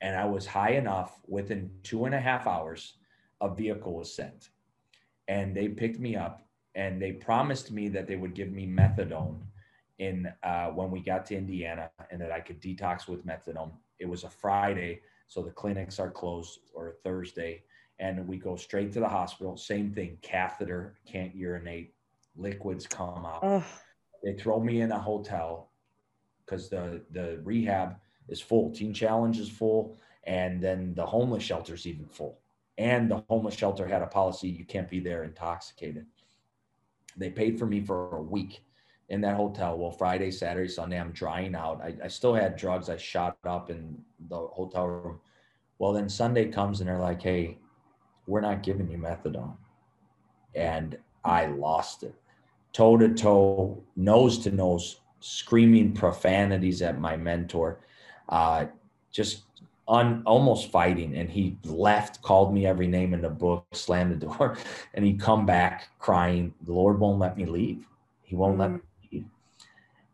And 0.00 0.16
I 0.16 0.26
was 0.26 0.46
high 0.46 0.72
enough 0.72 1.20
within 1.26 1.70
two 1.82 2.04
and 2.04 2.14
a 2.14 2.20
half 2.20 2.46
hours, 2.46 2.94
a 3.40 3.54
vehicle 3.54 3.94
was 3.94 4.14
sent. 4.14 4.50
And 5.28 5.56
they 5.56 5.68
picked 5.68 6.00
me 6.00 6.16
up 6.16 6.45
and 6.76 7.02
they 7.02 7.12
promised 7.12 7.72
me 7.72 7.88
that 7.88 8.06
they 8.06 8.14
would 8.14 8.34
give 8.34 8.52
me 8.52 8.66
methadone 8.66 9.38
in 9.98 10.32
uh, 10.44 10.66
when 10.66 10.90
we 10.92 11.00
got 11.00 11.26
to 11.26 11.36
Indiana 11.36 11.90
and 12.10 12.20
that 12.20 12.30
I 12.30 12.38
could 12.38 12.60
detox 12.60 13.08
with 13.08 13.26
methadone. 13.26 13.72
It 13.98 14.08
was 14.08 14.22
a 14.22 14.30
Friday, 14.30 15.00
so 15.26 15.42
the 15.42 15.50
clinics 15.50 15.98
are 15.98 16.10
closed 16.10 16.60
or 16.74 16.96
Thursday. 17.02 17.62
And 17.98 18.28
we 18.28 18.36
go 18.36 18.56
straight 18.56 18.92
to 18.92 19.00
the 19.00 19.08
hospital. 19.08 19.56
Same 19.56 19.90
thing, 19.90 20.18
catheter, 20.20 20.98
can't 21.10 21.34
urinate, 21.34 21.94
liquids 22.36 22.86
come 22.86 23.24
out 23.24 23.40
oh, 23.42 23.64
they 24.22 24.34
throw 24.34 24.60
me 24.60 24.80
in 24.80 24.92
a 24.92 24.98
hotel 24.98 25.70
because 26.44 26.68
the 26.68 27.00
the 27.12 27.40
rehab 27.44 27.96
is 28.28 28.40
full 28.40 28.70
teen 28.70 28.92
challenge 28.92 29.38
is 29.38 29.48
full 29.48 29.96
and 30.24 30.60
then 30.60 30.94
the 30.94 31.04
homeless 31.04 31.42
shelter 31.42 31.74
is 31.74 31.86
even 31.86 32.06
full 32.06 32.38
and 32.78 33.10
the 33.10 33.22
homeless 33.28 33.54
shelter 33.54 33.86
had 33.86 34.02
a 34.02 34.06
policy 34.06 34.48
you 34.48 34.64
can't 34.64 34.90
be 34.90 35.00
there 35.00 35.24
intoxicated 35.24 36.06
they 37.16 37.30
paid 37.30 37.58
for 37.58 37.66
me 37.66 37.80
for 37.80 38.16
a 38.16 38.22
week 38.22 38.62
in 39.08 39.20
that 39.20 39.36
hotel. 39.36 39.78
Well 39.78 39.90
friday 39.90 40.30
saturday 40.30 40.68
sunday 40.68 41.00
i'm 41.00 41.12
drying 41.12 41.54
out. 41.54 41.80
I, 41.82 41.94
I 42.04 42.08
still 42.08 42.34
had 42.34 42.56
drugs. 42.56 42.88
I 42.88 42.96
shot 42.96 43.36
up 43.44 43.70
in 43.70 43.98
the 44.28 44.36
hotel 44.36 44.86
room. 44.86 45.20
Well 45.78 45.92
then 45.92 46.08
sunday 46.08 46.46
comes 46.46 46.80
and 46.80 46.88
they're 46.88 46.98
like 46.98 47.22
hey 47.22 47.58
we're 48.26 48.40
not 48.40 48.62
giving 48.62 48.90
you 48.90 48.98
methadone. 48.98 49.56
And 50.54 50.98
i 51.24 51.46
lost 51.46 52.02
it. 52.02 52.14
Toe 52.72 52.96
to 52.98 53.14
toe, 53.14 53.82
nose 53.96 54.38
to 54.40 54.50
nose, 54.50 55.00
screaming 55.20 55.92
profanities 55.92 56.82
at 56.82 57.00
my 57.00 57.16
mentor, 57.16 57.80
uh, 58.28 58.66
just 59.10 59.45
un, 59.88 60.22
almost 60.26 60.70
fighting. 60.70 61.16
And 61.16 61.30
he 61.30 61.56
left, 61.64 62.22
called 62.22 62.52
me 62.52 62.66
every 62.66 62.86
name 62.86 63.14
in 63.14 63.22
the 63.22 63.30
book, 63.30 63.66
slammed 63.72 64.12
the 64.12 64.26
door, 64.26 64.56
and 64.94 65.04
he 65.04 65.14
come 65.14 65.46
back 65.46 65.88
crying. 65.98 66.54
The 66.62 66.72
Lord 66.72 66.98
won't 66.98 67.18
let 67.18 67.36
me 67.36 67.46
leave. 67.46 67.86
He 68.22 68.36
won't 68.36 68.58
let 68.58 68.72
me 68.72 68.80
leave. 69.12 69.24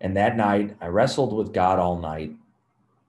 And 0.01 0.17
that 0.17 0.37
night, 0.37 0.77
I 0.81 0.87
wrestled 0.87 1.33
with 1.33 1.53
God 1.53 1.79
all 1.79 1.99
night. 1.99 2.33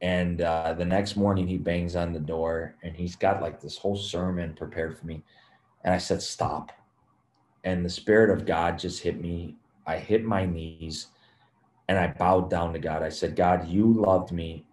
And 0.01 0.41
uh, 0.41 0.74
the 0.74 0.86
next 0.86 1.16
morning, 1.16 1.47
he 1.47 1.57
bangs 1.57 1.95
on 1.95 2.11
the 2.11 2.20
door, 2.20 2.76
and 2.84 2.95
he's 2.95 3.16
got 3.16 3.41
like 3.41 3.61
this 3.61 3.78
whole 3.78 3.95
sermon 3.95 4.53
prepared 4.53 4.97
for 4.97 5.05
me. 5.05 5.24
And 5.84 5.93
I 5.93 5.97
said, 5.97 6.22
"Stop." 6.22 6.74
and 7.64 7.86
the 7.86 7.89
spirit 7.89 8.30
of 8.30 8.45
God 8.45 8.78
just 8.78 9.01
hit 9.01 9.22
me. 9.22 9.55
I 9.86 9.97
hit 9.97 10.24
my 10.24 10.45
knees 10.45 11.07
and 11.88 11.97
I 11.97 12.07
bowed 12.07 12.49
down 12.49 12.74
to 12.74 12.80
God. 12.80 13.03
I 13.03 13.09
said, 13.09 13.36
God, 13.36 13.68
you 13.68 13.93
loved 13.93 14.32
me. 14.32 14.66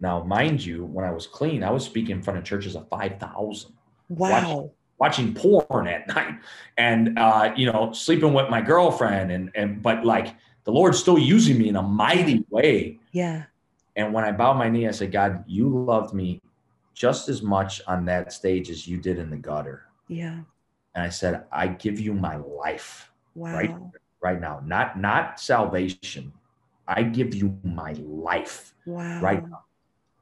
Now, 0.00 0.22
mind 0.22 0.64
you, 0.64 0.84
when 0.84 1.04
I 1.04 1.10
was 1.10 1.26
clean, 1.26 1.64
I 1.64 1.70
was 1.70 1.84
speaking 1.84 2.16
in 2.16 2.22
front 2.22 2.38
of 2.38 2.44
churches 2.44 2.76
of 2.76 2.88
5,000, 2.88 3.72
wow. 4.08 4.70
watching 4.98 5.34
porn 5.34 5.88
at 5.88 6.06
night 6.14 6.38
and, 6.76 7.18
uh, 7.18 7.52
you 7.56 7.70
know, 7.70 7.92
sleeping 7.92 8.32
with 8.32 8.48
my 8.48 8.60
girlfriend. 8.60 9.32
And, 9.32 9.50
and, 9.54 9.82
but 9.82 10.04
like 10.04 10.36
the 10.64 10.70
Lord's 10.70 10.98
still 10.98 11.18
using 11.18 11.58
me 11.58 11.68
in 11.68 11.76
a 11.76 11.82
mighty 11.82 12.44
way. 12.50 12.98
Yeah. 13.12 13.44
And 13.96 14.12
when 14.12 14.24
I 14.24 14.30
bowed 14.32 14.54
my 14.54 14.68
knee, 14.68 14.86
I 14.86 14.92
said, 14.92 15.10
God, 15.10 15.44
you 15.48 15.68
loved 15.68 16.14
me 16.14 16.40
just 16.94 17.28
as 17.28 17.42
much 17.42 17.80
on 17.86 18.04
that 18.04 18.32
stage 18.32 18.70
as 18.70 18.86
you 18.86 18.98
did 18.98 19.18
in 19.18 19.30
the 19.30 19.36
gutter. 19.36 19.84
Yeah. 20.06 20.40
And 20.94 21.04
I 21.04 21.08
said, 21.08 21.44
I 21.52 21.68
give 21.68 21.98
you 21.98 22.14
my 22.14 22.36
life. 22.36 23.10
Wow. 23.34 23.54
Right. 23.54 23.74
right 24.20 24.40
now 24.40 24.60
not 24.64 24.98
not 24.98 25.38
salvation 25.38 26.32
I 26.88 27.02
give 27.04 27.34
you 27.34 27.56
my 27.62 27.92
life 28.00 28.74
Wow. 28.86 29.20
right 29.20 29.48
now. 29.48 29.64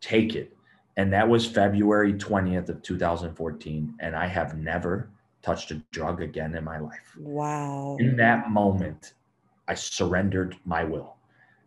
Take 0.00 0.34
it. 0.34 0.56
And 0.96 1.12
that 1.12 1.28
was 1.28 1.46
February 1.46 2.14
20th 2.14 2.68
of 2.68 2.82
2014. 2.82 3.94
And 4.00 4.16
I 4.16 4.26
have 4.26 4.56
never 4.56 5.10
touched 5.42 5.70
a 5.70 5.82
drug 5.92 6.22
again 6.22 6.54
in 6.54 6.64
my 6.64 6.78
life. 6.78 7.14
Wow. 7.18 7.96
In 8.00 8.16
that 8.16 8.50
moment, 8.50 9.12
I 9.68 9.74
surrendered 9.74 10.56
my 10.64 10.84
will. 10.84 11.16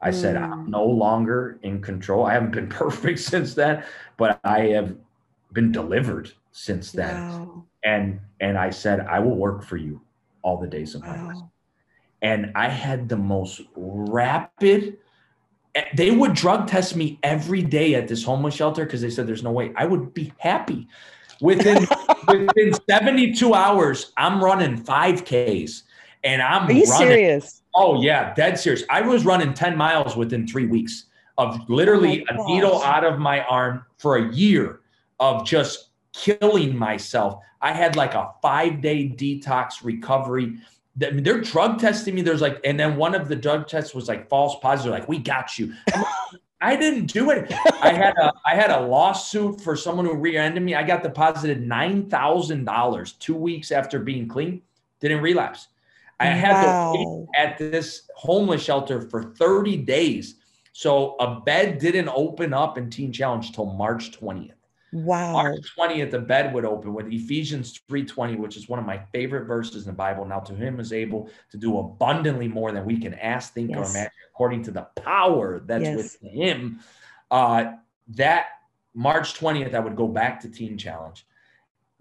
I 0.02 0.12
said, 0.12 0.36
Mm. 0.36 0.52
I'm 0.52 0.72
no 0.72 0.86
longer 0.86 1.60
in 1.62 1.82
control. 1.82 2.26
I 2.26 2.34
haven't 2.34 2.52
been 2.52 2.70
perfect 2.84 3.20
since 3.20 3.54
then, 3.54 3.84
but 4.18 4.40
I 4.44 4.60
have 4.68 4.96
been 5.54 5.72
delivered 5.72 6.32
since 6.52 6.92
then. 6.92 7.16
Wow. 7.16 7.66
And 7.84 8.20
and 8.40 8.58
I 8.58 8.70
said, 8.70 9.02
I 9.02 9.20
will 9.20 9.36
work 9.36 9.64
for 9.64 9.78
you 9.78 10.02
all 10.42 10.58
the 10.58 10.68
days 10.68 10.96
of 10.96 11.02
my 11.02 11.22
life. 11.22 11.38
And 12.22 12.52
I 12.56 12.70
had 12.70 13.10
the 13.10 13.18
most 13.18 13.62
rapid 13.76 14.98
Eh, 15.76 15.84
they 15.96 16.12
would 16.12 16.34
drug 16.34 16.68
test 16.68 16.96
me 16.96 17.20
every 17.24 17.62
day 17.62 17.96
at 17.96 18.08
this 18.08 18.24
homeless 18.24 18.56
shelter 18.56 18.86
because 18.86 19.02
they 19.02 19.10
said 19.10 19.28
there's 19.28 19.44
no 19.44 19.52
way 19.52 19.72
I 19.76 19.86
would 19.86 20.14
be 20.14 20.34
happy. 20.38 20.88
Within 21.42 21.88
within 22.28 22.74
72 22.90 23.54
hours, 23.54 24.12
I'm 24.18 24.44
running 24.44 24.84
5Ks 24.84 25.84
and 26.24 26.42
I'm 26.42 26.68
Are 26.68 26.72
you 26.72 26.84
running. 26.86 27.08
serious? 27.08 27.62
Oh 27.76 28.02
yeah, 28.02 28.34
dead 28.34 28.58
serious. 28.60 28.84
I 28.90 29.02
was 29.02 29.26
running 29.26 29.54
10 29.54 29.78
miles 29.78 30.16
within 30.16 30.48
three 30.48 30.66
weeks 30.66 31.06
of 31.38 31.58
literally 31.70 32.26
Oh 32.30 32.46
a 32.46 32.48
needle 32.48 32.82
out 32.84 33.06
of 33.06 33.20
my 33.20 33.42
arm 33.44 33.86
for 33.98 34.18
a 34.18 34.34
year 34.34 34.82
of 35.20 35.46
just 35.46 35.90
killing 36.14 36.78
myself. 36.78 37.42
I 37.62 37.72
had 37.74 37.96
like 37.96 38.14
a 38.14 38.32
five 38.42 38.82
day 38.82 39.08
detox 39.10 39.84
recovery. 39.84 40.58
I 41.02 41.12
mean, 41.12 41.24
they're 41.24 41.42
drug 41.42 41.80
testing 41.80 42.16
me. 42.16 42.22
There's 42.22 42.42
like, 42.42 42.60
and 42.64 42.80
then 42.80 42.96
one 42.96 43.16
of 43.16 43.28
the 43.28 43.36
drug 43.36 43.68
tests 43.68 43.94
was 43.94 44.08
like 44.08 44.30
false 44.30 44.56
positive. 44.62 44.92
Like, 44.92 45.08
we 45.08 45.20
got 45.20 45.58
you. 45.58 45.74
Like, 45.94 46.06
I 46.62 46.76
didn't 46.76 47.06
do 47.06 47.32
it. 47.32 47.54
I 47.82 47.94
had 47.94 48.18
a 48.18 48.34
I 48.46 48.54
had 48.54 48.70
a 48.70 48.82
lawsuit 48.82 49.62
for 49.62 49.78
someone 49.78 50.06
who 50.06 50.16
rear-ended 50.16 50.62
me. 50.62 50.76
I 50.76 50.84
got 50.84 51.04
deposited 51.04 51.66
nine 51.66 52.10
thousand 52.10 52.66
dollars 52.66 53.14
two 53.14 53.36
weeks 53.36 53.72
after 53.72 54.00
being 54.00 54.28
clean. 54.28 54.62
Didn't 55.00 55.22
relapse. 55.22 55.70
I 56.20 56.26
had 56.26 56.62
to 56.94 57.28
at 57.34 57.58
this 57.58 58.10
homeless 58.16 58.62
shelter 58.62 59.02
for 59.02 59.34
30 59.36 59.78
days. 59.78 60.36
So 60.74 61.16
a 61.20 61.40
bed 61.40 61.80
didn't 61.80 62.10
open 62.10 62.54
up 62.54 62.78
in 62.78 62.90
Teen 62.90 63.14
Challenge 63.14 63.54
till 63.54 63.66
March 63.66 64.12
20th. 64.20 64.52
Wow. 64.92 65.34
March 65.34 65.76
20th, 65.78 66.12
the 66.12 66.20
bed 66.20 66.54
would 66.54 66.66
open 66.66 66.94
with 66.94 67.08
Ephesians 67.12 67.80
3:20, 67.90 68.38
which 68.38 68.58
is 68.58 68.68
one 68.68 68.80
of 68.80 68.86
my 68.86 69.00
favorite 69.12 69.46
verses 69.46 69.86
in 69.86 69.92
the 69.92 69.96
Bible. 69.98 70.26
Now 70.26 70.40
to 70.40 70.56
him 70.56 70.80
is 70.80 70.94
able 70.94 71.30
to 71.52 71.58
do 71.58 71.78
abundantly 71.78 72.48
more 72.48 72.72
than 72.72 72.86
we 72.86 72.98
can 73.00 73.14
ask, 73.16 73.54
think, 73.54 73.72
or 73.72 73.80
Yes. 73.80 73.92
imagine, 73.92 74.12
according 74.34 74.64
to 74.64 74.72
the 74.72 74.84
power 74.96 75.60
that's 75.60 75.84
Yes. 75.84 75.98
within 75.98 76.30
him. 76.30 76.80
Uh, 77.30 77.74
that 78.16 78.48
March 78.96 79.36
20th, 79.36 79.76
I 79.76 79.80
would 79.80 79.96
go 79.96 80.08
back 80.08 80.40
to 80.42 80.50
Teen 80.50 80.78
Challenge. 80.78 81.26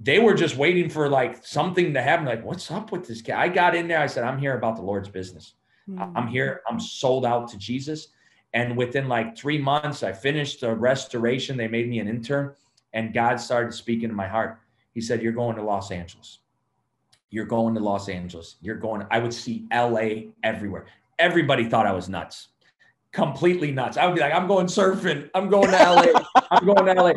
They 0.01 0.21
were 0.21 0.35
just 0.35 0.57
waiting 0.57 0.89
for 0.89 1.09
like 1.09 1.45
something 1.45 1.93
to 1.95 2.01
happen. 2.01 2.25
Like, 2.25 2.45
what's 2.45 2.71
up 2.71 2.93
with 2.93 3.07
this 3.07 3.21
guy? 3.21 3.41
I 3.43 3.49
got 3.49 3.75
in 3.75 3.89
there. 3.89 3.99
I 4.01 4.07
said, 4.07 4.25
I'm 4.25 4.39
here 4.39 4.57
about 4.57 4.77
the 4.77 4.83
Lord's 4.83 5.09
business. 5.09 5.55
Mm. 5.89 6.13
I'm 6.15 6.27
here. 6.29 6.63
I'm 6.69 6.81
sold 6.81 7.27
out 7.27 7.49
to 7.49 7.59
Jesus. 7.59 8.09
And 8.55 8.77
within 8.77 9.09
like 9.09 9.37
three 9.37 9.59
months, 9.59 10.03
I 10.03 10.13
finished 10.13 10.61
the 10.61 10.75
restoration. 10.75 11.57
They 11.57 11.69
made 11.69 11.89
me 11.89 11.99
an 11.99 12.09
intern, 12.09 12.55
and 12.93 13.15
God 13.15 13.41
started 13.41 13.73
speaking 13.73 14.09
to 14.09 14.15
my 14.15 14.27
heart. 14.27 14.59
He 14.93 15.01
said, 15.01 15.23
You're 15.23 15.33
going 15.33 15.57
to 15.57 15.63
Los 15.63 15.91
Angeles. 15.91 16.39
You're 17.31 17.47
going 17.47 17.75
to 17.75 17.81
Los 17.81 18.09
Angeles. 18.09 18.57
You're 18.61 18.77
going. 18.77 19.07
I 19.11 19.19
would 19.19 19.35
see 19.35 19.67
LA 19.73 20.31
everywhere. 20.43 20.87
Everybody 21.19 21.69
thought 21.69 21.87
I 21.87 21.93
was 21.93 22.09
nuts, 22.09 22.49
completely 23.13 23.71
nuts. 23.71 23.97
I 23.97 24.07
would 24.07 24.15
be 24.15 24.21
like, 24.21 24.33
I'm 24.33 24.47
going 24.47 24.67
surfing. 24.67 25.29
I'm 25.35 25.51
going 25.51 25.71
to 25.71 25.77
LA. 25.77 26.07
I'm 26.51 26.65
going 26.65 26.87
to 26.87 27.03
LA. 27.03 27.13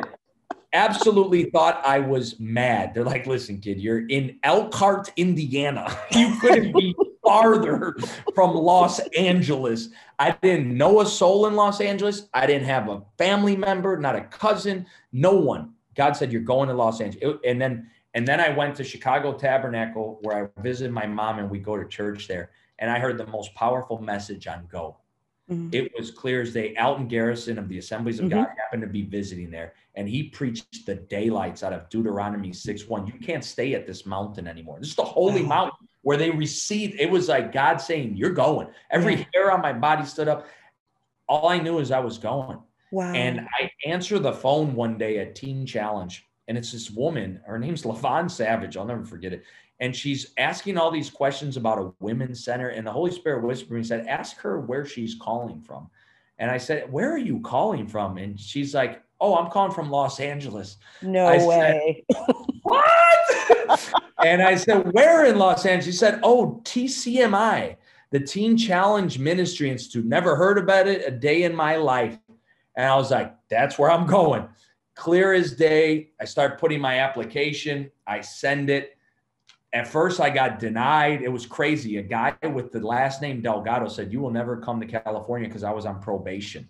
Absolutely 0.73 1.45
thought 1.45 1.81
I 1.85 1.99
was 1.99 2.39
mad. 2.39 2.93
They're 2.93 3.03
like, 3.03 3.25
listen, 3.25 3.59
kid, 3.59 3.79
you're 3.79 4.07
in 4.07 4.39
Elkhart, 4.43 5.11
Indiana. 5.17 5.97
You 6.11 6.35
couldn't 6.39 6.73
be 6.73 6.95
farther 7.23 7.95
from 8.33 8.53
Los 8.55 8.99
Angeles. 9.17 9.89
I 10.19 10.31
didn't 10.41 10.75
know 10.75 11.01
a 11.01 11.05
soul 11.05 11.47
in 11.47 11.55
Los 11.55 11.81
Angeles. 11.81 12.27
I 12.33 12.45
didn't 12.47 12.67
have 12.67 12.89
a 12.89 13.01
family 13.17 13.55
member, 13.55 13.97
not 13.97 14.15
a 14.15 14.21
cousin, 14.21 14.85
no 15.11 15.33
one. 15.33 15.73
God 15.95 16.15
said, 16.15 16.31
You're 16.31 16.41
going 16.41 16.69
to 16.69 16.73
Los 16.73 17.01
Angeles. 17.01 17.37
And 17.45 17.61
then 17.61 17.89
and 18.13 18.27
then 18.27 18.41
I 18.41 18.49
went 18.49 18.75
to 18.75 18.83
Chicago 18.83 19.33
Tabernacle 19.33 20.19
where 20.21 20.45
I 20.57 20.61
visited 20.61 20.91
my 20.91 21.05
mom 21.07 21.39
and 21.39 21.49
we 21.49 21.59
go 21.59 21.77
to 21.77 21.87
church 21.87 22.27
there. 22.27 22.51
And 22.79 22.89
I 22.91 22.99
heard 22.99 23.17
the 23.17 23.27
most 23.27 23.53
powerful 23.55 24.01
message 24.01 24.47
on 24.47 24.67
go. 24.69 24.97
Mhm. 25.49 25.73
It 25.73 25.91
was 25.97 26.11
clear 26.11 26.41
as 26.41 26.53
day. 26.53 26.75
Alton 26.75 27.07
Garrison 27.07 27.57
of 27.57 27.69
the 27.69 27.77
Assemblies 27.77 28.19
of 28.19 28.25
Mhm. 28.25 28.31
God 28.31 28.47
happened 28.57 28.81
to 28.81 28.87
be 28.87 29.03
visiting 29.03 29.49
there, 29.51 29.73
and 29.95 30.09
he 30.09 30.23
preached 30.23 30.85
the 30.85 30.95
daylights 30.95 31.63
out 31.63 31.73
of 31.73 31.89
Deuteronomy 31.89 32.51
6 32.53 32.87
1. 32.87 33.05
You 33.07 33.13
can't 33.13 33.43
stay 33.43 33.73
at 33.75 33.85
this 33.87 34.05
mountain 34.05 34.47
anymore. 34.47 34.79
This 34.79 34.89
is 34.89 34.95
the 34.95 35.03
holy 35.03 35.41
Wow. 35.43 35.47
mountain 35.49 35.87
where 36.03 36.17
they 36.17 36.29
received. 36.31 36.99
It 36.99 37.09
was 37.09 37.27
like 37.29 37.51
God 37.51 37.77
saying, 37.77 38.15
You're 38.17 38.31
going. 38.31 38.67
Every 38.89 39.15
Yeah. 39.15 39.25
hair 39.33 39.51
on 39.51 39.61
my 39.61 39.73
body 39.73 40.05
stood 40.05 40.27
up. 40.27 40.47
All 41.27 41.47
I 41.49 41.59
knew 41.59 41.79
is 41.79 41.91
I 41.91 41.99
was 41.99 42.17
going. 42.17 42.59
Wow. 42.91 43.13
And 43.13 43.47
I 43.59 43.71
answer 43.85 44.19
the 44.19 44.33
phone 44.33 44.75
one 44.75 44.97
day 44.97 45.19
at 45.19 45.35
Teen 45.35 45.65
Challenge, 45.65 46.25
and 46.47 46.57
it's 46.57 46.71
this 46.73 46.91
woman. 46.91 47.39
Her 47.45 47.57
name's 47.57 47.83
Lavon 47.83 48.29
Savage. 48.29 48.75
I'll 48.75 48.85
never 48.85 49.05
forget 49.05 49.31
it. 49.31 49.43
And 49.79 49.95
she's 49.95 50.33
asking 50.37 50.77
all 50.77 50.91
these 50.91 51.09
questions 51.09 51.55
about 51.57 51.79
a 51.79 51.91
women's 51.99 52.43
center. 52.43 52.69
And 52.69 52.85
the 52.85 52.91
Holy 52.91 53.11
Spirit 53.11 53.43
whispered 53.45 53.77
me 53.77 53.83
said, 53.83 54.05
Ask 54.07 54.37
her 54.41 54.59
where 54.59 54.85
she's 54.85 55.15
calling 55.15 55.61
from. 55.61 55.89
And 56.37 56.51
I 56.51 56.57
said, 56.57 56.91
Where 56.91 57.11
are 57.13 57.17
you 57.17 57.39
calling 57.41 57.87
from? 57.87 58.17
And 58.17 58.39
she's 58.39 58.75
like, 58.75 59.01
Oh, 59.19 59.35
I'm 59.37 59.49
calling 59.51 59.71
from 59.71 59.89
Los 59.89 60.19
Angeles. 60.19 60.77
no 61.01 61.25
I 61.27 61.37
said- 61.37 61.47
way. 61.47 62.05
What? 62.63 62.85
and 64.23 64.41
I 64.41 64.55
said, 64.55 64.91
Where 64.93 65.25
in 65.25 65.37
Los 65.37 65.65
Angeles? 65.65 65.85
She 65.85 65.91
said, 65.97 66.19
Oh, 66.23 66.61
TCMI, 66.63 67.75
the 68.11 68.19
Teen 68.19 68.57
Challenge 68.57 69.17
Ministry 69.19 69.69
Institute. 69.69 70.05
Never 70.05 70.35
heard 70.35 70.57
about 70.57 70.87
it 70.87 71.07
a 71.07 71.11
day 71.11 71.43
in 71.43 71.55
my 71.55 71.75
life. 71.75 72.17
And 72.75 72.87
I 72.87 72.95
was 72.95 73.11
like, 73.11 73.35
That's 73.49 73.77
where 73.77 73.91
I'm 73.91 74.05
going. 74.07 74.47
Clear 74.95 75.33
as 75.33 75.53
day. 75.53 76.11
I 76.19 76.25
start 76.25 76.59
putting 76.59 76.81
my 76.81 76.99
application, 76.99 77.91
I 78.05 78.21
send 78.21 78.69
it. 78.69 78.97
At 79.73 79.87
first, 79.87 80.19
I 80.19 80.29
got 80.29 80.59
denied. 80.59 81.21
It 81.21 81.31
was 81.31 81.45
crazy. 81.45 81.95
A 81.97 82.01
guy 82.01 82.35
with 82.53 82.73
the 82.73 82.81
last 82.81 83.21
name 83.21 83.41
Delgado 83.41 83.87
said, 83.87 84.11
You 84.11 84.19
will 84.19 84.31
never 84.31 84.57
come 84.57 84.81
to 84.81 84.85
California 84.85 85.47
because 85.47 85.63
I 85.63 85.71
was 85.71 85.85
on 85.85 86.01
probation. 86.01 86.67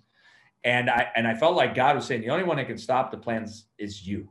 And 0.64 0.90
I 0.90 1.08
and 1.16 1.28
I 1.28 1.34
felt 1.34 1.56
like 1.56 1.74
God 1.74 1.96
was 1.96 2.06
saying, 2.06 2.22
the 2.22 2.30
only 2.30 2.44
one 2.44 2.58
that 2.58 2.68
can 2.68 2.78
stop 2.78 3.10
the 3.10 3.18
plans 3.18 3.66
is 3.78 4.06
you. 4.06 4.30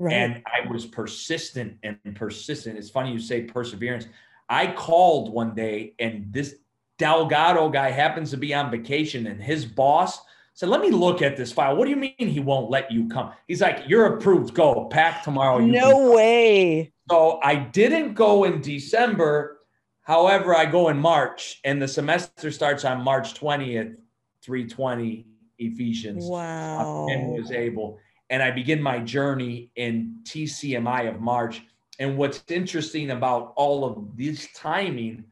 Right. 0.00 0.14
And 0.14 0.42
I 0.46 0.66
was 0.66 0.86
persistent 0.86 1.76
and 1.82 1.98
persistent. 2.14 2.78
It's 2.78 2.88
funny 2.88 3.12
you 3.12 3.20
say 3.20 3.42
perseverance. 3.42 4.06
I 4.48 4.72
called 4.72 5.30
one 5.30 5.54
day, 5.54 5.94
and 5.98 6.32
this 6.32 6.56
Delgado 6.98 7.68
guy 7.68 7.90
happens 7.90 8.30
to 8.30 8.38
be 8.38 8.54
on 8.54 8.70
vacation, 8.70 9.26
and 9.26 9.42
his 9.42 9.66
boss 9.66 10.18
said, 10.54 10.70
Let 10.70 10.80
me 10.80 10.90
look 10.90 11.20
at 11.20 11.36
this 11.36 11.52
file. 11.52 11.76
What 11.76 11.84
do 11.84 11.90
you 11.90 11.96
mean 11.96 12.14
he 12.16 12.40
won't 12.40 12.70
let 12.70 12.90
you 12.90 13.08
come? 13.08 13.32
He's 13.46 13.60
like, 13.60 13.84
You're 13.86 14.16
approved. 14.16 14.54
Go 14.54 14.86
pack 14.86 15.22
tomorrow. 15.22 15.58
You 15.58 15.70
no 15.70 16.12
way. 16.12 16.92
so 17.10 17.38
I 17.42 17.56
didn't 17.56 18.14
go 18.14 18.44
in 18.44 18.62
December. 18.62 19.58
However, 20.02 20.56
I 20.56 20.64
go 20.64 20.88
in 20.88 20.98
March, 20.98 21.60
and 21.62 21.80
the 21.80 21.86
semester 21.86 22.50
starts 22.50 22.86
on 22.86 23.02
March 23.04 23.38
20th, 23.38 23.96
320 24.42 25.26
Ephesians. 25.58 26.24
Wow. 26.24 27.06
And 27.10 27.32
was 27.32 27.52
able. 27.52 27.98
And 28.30 28.42
I 28.42 28.50
begin 28.52 28.80
my 28.80 29.00
journey 29.00 29.70
in 29.76 30.20
TCMI 30.22 31.08
of 31.08 31.20
March. 31.20 31.62
And 31.98 32.16
what's 32.16 32.42
interesting 32.48 33.10
about 33.10 33.52
all 33.56 33.84
of 33.84 34.16
this 34.16 34.48
timing 34.54 35.24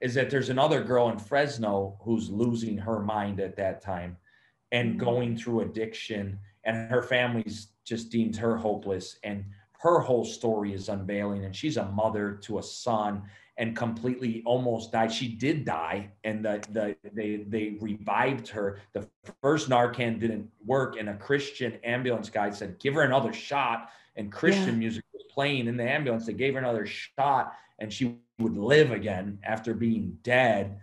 is 0.00 0.14
that 0.14 0.30
there's 0.30 0.50
another 0.50 0.82
girl 0.82 1.08
in 1.10 1.18
Fresno 1.18 1.98
who's 2.00 2.30
losing 2.30 2.78
her 2.78 3.00
mind 3.00 3.40
at 3.40 3.56
that 3.56 3.82
time 3.82 4.16
and 4.72 4.94
Mhm. 4.94 4.98
going 4.98 5.36
through 5.36 5.60
addiction, 5.60 6.38
and 6.64 6.90
her 6.90 7.02
family's 7.02 7.68
just 7.84 8.10
deemed 8.10 8.36
her 8.36 8.56
hopeless. 8.56 9.18
And 9.24 9.44
her 9.80 9.98
whole 9.98 10.24
story 10.24 10.72
is 10.72 10.88
unveiling, 10.88 11.44
and 11.44 11.54
she's 11.54 11.76
a 11.76 11.90
mother 11.90 12.36
to 12.42 12.58
a 12.58 12.62
son 12.62 13.22
and 13.56 13.76
completely 13.76 14.42
almost 14.44 14.90
died. 14.92 15.12
She 15.12 15.28
did 15.28 15.64
die, 15.64 16.10
and 16.24 16.44
the, 16.44 16.62
the 16.72 16.96
they 17.12 17.36
they 17.48 17.76
revived 17.80 18.48
her. 18.48 18.80
The 18.92 19.06
first 19.42 19.68
Narcan 19.68 20.18
didn't 20.18 20.50
work, 20.64 20.96
and 20.98 21.08
a 21.08 21.16
Christian 21.16 21.74
ambulance 21.84 22.30
guy 22.30 22.50
said, 22.50 22.78
"Give 22.78 22.94
her 22.94 23.02
another 23.02 23.32
shot." 23.32 23.90
And 24.16 24.30
Christian 24.30 24.74
Yeah. 24.74 24.78
music 24.80 25.04
was 25.12 25.22
playing 25.30 25.66
in 25.66 25.76
the 25.76 25.88
ambulance. 25.88 26.26
They 26.26 26.32
gave 26.34 26.54
her 26.54 26.60
another 26.60 26.86
shot, 26.86 27.52
and 27.78 27.92
she 27.92 28.16
would 28.38 28.56
live 28.56 28.90
again 28.92 29.38
after 29.44 29.74
being 29.74 30.18
dead. 30.22 30.78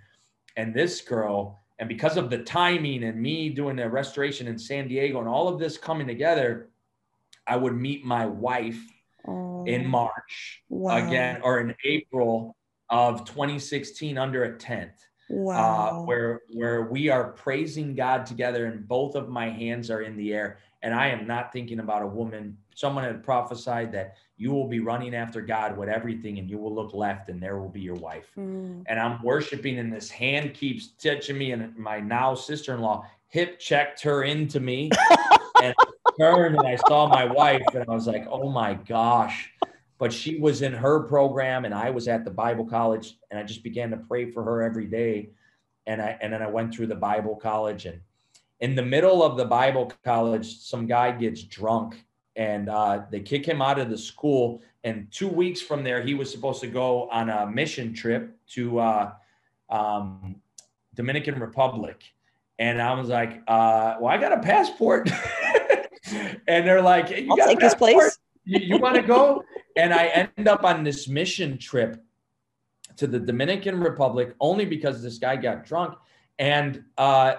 And 0.57 0.73
this 0.73 1.01
girl, 1.01 1.59
and 1.79 1.87
because 1.87 2.17
of 2.17 2.29
the 2.29 2.39
timing 2.39 3.03
and 3.03 3.21
me 3.21 3.49
doing 3.49 3.77
the 3.77 3.89
restoration 3.89 4.47
in 4.47 4.57
San 4.57 4.87
Diego 4.87 5.19
and 5.19 5.27
all 5.29 5.47
of 5.47 5.59
this 5.59 5.77
coming 5.77 6.07
together, 6.07 6.69
I 7.47 7.55
would 7.55 7.75
meet 7.75 8.05
my 8.05 8.25
wife 8.25 8.81
Oh, 9.27 9.63
in 9.65 9.85
March 9.85 10.63
wow. 10.69 10.97
again 10.97 11.39
or 11.43 11.59
in 11.59 11.75
April 11.85 12.55
of 12.91 13.25
2016 13.25 14.17
under 14.17 14.43
a 14.43 14.57
tent. 14.57 14.91
Wow. 15.33 16.01
uh, 16.01 16.03
where 16.03 16.41
where 16.51 16.83
we 16.83 17.07
are 17.07 17.31
praising 17.31 17.95
God 17.95 18.25
together, 18.25 18.65
and 18.65 18.85
both 18.85 19.15
of 19.15 19.29
my 19.29 19.49
hands 19.49 19.89
are 19.89 20.01
in 20.01 20.17
the 20.17 20.33
air, 20.33 20.57
and 20.81 20.93
I 20.93 21.07
am 21.07 21.25
not 21.25 21.53
thinking 21.53 21.79
about 21.79 22.01
a 22.01 22.07
woman. 22.07 22.57
Someone 22.75 23.05
had 23.05 23.23
prophesied 23.23 23.93
that 23.93 24.15
you 24.35 24.51
will 24.51 24.67
be 24.67 24.81
running 24.81 25.15
after 25.15 25.39
God 25.39 25.77
with 25.77 25.87
everything, 25.87 26.37
and 26.37 26.49
you 26.49 26.57
will 26.57 26.75
look 26.75 26.93
left, 26.93 27.29
and 27.29 27.41
there 27.41 27.59
will 27.59 27.69
be 27.69 27.79
your 27.79 27.95
wife. 27.95 28.29
Mm. 28.37 28.83
And 28.87 28.99
I'm 28.99 29.23
worshiping, 29.23 29.79
and 29.79 29.93
this 29.93 30.09
hand 30.09 30.53
keeps 30.53 30.89
touching 31.01 31.37
me, 31.37 31.53
and 31.53 31.77
my 31.77 32.01
now 32.01 32.35
sister-in-law 32.35 33.05
hip 33.27 33.57
checked 33.57 34.01
her 34.01 34.23
into 34.23 34.59
me, 34.59 34.89
and 35.63 35.73
I 35.77 36.11
turned, 36.19 36.57
and 36.57 36.67
I 36.67 36.75
saw 36.89 37.07
my 37.07 37.23
wife, 37.23 37.63
and 37.73 37.85
I 37.87 37.93
was 37.93 38.05
like, 38.05 38.27
oh 38.29 38.49
my 38.49 38.73
gosh. 38.73 39.49
But 40.01 40.11
she 40.11 40.39
was 40.39 40.63
in 40.63 40.73
her 40.73 41.01
program, 41.01 41.63
and 41.63 41.73
I 41.73 41.91
was 41.91 42.09
at 42.09 42.25
the 42.25 42.31
Bible 42.31 42.65
college, 42.65 43.17
and 43.29 43.39
I 43.39 43.43
just 43.43 43.63
began 43.63 43.91
to 43.91 43.97
pray 43.97 44.29
for 44.31 44.43
her 44.43 44.63
every 44.63 44.87
day 44.87 45.29
and 45.87 46.01
I 46.01 46.17
and 46.21 46.31
then 46.31 46.41
I 46.41 46.47
went 46.47 46.73
through 46.73 46.87
the 46.87 46.95
Bible 46.95 47.35
college 47.35 47.85
and 47.85 47.99
in 48.61 48.75
the 48.75 48.83
middle 48.83 49.23
of 49.23 49.37
the 49.37 49.45
Bible 49.45 49.91
college, 50.03 50.59
some 50.59 50.85
guy 50.85 51.11
gets 51.11 51.43
drunk 51.43 52.05
and 52.35 52.69
uh, 52.69 53.01
they 53.09 53.19
kick 53.19 53.45
him 53.45 53.61
out 53.61 53.79
of 53.79 53.89
the 53.89 53.97
school. 53.97 54.61
And 54.83 55.07
two 55.11 55.27
weeks 55.27 55.61
from 55.61 55.83
there, 55.83 56.01
he 56.01 56.13
was 56.13 56.31
supposed 56.31 56.61
to 56.61 56.67
go 56.67 57.09
on 57.09 57.29
a 57.29 57.47
mission 57.47 57.91
trip 57.93 58.37
to 58.51 58.79
uh, 58.79 59.11
um, 59.69 60.35
Dominican 60.93 61.39
Republic. 61.39 62.03
And 62.59 62.79
I 62.79 62.93
was 62.93 63.09
like, 63.09 63.41
uh, 63.47 63.95
"Well, 63.99 64.13
I 64.13 64.17
got 64.17 64.31
a 64.31 64.39
passport." 64.39 65.09
and 66.47 66.67
they're 66.67 66.81
like, 66.81 67.09
"You 67.09 67.31
I'll 67.31 67.37
got 67.37 67.47
take 67.47 67.61
his 67.61 67.73
passport? 67.73 67.95
place. 67.95 68.19
You, 68.45 68.59
you 68.59 68.77
want 68.77 68.95
to 68.95 69.01
go?" 69.01 69.43
and 69.75 69.93
I 69.93 70.29
end 70.37 70.47
up 70.47 70.63
on 70.63 70.83
this 70.83 71.07
mission 71.07 71.57
trip 71.57 72.03
to 72.97 73.07
the 73.07 73.19
Dominican 73.19 73.79
Republic 73.79 74.35
only 74.39 74.65
because 74.65 75.01
this 75.01 75.17
guy 75.17 75.35
got 75.35 75.65
drunk. 75.65 75.95
And 76.39 76.83
uh, 76.97 77.35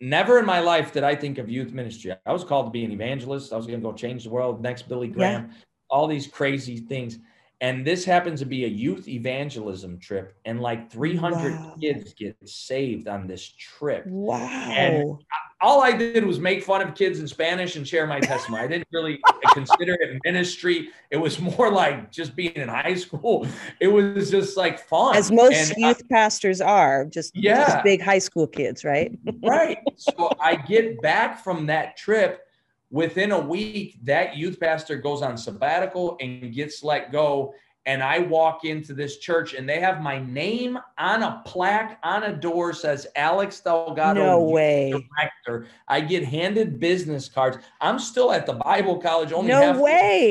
never 0.00 0.38
in 0.38 0.46
my 0.46 0.60
life 0.60 0.92
did 0.92 1.04
I 1.04 1.14
think 1.14 1.38
of 1.38 1.48
youth 1.48 1.72
ministry. 1.72 2.14
I 2.26 2.32
was 2.32 2.44
called 2.44 2.66
to 2.66 2.70
be 2.70 2.84
an 2.84 2.92
evangelist. 2.92 3.52
I 3.52 3.56
was 3.56 3.66
going 3.66 3.80
to 3.80 3.84
go 3.84 3.92
change 3.92 4.24
the 4.24 4.30
world, 4.30 4.62
next 4.62 4.88
Billy 4.88 5.08
Graham, 5.08 5.50
all 5.88 6.06
these 6.06 6.26
crazy 6.26 6.78
things. 6.78 7.18
And 7.62 7.86
this 7.86 8.06
happens 8.06 8.40
to 8.40 8.46
be 8.46 8.64
a 8.64 8.68
youth 8.68 9.06
evangelism 9.06 9.98
trip, 9.98 10.34
and 10.46 10.62
like 10.62 10.90
300 10.90 11.52
Wow. 11.52 11.76
kids 11.78 12.14
get 12.14 12.34
saved 12.48 13.06
on 13.06 13.26
this 13.26 13.46
trip. 13.46 14.06
Wow. 14.06 15.18
All 15.62 15.82
I 15.82 15.92
did 15.92 16.24
was 16.24 16.38
make 16.40 16.62
fun 16.62 16.80
of 16.80 16.94
kids 16.94 17.20
in 17.20 17.28
Spanish 17.28 17.76
and 17.76 17.86
share 17.86 18.06
my 18.06 18.18
testimony. 18.18 18.64
I 18.64 18.66
didn't 18.66 18.88
really 18.92 19.20
consider 19.52 19.92
it 20.00 20.18
ministry. 20.24 20.88
It 21.10 21.18
was 21.18 21.38
more 21.38 21.70
like 21.70 22.10
just 22.10 22.34
being 22.34 22.52
in 22.54 22.68
high 22.68 22.94
school. 22.94 23.46
It 23.78 23.88
was 23.88 24.30
just 24.30 24.56
like 24.56 24.78
fun. 24.78 25.16
As 25.16 25.30
most 25.30 25.72
And 25.74 25.84
I- 25.84 25.88
youth 25.88 26.08
pastors 26.08 26.62
are, 26.62 27.04
just, 27.04 27.36
Yeah. 27.36 27.66
just 27.66 27.84
big 27.84 28.00
high 28.00 28.18
school 28.20 28.46
kids, 28.46 28.84
right? 28.84 29.12
right. 29.42 29.78
So 29.96 30.30
I 30.40 30.56
get 30.56 31.00
back 31.02 31.44
from 31.44 31.66
that 31.66 31.96
trip. 31.98 32.46
Within 32.90 33.30
a 33.30 33.38
week, 33.38 33.98
that 34.04 34.36
youth 34.36 34.58
pastor 34.58 34.96
goes 34.96 35.20
on 35.22 35.36
sabbatical 35.36 36.16
and 36.20 36.52
gets 36.52 36.82
let 36.82 37.12
go. 37.12 37.54
And 37.90 38.04
I 38.04 38.20
walk 38.20 38.64
into 38.64 38.94
this 38.94 39.18
church 39.18 39.54
and 39.54 39.68
they 39.68 39.80
have 39.80 40.00
my 40.00 40.20
name 40.20 40.78
on 40.96 41.24
a 41.24 41.42
plaque 41.44 41.98
on 42.04 42.22
a 42.22 42.32
door 42.32 42.72
says 42.72 43.08
Alex 43.16 43.58
Delgado. 43.58 44.20
no 44.24 44.44
way. 44.44 44.92
Director. 44.92 45.66
I 45.88 46.00
get 46.00 46.22
handed 46.24 46.78
business 46.78 47.28
cards. 47.28 47.58
I'm 47.80 47.98
still 47.98 48.30
at 48.30 48.46
the 48.46 48.52
Bible 48.52 49.00
college, 49.00 49.32
only 49.32 49.50
No 49.50 49.60
half 49.60 49.78
way. 49.78 50.30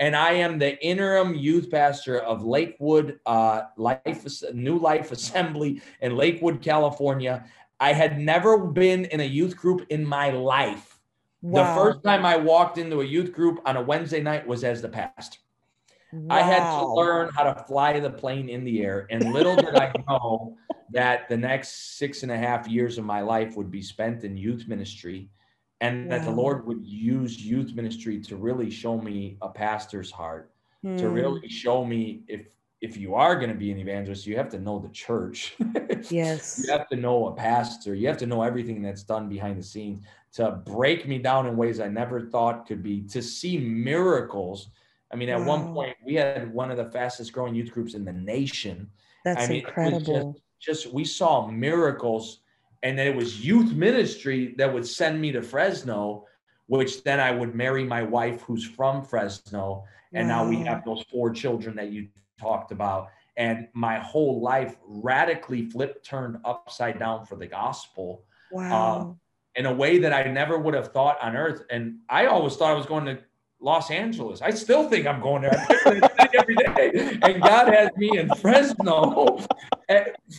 and 0.00 0.14
I 0.14 0.32
am 0.32 0.58
the 0.58 0.78
interim 0.84 1.34
youth 1.34 1.70
pastor 1.70 2.18
of 2.18 2.44
Lakewood 2.44 3.18
uh, 3.24 3.62
Life 3.78 4.26
New 4.52 4.76
Life 4.78 5.12
Assembly 5.12 5.80
in 6.02 6.14
Lakewood, 6.14 6.60
California. 6.60 7.46
I 7.80 7.94
had 7.94 8.18
never 8.20 8.58
been 8.58 9.06
in 9.06 9.20
a 9.20 9.24
youth 9.24 9.56
group 9.56 9.86
in 9.88 10.04
my 10.04 10.28
life. 10.28 10.98
Wow. 11.40 11.74
The 11.74 11.80
first 11.80 12.04
time 12.04 12.26
I 12.26 12.36
walked 12.36 12.76
into 12.76 13.00
a 13.00 13.04
youth 13.04 13.32
group 13.32 13.60
on 13.64 13.78
a 13.78 13.82
Wednesday 13.82 14.20
night 14.20 14.46
was 14.46 14.62
as 14.62 14.82
the 14.82 14.90
pastor. 14.90 15.38
I 16.30 16.42
had 16.42 16.70
to 16.72 16.84
learn 16.86 17.30
how 17.36 17.44
to 17.52 17.64
fly 17.64 18.00
the 18.00 18.10
plane 18.10 18.48
in 18.48 18.64
the 18.64 18.82
air, 18.82 19.06
and 19.10 19.32
little 19.32 19.58
did 19.58 19.74
I 19.74 19.92
know 20.08 20.56
that 20.90 21.28
the 21.28 21.36
next 21.36 21.96
six 21.98 22.22
and 22.22 22.32
a 22.32 22.36
half 22.38 22.68
years 22.68 22.98
of 22.98 23.04
my 23.04 23.20
life 23.20 23.56
would 23.56 23.70
be 23.70 23.82
spent 23.82 24.24
in 24.24 24.36
youth 24.36 24.68
ministry, 24.68 25.30
and 25.80 26.10
that 26.10 26.24
the 26.24 26.30
Lord 26.30 26.66
would 26.66 26.84
use 26.84 27.44
youth 27.44 27.74
ministry 27.74 28.20
to 28.22 28.36
really 28.36 28.70
show 28.70 29.00
me 29.00 29.38
a 29.42 29.48
pastor's 29.50 30.10
heart 30.10 30.54
to 30.96 31.08
Hmm. 31.08 31.08
really 31.10 31.48
show 31.48 31.84
me 31.84 32.24
if 32.28 32.48
if 32.80 32.96
you 32.96 33.14
are 33.14 33.36
going 33.36 33.48
to 33.48 33.54
be 33.56 33.70
an 33.70 33.78
evangelist 33.78 34.26
you 34.26 34.36
have 34.36 34.48
to 34.50 34.58
know 34.58 34.78
the 34.78 34.88
church 34.90 35.56
Yes. 36.08 36.56
you 36.56 36.70
have 36.70 36.86
to 36.88 36.96
know 36.96 37.28
a 37.28 37.34
pastor 37.34 37.94
you 37.94 38.06
have 38.08 38.16
to 38.18 38.26
know 38.26 38.42
everything 38.42 38.82
that's 38.82 39.02
done 39.04 39.28
behind 39.28 39.58
the 39.58 39.62
scenes 39.62 40.04
to 40.32 40.50
break 40.66 41.06
me 41.06 41.18
down 41.18 41.46
in 41.46 41.56
ways 41.56 41.80
i 41.80 41.88
never 41.88 42.20
thought 42.20 42.66
could 42.66 42.82
be 42.82 43.02
to 43.06 43.22
see 43.22 43.58
miracles 43.58 44.70
i 45.12 45.16
mean 45.16 45.28
at 45.28 45.40
one 45.40 45.72
point 45.72 45.96
we 46.04 46.14
had 46.14 46.52
one 46.52 46.70
of 46.70 46.76
the 46.76 46.90
fastest 46.90 47.32
growing 47.32 47.54
youth 47.54 47.70
groups 47.70 47.94
in 47.94 48.04
the 48.04 48.12
nation. 48.12 48.90
That's 49.24 49.44
I 49.44 49.48
mean, 49.48 49.60
incredible. 49.60 50.36
just 50.60 50.92
we 50.92 51.04
saw 51.04 51.46
miracles 51.46 52.40
and 52.82 52.98
then 52.98 53.06
it 53.06 53.14
was 53.14 53.44
youth 53.44 53.72
ministry 53.72 54.54
that 54.58 54.72
would 54.72 54.86
send 54.86 55.20
me 55.20 55.30
to 55.32 55.42
fresno 55.42 56.26
which 56.66 57.04
then 57.04 57.20
i 57.20 57.30
would 57.30 57.54
marry 57.54 57.84
my 57.84 58.02
wife 58.02 58.40
who's 58.42 58.64
from 58.64 59.04
fresno 59.04 59.84
and 60.14 60.28
now 60.28 60.46
we 60.46 60.56
have 60.56 60.84
those 60.84 61.02
four 61.10 61.30
children 61.30 61.76
that 61.76 61.90
you 61.90 62.08
talked 62.38 62.72
about. 62.72 63.08
And 63.36 63.68
my 63.72 63.98
whole 63.98 64.40
life 64.40 64.76
radically 64.84 65.70
flipped 65.70 66.04
turned 66.04 66.38
upside 66.44 66.98
down 66.98 67.24
for 67.24 67.36
the 67.36 67.46
gospel. 67.46 68.24
Um, 68.54 68.60
wow. 68.60 69.16
in 69.56 69.64
a 69.64 69.72
way 69.72 69.96
that 69.96 70.12
i 70.12 70.24
never 70.24 70.58
would 70.58 70.74
have 70.74 70.92
thought 70.92 71.16
on 71.22 71.36
earth. 71.36 71.62
And 71.70 72.00
i 72.10 72.26
always 72.26 72.54
thought 72.56 72.70
i 72.70 72.74
was 72.74 72.84
going 72.84 73.06
to 73.06 73.18
los 73.62 73.90
angeles. 73.90 74.42
I 74.42 74.50
still 74.50 74.88
think 74.88 75.06
i'm 75.06 75.20
going 75.20 75.42
there. 75.42 75.66
Every 76.34 76.56
day. 76.56 77.18
And 77.22 77.42
god 77.42 77.72
has 77.72 77.90
me 77.96 78.18
in 78.18 78.28
fresno. 78.36 79.38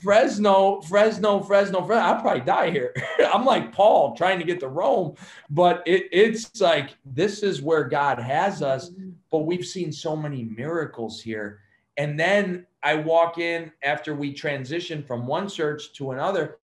Fresno 0.01 0.81
fresno 0.81 1.41
fresno 1.41 1.81
fresno. 1.83 1.95
I'll 2.05 2.21
probably 2.21 2.41
die 2.41 2.71
here. 2.71 2.93
I'm 3.33 3.45
like 3.45 3.71
paul 3.71 4.15
trying 4.15 4.39
to 4.39 4.45
get 4.45 4.59
to 4.61 4.67
rome. 4.67 5.15
But 5.49 5.83
it, 5.85 6.09
it's 6.11 6.59
like 6.61 6.95
this 7.05 7.43
is 7.43 7.61
where 7.61 7.83
god 7.85 8.19
has 8.19 8.61
us 8.61 8.91
but 9.33 9.47
we've 9.47 9.65
seen 9.65 9.91
so 9.91 10.15
many 10.15 10.43
miracles 10.43 11.19
here. 11.19 11.61
And 11.97 12.19
then 12.19 12.67
I 12.83 12.93
walk 12.95 13.39
in 13.39 13.71
after 13.81 14.13
we 14.13 14.31
transition 14.31 15.01
from 15.01 15.25
one 15.25 15.49
church 15.49 15.91
to 15.93 16.11
another. 16.11 16.59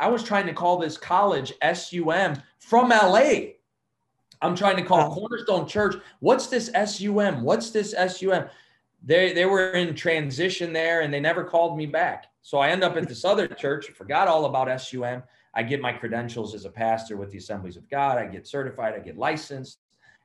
I 0.00 0.08
was 0.08 0.22
trying 0.22 0.46
to 0.46 0.54
call 0.54 0.78
this 0.78 0.96
college 0.96 1.52
SUM 1.74 2.42
from 2.60 2.88
LA. 2.88 3.56
I'm 4.44 4.54
trying 4.54 4.76
to 4.76 4.82
call 4.82 5.08
Wow. 5.08 5.14
Cornerstone 5.14 5.66
Church. 5.66 5.96
What's 6.20 6.46
this 6.48 6.70
SUM? 6.74 7.42
What's 7.42 7.70
this 7.70 7.92
SUM? 7.92 8.46
They 9.04 9.32
they 9.32 9.46
were 9.46 9.70
in 9.72 9.94
transition 9.94 10.72
there 10.72 11.00
and 11.00 11.12
they 11.12 11.20
never 11.20 11.44
called 11.44 11.76
me 11.76 11.86
back. 11.86 12.26
So 12.42 12.58
I 12.58 12.68
end 12.68 12.84
up 12.84 12.96
at 12.96 13.08
this 13.08 13.24
other 13.24 13.48
church, 13.48 13.88
forgot 13.88 14.28
all 14.28 14.44
about 14.44 14.80
SUM. 14.80 15.22
I 15.54 15.62
get 15.62 15.80
my 15.80 15.92
credentials 15.92 16.54
as 16.54 16.64
a 16.64 16.70
pastor 16.70 17.16
with 17.16 17.30
the 17.30 17.38
Assemblies 17.38 17.76
of 17.76 17.88
God. 17.88 18.18
I 18.18 18.26
get 18.26 18.46
certified, 18.46 18.94
I 18.94 18.98
get 18.98 19.16
licensed 19.16 19.78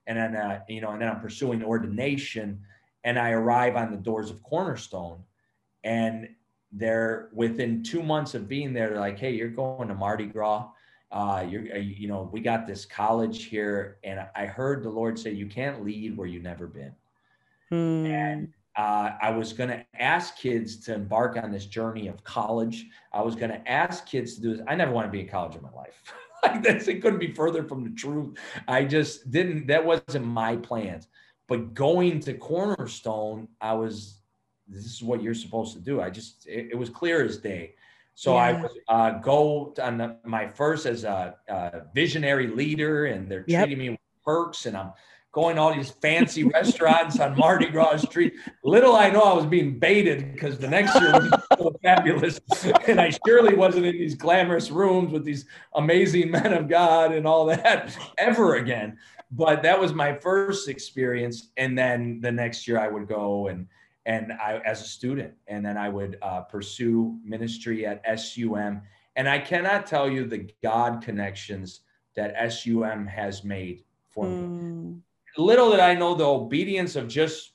and 0.09 0.17
then 0.17 0.35
uh, 0.35 0.59
you 0.67 0.81
know 0.81 0.91
and 0.91 1.01
then 1.01 1.07
i'm 1.07 1.21
pursuing 1.21 1.63
ordination 1.63 2.59
and 3.05 3.17
i 3.17 3.29
arrive 3.31 3.77
on 3.77 3.91
the 3.91 3.97
doors 3.97 4.29
of 4.29 4.43
cornerstone 4.43 5.19
and 5.85 6.27
they're 6.73 7.29
within 7.31 7.81
two 7.81 8.03
months 8.03 8.33
of 8.33 8.49
being 8.49 8.73
there 8.73 8.89
they're 8.89 8.99
like 8.99 9.19
hey 9.19 9.31
you're 9.31 9.47
going 9.47 9.87
to 9.87 9.95
mardi 9.95 10.25
gras 10.25 10.67
uh, 11.11 11.43
you're 11.49 11.63
uh, 11.73 11.77
you 11.77 12.07
know 12.07 12.29
we 12.31 12.39
got 12.39 12.67
this 12.67 12.85
college 12.85 13.45
here 13.45 13.97
and 14.03 14.19
i 14.35 14.45
heard 14.45 14.83
the 14.83 14.89
lord 14.89 15.17
say 15.17 15.31
you 15.31 15.47
can't 15.47 15.83
lead 15.83 16.15
where 16.15 16.27
you've 16.27 16.43
never 16.43 16.67
been 16.67 16.93
Hmm. 17.69 18.05
and 18.05 18.53
uh, 18.75 19.11
I 19.21 19.31
was 19.31 19.53
going 19.53 19.69
to 19.69 19.85
ask 19.99 20.37
kids 20.37 20.77
to 20.85 20.93
embark 20.93 21.37
on 21.37 21.51
this 21.51 21.65
journey 21.65 22.07
of 22.07 22.23
college. 22.23 22.85
I 23.11 23.21
was 23.21 23.35
going 23.35 23.51
to 23.51 23.69
ask 23.69 24.05
kids 24.05 24.35
to 24.35 24.41
do 24.41 24.55
this. 24.55 24.65
I 24.67 24.75
never 24.75 24.91
want 24.91 25.07
to 25.07 25.11
be 25.11 25.21
in 25.21 25.27
college 25.27 25.55
in 25.55 25.61
my 25.61 25.71
life. 25.71 26.01
like 26.43 26.63
this, 26.63 26.87
it 26.87 27.01
couldn't 27.01 27.19
be 27.19 27.33
further 27.33 27.63
from 27.63 27.83
the 27.83 27.89
truth. 27.89 28.37
I 28.67 28.85
just 28.85 29.29
didn't. 29.31 29.67
That 29.67 29.85
wasn't 29.85 30.25
my 30.25 30.55
plans. 30.55 31.07
But 31.47 31.73
going 31.73 32.19
to 32.21 32.33
Cornerstone, 32.33 33.49
I 33.59 33.73
was. 33.73 34.21
This 34.67 34.85
is 34.85 35.03
what 35.03 35.21
you're 35.21 35.33
supposed 35.33 35.73
to 35.73 35.81
do. 35.81 35.99
I 35.99 36.09
just. 36.09 36.47
It, 36.47 36.69
it 36.71 36.75
was 36.75 36.89
clear 36.89 37.23
as 37.23 37.37
day. 37.37 37.73
So 38.19 38.35
I 38.35 38.51
Yeah. 38.51 38.61
was 38.63 38.77
uh, 38.89 39.11
go 39.19 39.73
on 39.81 39.97
the, 39.97 40.17
my 40.25 40.45
first 40.45 40.85
as 40.85 41.05
a, 41.05 41.35
a 41.47 41.83
visionary 41.95 42.47
leader, 42.47 43.05
and 43.05 43.31
they're 43.31 43.45
Yep. 43.47 43.63
treating 43.63 43.77
me 43.79 43.89
with 43.91 43.99
perks, 44.25 44.65
and 44.65 44.75
I'm 44.75 44.91
going 45.31 45.55
to 45.55 45.61
all 45.61 45.73
these 45.73 45.91
fancy 46.01 46.43
restaurants 46.43 47.17
on 47.21 47.37
Mardi 47.37 47.67
Gras 47.67 48.01
Street. 48.03 48.33
Little 48.61 48.93
I 48.93 49.09
know 49.09 49.21
I 49.21 49.33
was 49.35 49.45
being 49.45 49.79
baited 49.79 50.33
because 50.33 50.57
the 50.59 50.67
next 50.67 50.99
year 50.99 51.13
was 51.13 51.31
so 51.57 51.73
fabulous. 51.81 52.41
And 52.89 52.99
I 52.99 53.09
surely 53.25 53.55
wasn't 53.55 53.85
in 53.85 53.93
these 53.97 54.15
glamorous 54.15 54.69
rooms 54.69 55.13
with 55.13 55.23
these 55.23 55.45
amazing 55.75 56.29
men 56.29 56.51
of 56.51 56.67
God 56.67 57.13
and 57.13 57.25
all 57.25 57.45
that 57.45 57.97
ever 58.17 58.55
again. 58.55 58.97
But 59.31 59.63
that 59.63 59.79
was 59.79 59.93
my 59.93 60.13
first 60.15 60.67
experience. 60.67 61.51
And 61.55 61.77
then 61.77 62.19
the 62.19 62.33
next 62.33 62.67
year 62.67 62.79
I 62.79 62.89
would 62.89 63.07
go 63.07 63.47
and 63.47 63.67
and 64.09 64.33
I 64.33 64.59
as 64.65 64.81
a 64.81 64.85
student, 64.85 65.35
and 65.47 65.63
then 65.63 65.77
I 65.77 65.87
would 65.87 66.17
uh, 66.23 66.41
pursue 66.41 67.19
ministry 67.23 67.85
at 67.85 68.01
SUM. 68.19 68.81
And 69.15 69.29
I 69.29 69.37
cannot 69.37 69.85
tell 69.85 70.09
you 70.09 70.25
the 70.25 70.49
God 70.63 71.03
connections 71.03 71.81
that 72.15 72.51
SUM 72.51 73.05
has 73.05 73.43
made 73.43 73.83
for 74.09 74.25
mm. 74.25 74.31
me. 74.31 74.47
Hmm. 74.47 74.93
Little 75.37 75.69
did 75.69 75.79
I 75.79 75.93
know 75.93 76.15
the 76.15 76.25
obedience 76.25 76.95
of 76.95 77.07
just 77.07 77.51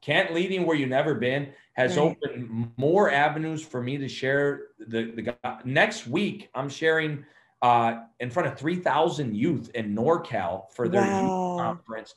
can't 0.00 0.32
leading 0.32 0.64
where 0.64 0.76
you've 0.76 0.88
never 0.88 1.14
been 1.14 1.52
has 1.74 1.98
right. 1.98 2.16
opened 2.22 2.72
more 2.78 3.10
avenues 3.10 3.62
for 3.62 3.82
me 3.82 3.98
to 3.98 4.08
share 4.08 4.68
the 4.78 5.12
the 5.12 5.36
next 5.66 6.06
week. 6.06 6.48
I'm 6.54 6.70
sharing 6.70 7.26
uh, 7.60 8.04
in 8.20 8.30
front 8.30 8.48
of 8.48 8.58
3,000 8.58 9.36
youth 9.36 9.70
in 9.74 9.94
NorCal 9.94 10.72
for 10.72 10.88
their 10.88 11.02
wow. 11.02 11.20
youth 11.20 11.60
conference. 11.60 12.14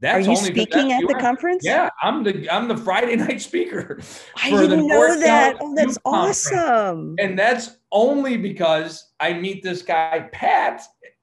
That's 0.00 0.26
Are 0.26 0.30
you 0.30 0.36
speaking 0.36 0.92
at 0.92 1.02
the 1.06 1.14
conference? 1.14 1.64
Yeah, 1.64 1.90
I'm 2.02 2.22
the 2.22 2.48
I'm 2.50 2.68
the 2.68 2.76
Friday 2.76 3.16
night 3.26 3.40
speaker. 3.40 4.00
I 4.42 4.50
didn't 4.50 4.86
know 4.86 5.18
that. 5.20 5.56
Oh, 5.60 5.74
that's 5.74 5.98
awesome. 6.04 6.54
Conference. 6.54 7.16
And 7.20 7.38
that's 7.38 7.76
only 7.92 8.36
because 8.36 9.12
I 9.20 9.32
meet 9.34 9.62
this 9.62 9.82
guy 9.82 10.28
Pat 10.32 10.82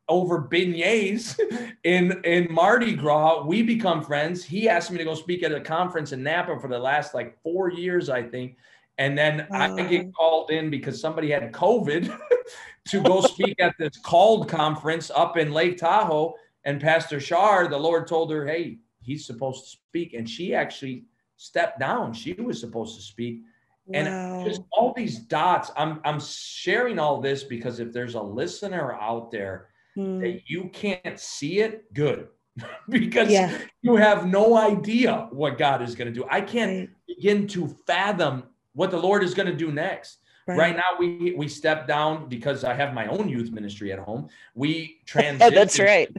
over 0.09 0.47
beignets 0.47 1.39
in 1.83 2.21
in 2.23 2.51
Mardi 2.51 2.93
Gras. 2.93 3.43
We 3.43 3.63
become 3.63 4.03
friends. 4.03 4.43
He 4.43 4.69
asked 4.69 4.91
me 4.91 4.97
to 4.97 5.03
go 5.03 5.15
speak 5.15 5.43
at 5.43 5.51
a 5.51 5.61
conference 5.61 6.11
in 6.11 6.23
Napa 6.23 6.59
for 6.59 6.67
the 6.67 6.79
last 6.79 7.13
like 7.13 7.41
four 7.41 7.71
years, 7.71 8.09
I 8.09 8.23
think. 8.23 8.57
And 8.99 9.17
then 9.17 9.47
I 9.51 9.69
get 9.87 10.13
called 10.13 10.51
in 10.51 10.69
because 10.69 11.01
somebody 11.01 11.31
had 11.31 11.51
COVID 11.51 12.15
to 12.89 13.01
go 13.01 13.21
speak 13.21 13.55
at 13.59 13.73
this 13.79 13.97
called 13.97 14.47
conference 14.47 15.09
up 15.09 15.35
in 15.35 15.51
Lake 15.51 15.77
Tahoe. 15.77 16.35
And 16.66 16.82
Pastor 16.82 17.20
Shar, 17.20 17.68
the 17.68 17.78
Lord 17.78 18.07
told 18.07 18.32
her, 18.32 18.45
Hey, 18.45 18.80
he's 19.01 19.26
supposed 19.26 19.64
to 19.66 19.70
speak. 19.70 20.14
And 20.14 20.30
she 20.30 20.55
actually 20.55 21.05
stepped 21.38 21.80
down. 21.80 22.14
She 22.14 22.34
was 22.34 22.59
supposed 22.59 22.95
to 22.95 23.01
speak. 23.01 23.41
Wow. 23.86 23.99
And 23.99 24.45
just 24.45 24.61
all 24.72 24.93
these 24.95 25.20
dots. 25.20 25.72
I'm 25.76 25.99
I'm 26.05 26.20
sharing 26.20 26.99
all 26.99 27.20
this 27.20 27.43
because 27.43 27.80
if 27.80 27.91
there's 27.91 28.16
a 28.16 28.22
listener 28.22 28.93
out 28.93 29.30
there 29.30 29.68
mm. 29.97 30.22
that 30.22 30.49
you 30.49 30.70
can't 30.72 31.20
see 31.20 31.59
it, 31.59 31.93
good. 31.93 32.28
because 32.89 33.30
yeah. 33.30 33.57
you 33.82 33.95
have 33.95 34.28
no 34.28 34.55
idea 34.55 35.28
what 35.32 35.57
God 35.57 35.82
is 35.82 35.95
going 35.95 36.07
to 36.07 36.14
do. 36.14 36.26
I 36.30 36.39
can't 36.39 36.82
right. 36.82 36.89
begin 37.07 37.47
to 37.47 37.68
fathom 37.88 38.43
what 38.74 38.91
the 38.91 38.97
Lord 38.97 39.24
is 39.24 39.34
going 39.34 39.47
to 39.47 39.55
do 39.55 39.72
next. 39.72 40.20
Right. 40.45 40.57
right. 40.57 40.76
now, 40.76 40.97
we 40.99 41.34
we 41.38 41.47
step 41.47 41.88
down 41.88 42.28
because 42.28 42.66
I 42.66 42.74
have 42.74 42.93
my 42.93 43.07
own 43.07 43.30
youth 43.30 43.51
ministry 43.51 43.93
at 43.93 43.99
home. 43.99 44.28
We 44.55 44.99
transition. 45.05 45.53
That's 45.53 45.80
right. 45.80 46.09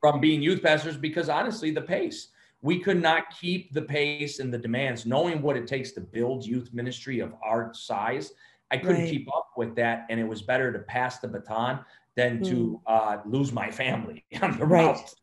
From 0.00 0.20
being 0.20 0.42
youth 0.42 0.62
pastors 0.62 0.96
because 0.96 1.28
honestly, 1.28 1.70
the 1.70 1.82
pace 1.82 2.28
we 2.60 2.80
could 2.80 3.00
not 3.00 3.30
keep 3.38 3.72
the 3.72 3.82
pace 3.82 4.40
and 4.40 4.52
the 4.52 4.58
demands, 4.58 5.06
knowing 5.06 5.42
what 5.42 5.56
it 5.56 5.66
takes 5.66 5.92
to 5.92 6.00
build 6.00 6.44
youth 6.44 6.70
ministry 6.72 7.20
of 7.20 7.32
our 7.44 7.72
size. 7.72 8.32
I 8.70 8.78
couldn't 8.78 9.02
right. 9.02 9.10
keep 9.10 9.28
up 9.34 9.52
with 9.56 9.74
that, 9.76 10.06
and 10.10 10.20
it 10.20 10.24
was 10.24 10.42
better 10.42 10.72
to 10.72 10.80
pass 10.80 11.20
the 11.20 11.28
baton 11.28 11.80
than 12.16 12.40
mm. 12.40 12.48
to 12.48 12.66
hmm. 12.66 12.74
uh, 12.86 13.18
lose 13.24 13.52
my 13.52 13.70
family 13.70 14.24
on 14.42 14.58
the 14.58 14.66
right. 14.66 14.86
route. 14.86 15.14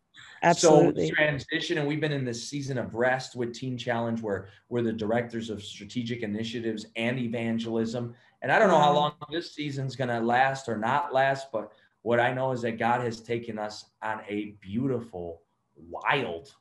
Absolutely. 0.42 1.10
So 1.10 1.16
transition, 1.16 1.78
and 1.78 1.88
we've 1.88 2.00
been 2.00 2.12
in 2.12 2.24
this 2.24 2.48
season 2.48 2.78
of 2.78 2.96
rest 2.96 3.36
with 3.36 3.54
Teen 3.54 3.78
Challenge, 3.78 4.22
where 4.22 4.48
we're 4.70 4.82
the 4.82 4.94
directors 4.94 5.50
of 5.50 5.64
strategic 5.64 6.22
initiatives 6.22 6.86
and 6.96 7.20
evangelism. 7.20 8.16
And 8.42 8.52
I 8.52 8.60
don't 8.60 8.68
know 8.70 8.80
how 8.80 8.94
long 8.94 9.14
this 9.32 9.54
season's 9.54 9.96
going 9.96 10.10
to 10.10 10.20
last 10.20 10.70
or 10.70 10.78
not 10.78 11.14
last, 11.14 11.52
but 11.52 11.72
what 12.06 12.20
I 12.20 12.32
know 12.32 12.52
is 12.52 12.62
that 12.62 12.78
God 12.78 13.02
has 13.02 13.20
taken 13.20 13.58
us 13.58 13.86
on 14.04 14.22
a 14.30 14.56
beautiful, 14.62 15.42
wild, 15.76 16.54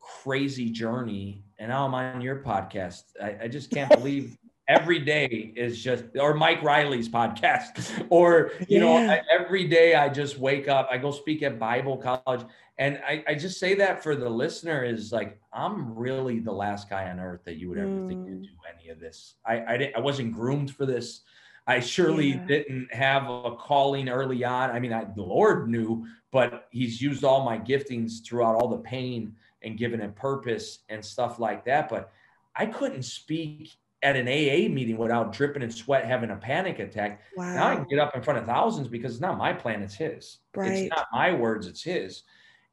crazy 0.00 0.70
journey. 0.70 1.44
And 1.60 1.68
now 1.68 1.86
I'm 1.86 1.94
on 1.94 2.20
your 2.20 2.42
podcast. 2.42 3.02
I, 3.22 3.36
I 3.42 3.48
just 3.48 3.70
can't 3.70 3.88
believe 3.96 4.36
every 4.66 4.98
day 4.98 5.52
is 5.54 5.80
just 5.80 6.02
or 6.18 6.34
Mike 6.34 6.64
Reilly's 6.64 7.08
podcast 7.08 8.04
or 8.10 8.50
you 8.68 8.80
yeah. 8.80 9.06
know 9.06 9.18
every 9.30 9.66
day 9.66 9.96
i 9.96 10.08
just 10.08 10.38
wake 10.38 10.68
up 10.68 10.88
i 10.88 10.96
go 10.96 11.10
speak 11.10 11.42
at 11.42 11.58
bible 11.58 11.96
college 11.96 12.46
and 12.78 13.00
I, 13.04 13.24
I 13.26 13.34
just 13.34 13.58
say 13.58 13.74
that 13.74 14.04
for 14.04 14.14
the 14.14 14.30
listener 14.30 14.84
is 14.84 15.10
like 15.10 15.40
i'm 15.52 15.92
really 15.96 16.38
the 16.38 16.52
last 16.52 16.88
guy 16.88 17.10
on 17.10 17.18
earth 17.18 17.40
that 17.44 17.56
you 17.56 17.68
would 17.70 17.78
ever 17.78 17.88
mm. 17.88 18.06
think 18.06 18.24
to 18.24 18.34
do 18.34 18.48
any 18.72 18.90
of 18.90 19.00
this 19.00 19.34
i 19.44 19.64
I, 19.64 19.76
didn't, 19.76 19.96
I 19.96 20.00
wasn't 20.00 20.32
groomed 20.32 20.76
for 20.76 20.86
this 20.86 21.22
i 21.66 21.80
surely 21.80 22.28
yeah. 22.28 22.46
didn't 22.46 22.92
have 22.92 23.28
a 23.28 23.56
calling 23.56 24.08
early 24.08 24.44
on 24.44 24.70
i 24.70 24.78
mean 24.78 24.92
I, 24.92 25.04
the 25.04 25.22
lord 25.22 25.68
knew 25.68 26.06
but 26.30 26.68
he's 26.70 27.00
used 27.00 27.24
all 27.24 27.44
my 27.44 27.58
giftings 27.58 28.24
throughout 28.24 28.54
all 28.54 28.68
the 28.68 28.78
pain 28.78 29.34
and 29.62 29.78
given 29.78 30.00
it 30.00 30.14
purpose 30.16 30.80
and 30.88 31.04
stuff 31.04 31.38
like 31.38 31.64
that 31.64 31.88
but 31.88 32.10
i 32.56 32.66
couldn't 32.66 33.02
speak 33.02 33.76
at 34.02 34.16
an 34.16 34.26
AA 34.26 34.68
meeting 34.68 34.96
without 34.96 35.32
dripping 35.32 35.62
in 35.62 35.70
sweat, 35.70 36.04
having 36.04 36.30
a 36.30 36.36
panic 36.36 36.80
attack. 36.80 37.22
Wow. 37.36 37.54
Now 37.54 37.68
I 37.68 37.76
can 37.76 37.84
get 37.84 38.00
up 38.00 38.16
in 38.16 38.22
front 38.22 38.38
of 38.40 38.46
thousands 38.46 38.88
because 38.88 39.12
it's 39.12 39.20
not 39.20 39.38
my 39.38 39.52
plan, 39.52 39.82
it's 39.82 39.94
his. 39.94 40.38
Right. 40.54 40.72
It's 40.72 40.90
not 40.90 41.06
my 41.12 41.32
words, 41.32 41.66
it's 41.66 41.82
his. 41.82 42.24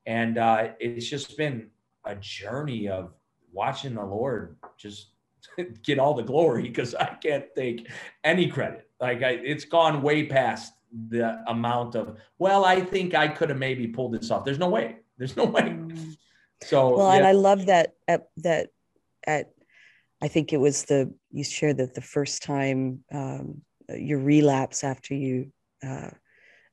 And 0.06 0.38
uh, 0.40 0.70
it's 0.80 1.08
just 1.08 1.38
been 1.38 1.68
a 2.06 2.16
journey 2.16 2.88
of 2.88 3.14
watching 3.54 3.94
the 3.94 4.04
Lord 4.04 4.58
just 4.78 5.10
get 5.84 6.00
all 6.00 6.14
the 6.14 6.24
glory 6.24 6.64
because 6.64 6.96
I 6.96 7.18
can't 7.22 7.46
take 7.56 7.88
any 8.24 8.48
credit. 8.48 8.90
Like 9.00 9.24
I, 9.24 9.32
it's 9.32 9.66
gone 9.66 10.02
way 10.02 10.26
past 10.26 10.74
the 11.10 11.44
amount 11.48 11.96
of, 11.96 12.18
well, 12.38 12.66
I 12.66 12.82
think 12.82 13.14
I 13.14 13.28
could 13.28 13.50
have 13.50 13.60
maybe 13.60 13.88
pulled 13.88 14.14
this 14.14 14.32
off. 14.32 14.44
There's 14.44 14.60
no 14.60 14.70
way. 14.70 14.98
There's 15.18 15.38
no 15.38 15.46
way. 15.46 15.62
Mm. 15.62 16.18
So 16.64 16.98
well, 16.98 17.10
yeah. 17.10 17.18
and 17.18 17.28
I 17.28 17.32
love 17.32 17.68
that 17.68 17.94
at 18.08 18.30
that 18.38 18.70
at 19.26 19.52
I 20.22 20.28
think 20.28 20.52
it 20.52 20.58
was 20.58 20.84
the 20.84 21.14
you 21.32 21.44
shared 21.44 21.78
that 21.78 21.94
the 21.94 22.02
first 22.02 22.44
time 22.44 23.04
um, 23.12 23.62
your 23.90 24.20
relapse 24.20 24.84
after 24.84 25.14
you 25.14 25.52
uh, 25.86 26.10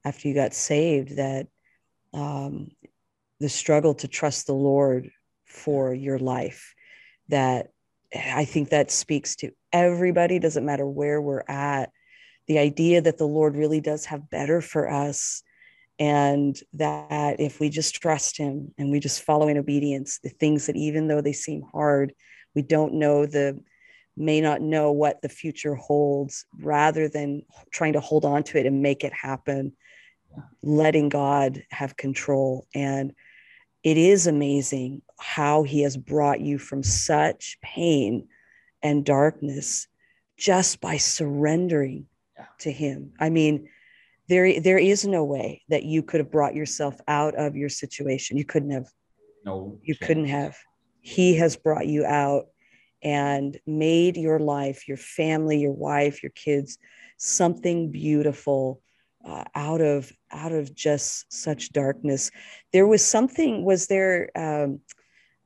after 0.05 0.29
you 0.29 0.35
got 0.35 0.55
saved 0.55 1.17
that 1.17 1.47
um, 2.13 2.71
the 3.39 3.49
struggle 3.49 3.95
to 3.95 4.09
trust 4.09 4.47
the 4.47 4.55
Lord 4.55 5.11
for 5.45 5.95
your 5.95 6.19
life 6.19 6.75
that 7.29 7.71
I 8.17 8.45
think 8.45 8.71
that 8.71 8.91
speaks 8.91 9.37
to 9.37 9.51
everybody 9.73 10.39
doesn't 10.39 10.65
matter 10.65 10.87
where 10.87 11.21
we're 11.21 11.45
at. 11.49 11.91
The 12.47 12.59
idea 12.59 13.01
that 13.03 13.19
the 13.19 13.27
Lord 13.27 13.57
really 13.57 13.81
does 13.81 14.07
have 14.07 14.31
better 14.31 14.61
for 14.61 14.91
us 14.91 15.43
and 15.99 16.57
that 16.75 17.41
if 17.41 17.59
we 17.59 17.71
just 17.71 17.95
trust 17.95 18.37
him 18.37 18.73
and 18.79 18.91
we 18.91 19.01
just 19.01 19.23
follow 19.23 19.49
in 19.49 19.59
obedience 19.59 20.21
the 20.23 20.29
things 20.29 20.67
that 20.67 20.77
even 20.77 21.09
though 21.09 21.23
they 21.23 21.33
seem 21.33 21.63
hard 21.73 22.13
we 22.55 22.61
don't 22.61 22.93
know 22.93 23.25
the 23.25 23.59
may 24.15 24.43
not 24.43 24.61
know 24.61 24.93
what 24.93 25.23
the 25.23 25.29
future 25.29 25.75
holds 25.75 26.45
rather 26.61 27.09
than 27.09 27.43
trying 27.71 27.95
to 27.95 28.01
hold 28.01 28.27
on 28.27 28.43
to 28.43 28.59
it 28.59 28.67
and 28.67 28.83
make 28.83 29.05
it 29.05 29.13
happen 29.15 29.73
letting 30.63 31.09
god 31.09 31.63
have 31.71 31.97
control. 31.97 32.67
And 32.75 33.13
it 33.87 33.97
is 33.97 34.27
amazing 34.27 35.01
how 35.21 35.63
he 35.63 35.83
has 35.83 35.97
brought 35.97 36.41
you 36.41 36.59
from 36.59 36.83
such 36.83 37.57
pain 37.63 38.27
and 38.83 39.05
darkness 39.05 39.87
just 40.37 40.81
by 40.81 40.97
surrendering 40.97 42.07
yeah. 42.37 42.47
to 42.59 42.73
him 42.73 43.13
i 43.21 43.31
mean 43.31 43.69
there 44.29 44.61
there 44.61 44.79
is 44.79 45.07
no 45.07 45.23
way 45.23 45.63
that 45.69 45.85
you 45.85 46.03
could 46.03 46.19
have 46.19 46.33
brought 46.33 46.57
yourself 46.57 47.01
out 47.07 47.37
of 47.37 47.55
your 47.55 47.69
situation 47.69 48.37
you 48.37 48.45
couldn't 48.45 48.71
have 48.71 48.89
no 49.45 49.79
you 49.83 49.95
chance. 49.95 50.07
couldn't 50.07 50.27
have 50.27 50.57
he 51.07 51.37
has 51.37 51.55
brought 51.57 51.87
you 51.87 52.05
out 52.05 52.49
and 53.01 53.61
made 53.65 54.17
your 54.17 54.41
life, 54.41 54.89
your 54.89 54.97
family, 54.97 55.61
your 55.61 55.73
wife, 55.73 56.21
your 56.25 56.33
kids 56.33 56.79
something 57.17 57.93
beautiful 57.93 58.83
uh, 59.27 59.45
out 59.55 59.81
of 59.81 60.13
out 60.31 60.53
of 60.53 60.75
just 60.75 61.31
such 61.33 61.73
darkness. 61.73 62.31
There 62.73 62.87
was 62.87 63.05
something. 63.05 63.65
Was 63.65 63.87
there? 63.89 64.31
Um, 64.37 64.81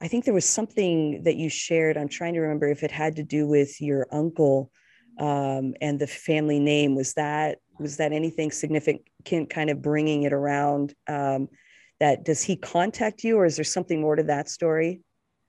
I 0.03 0.09
think 0.09 0.25
there 0.25 0.35
was 0.35 0.49
something 0.49 1.23
that 1.25 1.37
you 1.37 1.49
shared. 1.49 1.97
I'm 1.97 2.09
trying 2.09 2.35
to 2.35 2.41
remember 2.41 2.69
if 2.69 2.83
it 2.83 2.91
had 2.91 3.17
to 3.17 3.23
do 3.23 3.47
with 3.47 3.81
your 3.81 4.07
uncle 4.13 4.71
um, 5.19 5.75
and 5.81 5.99
the 5.99 6.07
family 6.07 6.59
name. 6.59 6.95
Was 6.95 7.15
that 7.15 7.59
was 7.79 7.97
that 7.97 8.13
anything 8.13 8.51
significant? 8.51 9.51
Kind 9.51 9.71
of 9.71 9.83
bringing 9.83 10.25
it 10.25 10.33
around. 10.33 10.95
Um, 11.09 11.49
that 12.01 12.25
does 12.25 12.43
he 12.43 12.57
contact 12.57 13.25
you, 13.25 13.37
or 13.37 13.47
is 13.47 13.57
there 13.57 13.65
something 13.65 14.01
more 14.01 14.17
to 14.17 14.23
that 14.25 14.49
story? 14.49 15.03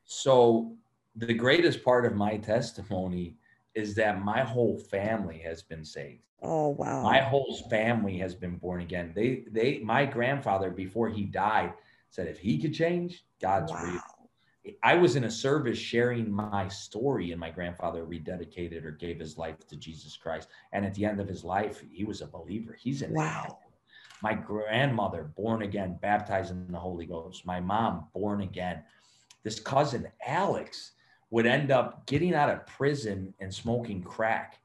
So 0.06 0.76
the 1.16 1.34
greatest 1.34 1.84
part 1.84 2.06
of 2.06 2.14
my 2.16 2.38
testimony 2.38 3.38
is 3.74 3.96
that 3.96 4.24
my 4.24 4.42
whole 4.42 4.78
family 4.78 5.40
has 5.40 5.64
been 5.64 5.86
saved. 5.86 6.24
Oh 6.42 6.70
wow. 6.70 7.04
My 7.04 7.20
whole 7.20 7.56
family 7.70 8.18
has 8.18 8.34
been 8.34 8.58
born 8.58 8.82
again. 8.82 9.12
They 9.16 9.44
they 9.52 9.80
my 9.80 10.06
grandfather 10.06 10.72
before 10.72 11.10
he 11.10 11.24
died 11.24 11.74
said 12.12 12.28
if 12.28 12.40
he 12.40 12.60
could 12.60 12.74
change, 12.74 13.24
God's 13.42 13.72
wow. 13.72 13.84
real. 13.84 14.02
I 14.84 14.96
was 14.96 15.16
in 15.16 15.24
a 15.24 15.32
service 15.32 15.80
sharing 15.80 16.32
my 16.32 16.68
story, 16.68 17.32
and 17.32 17.40
my 17.40 17.50
grandfather 17.50 18.06
rededicated 18.06 18.86
or 18.86 18.92
gave 18.92 19.20
his 19.20 19.38
life 19.38 19.68
to 19.70 19.76
Jesus 19.76 20.16
Christ. 20.18 20.50
And 20.72 20.86
at 20.86 20.94
the 20.94 21.06
end 21.06 21.20
of 21.20 21.28
his 21.28 21.44
life, 21.44 21.82
he 21.92 22.04
was 22.04 22.22
a 22.22 22.28
believer. 22.28 22.78
He's 22.80 23.02
in 23.02 23.14
wow. 23.14 23.42
Heaven. 23.42 23.58
My 24.22 24.36
grandmother, 24.36 25.32
born 25.36 25.64
again, 25.64 25.98
baptized 26.00 26.52
in 26.52 26.72
the 26.72 26.78
Holy 26.78 27.08
Ghost. 27.08 27.44
My 27.44 27.60
mom, 27.60 28.06
born 28.14 28.42
again. 28.42 28.84
This 29.42 29.60
cousin, 29.60 30.08
Alex, 30.28 30.92
would 31.32 31.48
end 31.48 31.72
up 31.72 32.06
getting 32.06 32.36
out 32.36 32.52
of 32.52 32.68
prison 32.68 33.34
and 33.40 33.52
smoking 33.52 34.04
crack. 34.04 34.60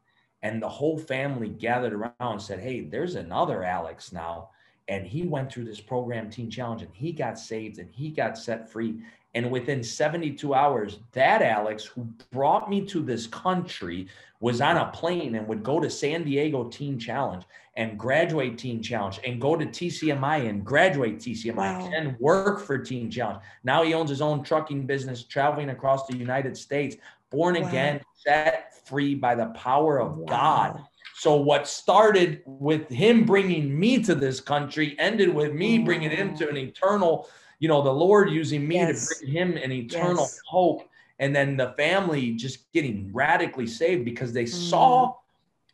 And 0.47 0.63
the 0.63 0.69
whole 0.69 0.97
family 0.97 1.49
gathered 1.49 1.93
around 1.93 2.15
and 2.21 2.41
said, 2.41 2.61
Hey, 2.61 2.83
there's 2.83 3.17
another 3.17 3.65
Alex 3.65 4.13
now. 4.13 4.51
And 4.87 5.05
he 5.05 5.25
went 5.25 5.51
through 5.51 5.65
this 5.65 5.81
program, 5.81 6.31
Teen 6.31 6.49
Challenge, 6.49 6.83
and 6.83 6.95
he 6.95 7.11
got 7.11 7.37
saved 7.37 7.81
and 7.81 7.91
he 7.91 8.11
got 8.11 8.39
set 8.39 8.71
free. 8.71 9.01
And 9.35 9.51
within 9.51 9.83
72 9.83 10.55
hours, 10.55 11.01
that 11.13 11.43
Alex, 11.43 11.85
who 11.85 12.05
brought 12.31 12.71
me 12.71 12.87
to 12.87 13.03
this 13.03 13.27
country, 13.27 14.07
was 14.39 14.61
on 14.61 14.77
a 14.77 14.87
plane 14.93 15.35
and 15.35 15.49
would 15.49 15.65
go 15.65 15.81
to 15.81 15.91
San 15.91 16.23
Diego 16.23 16.69
Teen 16.69 16.97
Challenge 16.97 17.43
and 17.75 17.99
graduate 17.99 18.57
Teen 18.57 18.81
Challenge 18.81 19.19
and 19.27 19.41
go 19.41 19.57
to 19.57 19.67
TCMI 19.67 20.49
and 20.49 20.65
graduate 20.65 21.19
TCMI 21.19 21.57
wow. 21.57 21.91
and 21.93 22.17
work 22.21 22.61
for 22.61 22.79
Teen 22.79 23.11
Challenge. 23.11 23.41
Now 23.65 23.83
he 23.83 23.95
owns 23.95 24.11
his 24.11 24.23
own 24.23 24.45
trucking 24.45 24.87
business, 24.87 25.25
traveling 25.25 25.71
across 25.71 26.07
the 26.07 26.17
United 26.17 26.57
States, 26.57 26.97
born 27.31 27.61
wow. 27.61 27.69
again, 27.69 28.01
set 28.15 28.87
free 28.87 29.15
by 29.15 29.35
the 29.35 29.47
power 29.47 30.01
of 30.01 30.17
wow. 30.17 30.27
God. 30.27 30.85
So 31.19 31.37
what 31.37 31.67
started 31.67 32.43
with 32.45 32.89
him 32.89 33.25
bringing 33.25 33.79
me 33.79 34.03
to 34.03 34.15
this 34.15 34.41
country 34.41 34.95
ended 34.99 35.33
with 35.35 35.55
me 35.55 35.79
bringing 35.79 36.11
him 36.11 36.37
to 36.37 36.49
an 36.49 36.57
eternal 36.57 37.29
you 37.59 37.69
know, 37.69 37.83
the 37.83 37.93
Lord 37.93 38.31
using 38.31 38.67
me 38.67 38.77
yes. 38.77 39.09
to 39.09 39.25
bring 39.25 39.33
him 39.33 39.57
an 39.57 39.73
eternal 39.73 40.25
yes. 40.25 40.41
hope. 40.47 40.89
And 41.19 41.35
then 41.35 41.57
the 41.57 41.73
family 41.77 42.33
just 42.33 42.71
getting 42.73 43.11
radically 43.13 43.67
saved 43.67 44.05
because 44.05 44.33
they 44.33 44.45
mm. 44.45 44.49
saw 44.49 45.15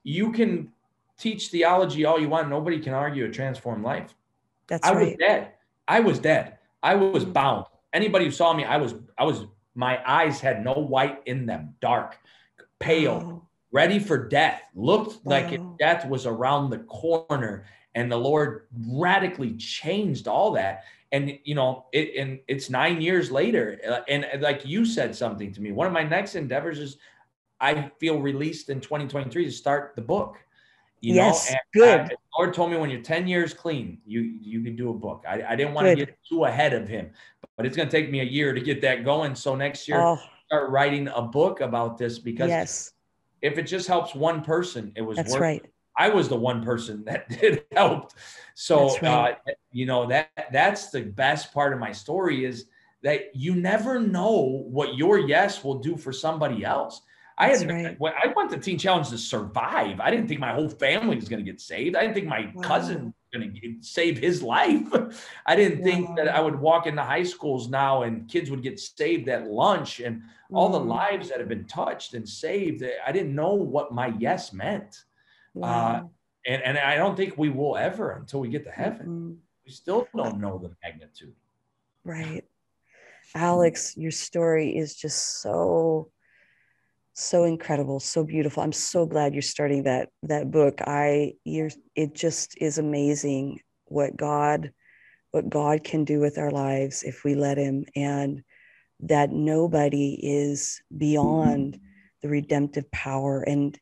you 0.04 0.32
can 0.32 0.68
teach 1.18 1.48
theology 1.48 2.04
all 2.04 2.20
you 2.20 2.28
want. 2.28 2.48
Nobody 2.48 2.78
can 2.78 2.94
argue 2.94 3.24
a 3.24 3.30
transformed 3.30 3.84
life. 3.84 4.14
That's 4.68 4.86
I 4.86 4.94
right. 4.94 5.06
was 5.08 5.16
dead. 5.16 5.52
I 5.88 6.00
was 6.00 6.18
dead. 6.18 6.58
I 6.82 6.94
was 6.94 7.24
mm. 7.24 7.32
bound. 7.32 7.66
Anybody 7.92 8.26
who 8.26 8.30
saw 8.30 8.52
me, 8.52 8.64
I 8.64 8.76
was, 8.76 8.94
I 9.18 9.24
was, 9.24 9.46
my 9.74 10.00
eyes 10.06 10.40
had 10.40 10.64
no 10.64 10.74
white 10.74 11.22
in 11.26 11.46
them, 11.46 11.74
dark, 11.80 12.18
pale, 12.78 13.18
wow. 13.18 13.42
ready 13.70 13.98
for 13.98 14.28
death, 14.28 14.62
looked 14.74 15.24
wow. 15.24 15.40
like 15.40 15.60
death 15.78 16.06
was 16.06 16.26
around 16.26 16.70
the 16.70 16.78
corner. 16.80 17.66
And 17.94 18.10
the 18.10 18.16
Lord 18.16 18.66
radically 18.74 19.54
changed 19.56 20.26
all 20.28 20.52
that 20.52 20.84
and 21.12 21.38
you 21.44 21.54
know 21.54 21.84
it 21.92 22.16
and 22.16 22.40
it's 22.48 22.70
nine 22.70 23.00
years 23.00 23.30
later 23.30 23.78
uh, 23.86 24.00
and 24.08 24.26
like 24.40 24.66
you 24.66 24.84
said 24.84 25.14
something 25.14 25.52
to 25.52 25.60
me 25.60 25.70
one 25.70 25.86
of 25.86 25.92
my 25.92 26.02
next 26.02 26.34
endeavors 26.34 26.78
is 26.78 26.96
i 27.60 27.90
feel 28.00 28.18
released 28.18 28.70
in 28.70 28.80
2023 28.80 29.44
to 29.44 29.50
start 29.50 29.92
the 29.94 30.02
book 30.02 30.38
you 31.02 31.14
yes 31.14 31.50
know? 31.50 31.58
good 31.74 32.00
I, 32.00 32.08
lord 32.38 32.54
told 32.54 32.70
me 32.70 32.78
when 32.78 32.88
you're 32.88 33.02
10 33.02 33.26
years 33.26 33.52
clean 33.52 33.98
you 34.06 34.20
you 34.40 34.62
can 34.62 34.74
do 34.74 34.90
a 34.90 34.94
book 34.94 35.24
i, 35.28 35.42
I 35.48 35.56
didn't 35.56 35.74
want 35.74 35.88
to 35.88 35.96
get 35.96 36.16
too 36.26 36.44
ahead 36.44 36.72
of 36.72 36.88
him 36.88 37.10
but 37.56 37.66
it's 37.66 37.76
going 37.76 37.88
to 37.88 37.92
take 37.94 38.10
me 38.10 38.20
a 38.20 38.24
year 38.24 38.54
to 38.54 38.60
get 38.60 38.80
that 38.82 39.04
going 39.04 39.34
so 39.34 39.54
next 39.54 39.86
year 39.86 40.00
oh. 40.00 40.18
start 40.46 40.70
writing 40.70 41.08
a 41.08 41.22
book 41.22 41.60
about 41.60 41.98
this 41.98 42.18
because 42.18 42.48
yes 42.48 42.92
if 43.42 43.58
it 43.58 43.64
just 43.64 43.88
helps 43.88 44.14
one 44.14 44.42
person 44.42 44.92
it 44.96 45.02
was 45.02 45.16
that's 45.16 45.36
right 45.36 45.66
I 45.96 46.08
was 46.08 46.28
the 46.28 46.36
one 46.36 46.64
person 46.64 47.04
that 47.06 47.28
did 47.28 47.64
helped. 47.72 48.14
So 48.54 48.96
right. 49.00 49.36
uh, 49.46 49.52
you 49.72 49.86
know 49.86 50.06
that 50.06 50.30
that's 50.52 50.90
the 50.90 51.02
best 51.02 51.52
part 51.52 51.72
of 51.72 51.78
my 51.78 51.92
story 51.92 52.44
is 52.44 52.66
that 53.02 53.34
you 53.34 53.54
never 53.54 53.98
know 53.98 54.64
what 54.70 54.96
your 54.96 55.18
yes 55.18 55.64
will 55.64 55.78
do 55.78 55.96
for 55.96 56.12
somebody 56.12 56.64
else. 56.64 57.02
I 57.38 57.48
had 57.48 57.68
right. 57.68 57.96
I 58.00 58.32
went 58.36 58.50
to 58.50 58.58
Teen 58.58 58.78
Challenge 58.78 59.08
to 59.10 59.18
survive. 59.18 60.00
I 60.00 60.10
didn't 60.10 60.28
think 60.28 60.40
my 60.40 60.52
whole 60.52 60.68
family 60.68 61.16
was 61.16 61.28
going 61.28 61.44
to 61.44 61.50
get 61.50 61.60
saved. 61.60 61.96
I 61.96 62.02
didn't 62.02 62.14
think 62.14 62.28
my 62.28 62.52
wow. 62.54 62.62
cousin 62.62 63.06
was 63.06 63.40
going 63.40 63.54
to 63.54 63.76
save 63.80 64.18
his 64.18 64.42
life. 64.42 64.86
I 65.46 65.56
didn't 65.56 65.80
wow. 65.80 65.84
think 65.84 66.16
that 66.16 66.28
I 66.28 66.40
would 66.40 66.58
walk 66.58 66.86
into 66.86 67.02
high 67.02 67.22
schools 67.22 67.68
now 67.68 68.02
and 68.02 68.28
kids 68.28 68.50
would 68.50 68.62
get 68.62 68.78
saved 68.78 69.28
at 69.28 69.46
lunch 69.46 70.00
and 70.00 70.20
mm. 70.20 70.24
all 70.52 70.68
the 70.68 70.80
mm. 70.80 70.88
lives 70.88 71.30
that 71.30 71.38
have 71.38 71.48
been 71.48 71.64
touched 71.64 72.14
and 72.14 72.28
saved. 72.28 72.84
I 73.06 73.12
didn't 73.12 73.34
know 73.34 73.54
what 73.54 73.92
my 73.92 74.14
yes 74.18 74.52
meant. 74.52 75.04
Uh, 75.56 75.60
wow. 75.60 75.94
Uh, 75.94 76.02
and, 76.46 76.62
and 76.62 76.78
I 76.78 76.96
don't 76.96 77.16
think 77.16 77.38
we 77.38 77.50
will 77.50 77.76
ever 77.76 78.12
until 78.12 78.40
we 78.40 78.48
get 78.48 78.64
to 78.64 78.70
heaven. 78.70 79.06
Mm-hmm. 79.06 79.32
We 79.64 79.72
still 79.72 80.08
don't 80.14 80.40
know 80.40 80.58
the 80.58 80.72
magnitude. 80.82 81.34
Right. 82.04 82.44
Alex, 83.34 83.96
your 83.96 84.10
story 84.10 84.76
is 84.76 84.94
just 84.94 85.40
so 85.40 86.10
so 87.14 87.44
incredible, 87.44 88.00
so 88.00 88.24
beautiful. 88.24 88.62
I'm 88.62 88.72
so 88.72 89.06
glad 89.06 89.34
you're 89.34 89.42
starting 89.42 89.84
that 89.84 90.10
that 90.22 90.50
book. 90.50 90.80
I 90.86 91.34
you're 91.44 91.70
it 91.94 92.14
just 92.14 92.56
is 92.58 92.78
amazing 92.78 93.60
what 93.86 94.16
God 94.16 94.72
what 95.30 95.48
God 95.48 95.84
can 95.84 96.04
do 96.04 96.20
with 96.20 96.38
our 96.38 96.50
lives 96.50 97.02
if 97.02 97.24
we 97.24 97.34
let 97.34 97.58
him 97.58 97.84
and 97.96 98.42
that 99.00 99.30
nobody 99.30 100.18
is 100.22 100.80
beyond 100.96 101.78
the 102.22 102.28
redemptive 102.28 102.90
power 102.90 103.42
and 103.42 103.78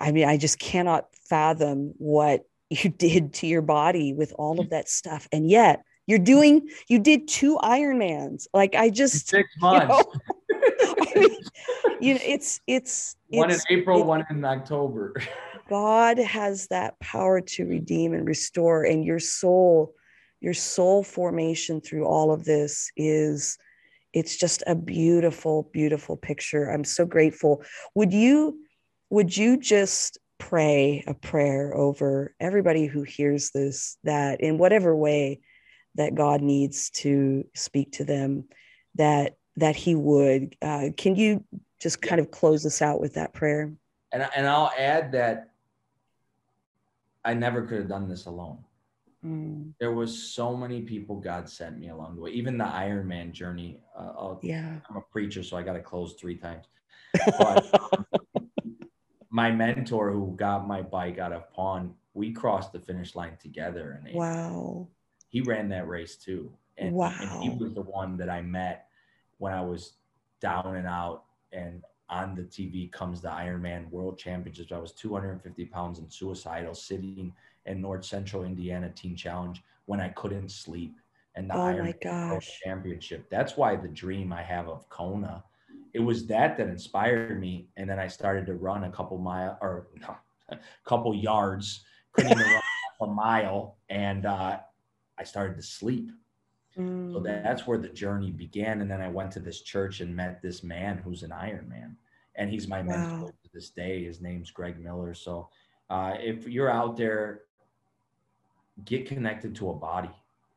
I 0.00 0.12
mean, 0.12 0.26
I 0.26 0.36
just 0.36 0.58
cannot 0.58 1.06
fathom 1.28 1.94
what 1.98 2.44
you 2.70 2.90
did 2.90 3.34
to 3.34 3.46
your 3.46 3.62
body 3.62 4.12
with 4.12 4.32
all 4.38 4.60
of 4.60 4.70
that 4.70 4.88
stuff. 4.88 5.28
And 5.32 5.50
yet 5.50 5.82
you're 6.06 6.18
doing, 6.18 6.68
you 6.88 6.98
did 6.98 7.28
two 7.28 7.58
Ironmans. 7.62 8.46
Like 8.52 8.74
I 8.74 8.90
just, 8.90 9.28
six 9.28 9.48
months. 9.60 9.82
You 9.82 9.88
know, 9.88 10.12
I 10.82 11.12
mean, 11.16 11.36
you 12.00 12.14
know 12.14 12.20
it's, 12.24 12.60
it's, 12.66 13.16
one 13.28 13.50
it's, 13.50 13.64
in 13.70 13.78
April, 13.78 14.00
it, 14.00 14.06
one 14.06 14.24
in 14.30 14.44
October. 14.44 15.14
God 15.68 16.18
has 16.18 16.66
that 16.68 16.98
power 17.00 17.40
to 17.40 17.64
redeem 17.64 18.12
and 18.12 18.26
restore. 18.26 18.84
And 18.84 19.04
your 19.04 19.18
soul, 19.18 19.94
your 20.40 20.54
soul 20.54 21.02
formation 21.02 21.80
through 21.80 22.04
all 22.04 22.32
of 22.32 22.44
this 22.44 22.90
is, 22.96 23.58
it's 24.12 24.36
just 24.36 24.62
a 24.66 24.74
beautiful, 24.74 25.70
beautiful 25.72 26.16
picture. 26.16 26.68
I'm 26.68 26.84
so 26.84 27.06
grateful. 27.06 27.62
Would 27.94 28.12
you, 28.12 28.58
would 29.08 29.34
you 29.34 29.58
just 29.58 30.18
pray 30.38 31.04
a 31.06 31.14
prayer 31.14 31.74
over 31.74 32.34
everybody 32.40 32.86
who 32.86 33.02
hears 33.02 33.50
this 33.52 33.96
that 34.02 34.40
in 34.40 34.58
whatever 34.58 34.94
way 34.94 35.40
that 35.94 36.14
God 36.14 36.42
needs 36.42 36.90
to 36.90 37.44
speak 37.54 37.92
to 37.92 38.04
them, 38.04 38.48
that 38.96 39.36
that 39.56 39.76
He 39.76 39.94
would? 39.94 40.56
Uh, 40.62 40.88
can 40.96 41.16
you 41.16 41.44
just 41.80 42.00
kind 42.02 42.20
of 42.20 42.30
close 42.30 42.64
us 42.66 42.82
out 42.82 43.00
with 43.00 43.14
that 43.14 43.32
prayer? 43.34 43.72
And 44.12 44.28
and 44.36 44.46
I'll 44.46 44.72
add 44.78 45.12
that 45.12 45.50
I 47.24 47.34
never 47.34 47.66
could 47.66 47.78
have 47.78 47.88
done 47.88 48.08
this 48.08 48.26
alone. 48.26 48.58
Mm. 49.24 49.72
There 49.78 49.92
was 49.92 50.20
so 50.32 50.56
many 50.56 50.82
people 50.82 51.16
God 51.16 51.48
sent 51.48 51.78
me 51.78 51.90
along 51.90 52.16
the 52.16 52.22
way. 52.22 52.30
Even 52.30 52.58
the 52.58 52.64
Ironman 52.64 53.32
journey. 53.32 53.80
Uh, 53.96 54.34
yeah, 54.42 54.78
I'm 54.88 54.96
a 54.96 55.00
preacher, 55.00 55.42
so 55.42 55.56
I 55.56 55.62
got 55.62 55.74
to 55.74 55.80
close 55.80 56.14
three 56.14 56.36
times. 56.36 56.66
But 57.38 57.66
my 59.30 59.50
mentor 59.50 60.10
who 60.10 60.34
got 60.36 60.66
my 60.66 60.82
bike 60.82 61.18
out 61.18 61.32
of 61.32 61.52
pawn, 61.52 61.94
we 62.14 62.32
crossed 62.32 62.72
the 62.72 62.80
finish 62.80 63.14
line 63.14 63.36
together. 63.40 64.00
And 64.04 64.14
wow, 64.14 64.88
he 65.28 65.40
ran 65.40 65.68
that 65.70 65.88
race 65.88 66.16
too. 66.16 66.52
And, 66.78 66.94
wow. 66.94 67.14
and 67.20 67.42
he 67.42 67.50
was 67.50 67.74
the 67.74 67.82
one 67.82 68.16
that 68.16 68.28
I 68.28 68.42
met 68.42 68.88
when 69.42 69.52
I 69.52 69.60
was 69.60 69.94
down 70.40 70.76
and 70.76 70.86
out. 70.86 71.24
And 71.52 71.82
on 72.08 72.34
the 72.34 72.42
TV 72.42 72.90
comes 72.92 73.20
the 73.20 73.28
Ironman 73.28 73.90
World 73.90 74.16
Championships. 74.16 74.70
I 74.72 74.78
was 74.78 74.92
250 74.92 75.66
pounds 75.66 75.98
and 75.98 76.12
suicidal, 76.12 76.74
sitting 76.74 77.32
in 77.66 77.80
North 77.80 78.04
Central 78.04 78.44
Indiana 78.44 78.90
Teen 78.94 79.16
Challenge 79.16 79.62
when 79.86 80.00
I 80.00 80.10
couldn't 80.10 80.50
sleep. 80.50 80.94
And 81.34 81.50
the 81.50 81.54
oh 81.54 81.58
Ironman 81.58 82.30
World 82.30 82.44
Championship. 82.64 83.28
That's 83.30 83.56
why 83.56 83.74
the 83.76 83.88
dream 83.88 84.32
I 84.32 84.42
have 84.42 84.68
of 84.68 84.88
Kona 84.88 85.42
it 85.94 86.00
was 86.00 86.26
that 86.26 86.56
that 86.56 86.68
inspired 86.68 87.38
me. 87.38 87.68
And 87.76 87.88
then 87.88 87.98
I 87.98 88.06
started 88.06 88.46
to 88.46 88.54
run 88.54 88.84
a 88.84 88.90
couple 88.90 89.18
mile 89.18 89.58
or 89.60 89.88
no, 90.00 90.16
a 90.50 90.58
couple 90.86 91.14
yards, 91.14 91.84
couldn't 92.12 92.32
even 92.32 92.44
run 93.00 93.10
a 93.10 93.12
mile, 93.12 93.76
and 93.90 94.24
uh, 94.24 94.58
I 95.18 95.24
started 95.24 95.56
to 95.56 95.62
sleep. 95.62 96.10
Mm. 96.78 97.12
So 97.12 97.20
that's 97.20 97.66
where 97.66 97.78
the 97.78 97.88
journey 97.88 98.30
began. 98.30 98.80
And 98.80 98.90
then 98.90 99.00
I 99.00 99.08
went 99.08 99.30
to 99.32 99.40
this 99.40 99.60
church 99.60 100.00
and 100.00 100.14
met 100.14 100.40
this 100.42 100.62
man 100.62 100.98
who's 100.98 101.22
an 101.22 101.32
Iron 101.32 101.68
Man, 101.68 101.96
and 102.36 102.50
he's 102.50 102.68
my 102.68 102.80
wow. 102.82 102.96
mentor 102.96 103.28
to 103.28 103.48
this 103.52 103.70
day. 103.70 104.04
His 104.04 104.20
name's 104.20 104.50
Greg 104.50 104.78
Miller. 104.78 105.14
So 105.14 105.48
uh, 105.90 106.14
if 106.18 106.48
you're 106.48 106.70
out 106.70 106.96
there, 106.96 107.42
get 108.86 109.06
connected 109.06 109.54
to 109.56 109.70
a 109.70 109.74
body 109.74 110.10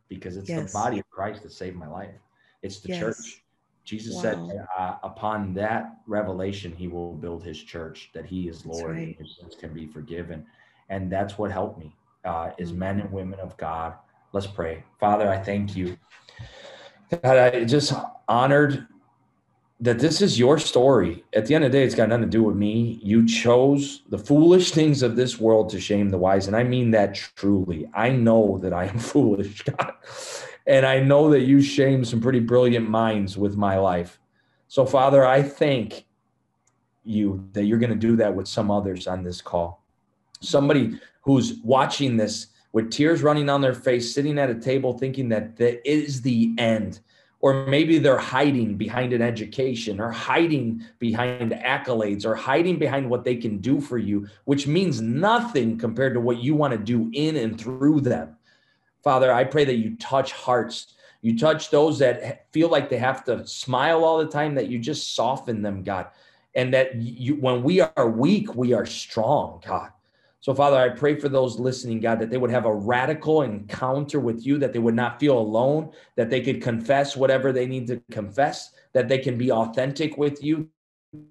because 0.08 0.38
it's 0.38 0.50
yes. 0.50 0.72
the 0.72 0.78
body 0.78 1.00
of 1.00 1.10
Christ 1.10 1.44
that 1.44 1.52
saved 1.52 1.76
my 1.76 1.88
life. 1.88 2.16
It's 2.62 2.80
the 2.80 2.90
yes. 2.90 3.00
church. 3.00 3.42
Jesus 3.84 4.16
wow. 4.16 4.22
said, 4.22 4.68
uh, 4.78 4.96
upon 5.04 5.54
that 5.54 5.98
revelation, 6.08 6.72
he 6.72 6.88
will 6.88 7.14
build 7.14 7.44
his 7.44 7.62
church, 7.62 8.10
that 8.14 8.26
he 8.26 8.48
is 8.48 8.66
Lord, 8.66 8.96
right. 8.96 9.16
and 9.20 9.28
sins 9.28 9.56
can 9.60 9.74
be 9.74 9.86
forgiven. 9.86 10.46
And 10.90 11.12
that's 11.12 11.38
what 11.38 11.52
helped 11.52 11.78
me, 11.78 11.96
uh, 12.24 12.52
is 12.58 12.70
mm-hmm. 12.70 12.80
men 12.80 13.00
and 13.02 13.12
women 13.12 13.40
of 13.40 13.56
God. 13.58 13.94
Let's 14.36 14.48
pray. 14.48 14.84
Father, 15.00 15.30
I 15.30 15.38
thank 15.38 15.78
you. 15.78 15.98
God, 17.10 17.38
I 17.38 17.64
just 17.64 17.94
honored 18.28 18.86
that 19.80 19.98
this 20.00 20.22
is 20.22 20.38
your 20.38 20.60
story. 20.60 21.24
At 21.34 21.46
the 21.46 21.56
end 21.56 21.64
of 21.64 21.72
the 21.72 21.78
day, 21.78 21.86
it's 21.86 21.96
got 21.96 22.10
nothing 22.10 22.26
to 22.26 22.30
do 22.30 22.44
with 22.44 22.58
me. 22.58 23.00
You 23.02 23.26
chose 23.26 24.02
the 24.10 24.18
foolish 24.18 24.72
things 24.72 25.04
of 25.04 25.16
this 25.16 25.40
world 25.40 25.70
to 25.70 25.80
shame 25.80 26.10
the 26.10 26.18
wise. 26.18 26.48
And 26.48 26.56
I 26.58 26.64
mean 26.64 26.92
that 26.92 27.16
truly. 27.16 27.90
I 27.94 28.10
know 28.10 28.60
that 28.62 28.74
I 28.74 28.88
am 28.88 29.00
foolish, 29.14 29.62
God. 29.62 29.94
And 30.68 30.86
I 30.86 31.00
know 31.00 31.30
that 31.30 31.44
you 31.44 31.62
shame 31.62 32.04
some 32.04 32.20
pretty 32.20 32.42
brilliant 32.42 32.90
minds 32.90 33.38
with 33.38 33.56
my 33.56 33.78
life. 33.78 34.20
So, 34.68 34.86
Father, 34.86 35.26
I 35.26 35.44
thank 35.44 36.08
you 37.06 37.48
that 37.54 37.64
you're 37.64 37.80
going 37.80 37.90
to 37.90 37.96
do 37.96 38.18
that 38.18 38.36
with 38.36 38.50
some 38.50 38.70
others 38.70 39.08
on 39.08 39.24
this 39.24 39.40
call. 39.40 39.82
Somebody 40.42 41.00
who's 41.22 41.62
watching 41.64 42.18
this 42.18 42.48
with 42.76 42.92
tears 42.92 43.24
running 43.24 43.46
down 43.46 43.62
their 43.62 43.74
face, 43.74 44.14
sitting 44.14 44.38
at 44.38 44.50
a 44.50 44.54
table 44.54 44.98
thinking 44.98 45.30
that 45.30 45.56
that 45.56 45.90
is 45.90 46.22
the 46.22 46.54
end. 46.58 47.00
Or 47.40 47.66
maybe 47.68 48.00
they're 48.00 48.18
hiding 48.18 48.76
behind 48.76 49.14
an 49.14 49.22
education 49.22 50.02
or 50.02 50.12
hiding 50.12 50.84
behind 51.00 51.54
accolades 51.54 52.26
or 52.26 52.36
hiding 52.36 52.78
behind 52.78 53.10
what 53.10 53.24
they 53.24 53.38
can 53.38 53.60
do 53.60 53.80
for 53.80 53.98
you, 53.98 54.28
which 54.44 54.68
means 54.68 55.00
nothing 55.00 55.78
compared 55.78 56.16
to 56.16 56.20
what 56.20 56.40
you 56.40 56.54
want 56.54 56.74
to 56.74 56.78
do 56.78 57.10
in 57.14 57.38
and 57.38 57.58
through 57.58 58.02
them. 58.02 58.36
Father, 59.06 59.32
I 59.32 59.46
pray 59.46 59.64
that 59.64 59.78
you 59.78 59.96
touch 59.96 60.34
hearts. 60.34 60.96
You 61.22 61.40
touch 61.40 61.70
those 61.70 61.98
that 62.00 62.52
feel 62.52 62.68
like 62.68 62.90
they 62.90 62.98
have 62.98 63.24
to 63.24 63.48
smile 63.48 64.04
all 64.04 64.18
the 64.18 64.28
time, 64.28 64.54
that 64.56 64.68
you 64.68 64.80
just 64.80 65.16
soften 65.16 65.62
them, 65.62 65.82
God. 65.82 66.08
And 66.56 66.74
that 66.74 66.96
you, 66.96 67.36
when 67.36 67.64
we 67.64 67.80
are 67.80 68.10
weak, 68.10 68.54
we 68.54 68.74
are 68.74 68.86
strong, 68.86 69.62
God. 69.66 69.92
So, 70.46 70.54
Father, 70.54 70.78
I 70.78 70.90
pray 70.90 71.16
for 71.16 71.28
those 71.28 71.58
listening, 71.58 72.00
God, 72.00 72.20
that 72.20 72.30
they 72.30 72.38
would 72.38 72.52
have 72.52 72.68
a 72.68 72.76
radical 72.76 73.42
encounter 73.42 74.20
with 74.20 74.46
you, 74.46 74.60
that 74.60 74.74
they 74.74 74.78
would 74.78 74.94
not 74.94 75.20
feel 75.20 75.40
alone, 75.40 75.90
that 76.18 76.30
they 76.30 76.40
could 76.40 76.62
confess 76.62 77.18
whatever 77.18 77.52
they 77.52 77.66
need 77.66 77.88
to 77.88 78.00
confess, 78.12 78.70
that 78.94 79.08
they 79.08 79.18
can 79.18 79.40
be 79.40 79.52
authentic 79.52 80.20
with 80.20 80.44
you, 80.44 80.70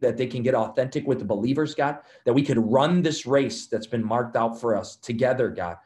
that 0.01 0.17
they 0.17 0.27
can 0.27 0.43
get 0.43 0.57
authentic 0.57 1.07
with 1.07 1.21
the 1.21 1.25
believers, 1.25 1.77
God, 1.77 1.99
that 2.25 2.33
we 2.33 2.43
could 2.43 2.59
run 2.59 3.03
this 3.03 3.25
race 3.25 3.69
that's 3.69 3.87
been 3.87 4.05
marked 4.05 4.35
out 4.35 4.61
for 4.61 4.77
us 4.77 4.97
together, 4.97 5.49
God. 5.49 5.77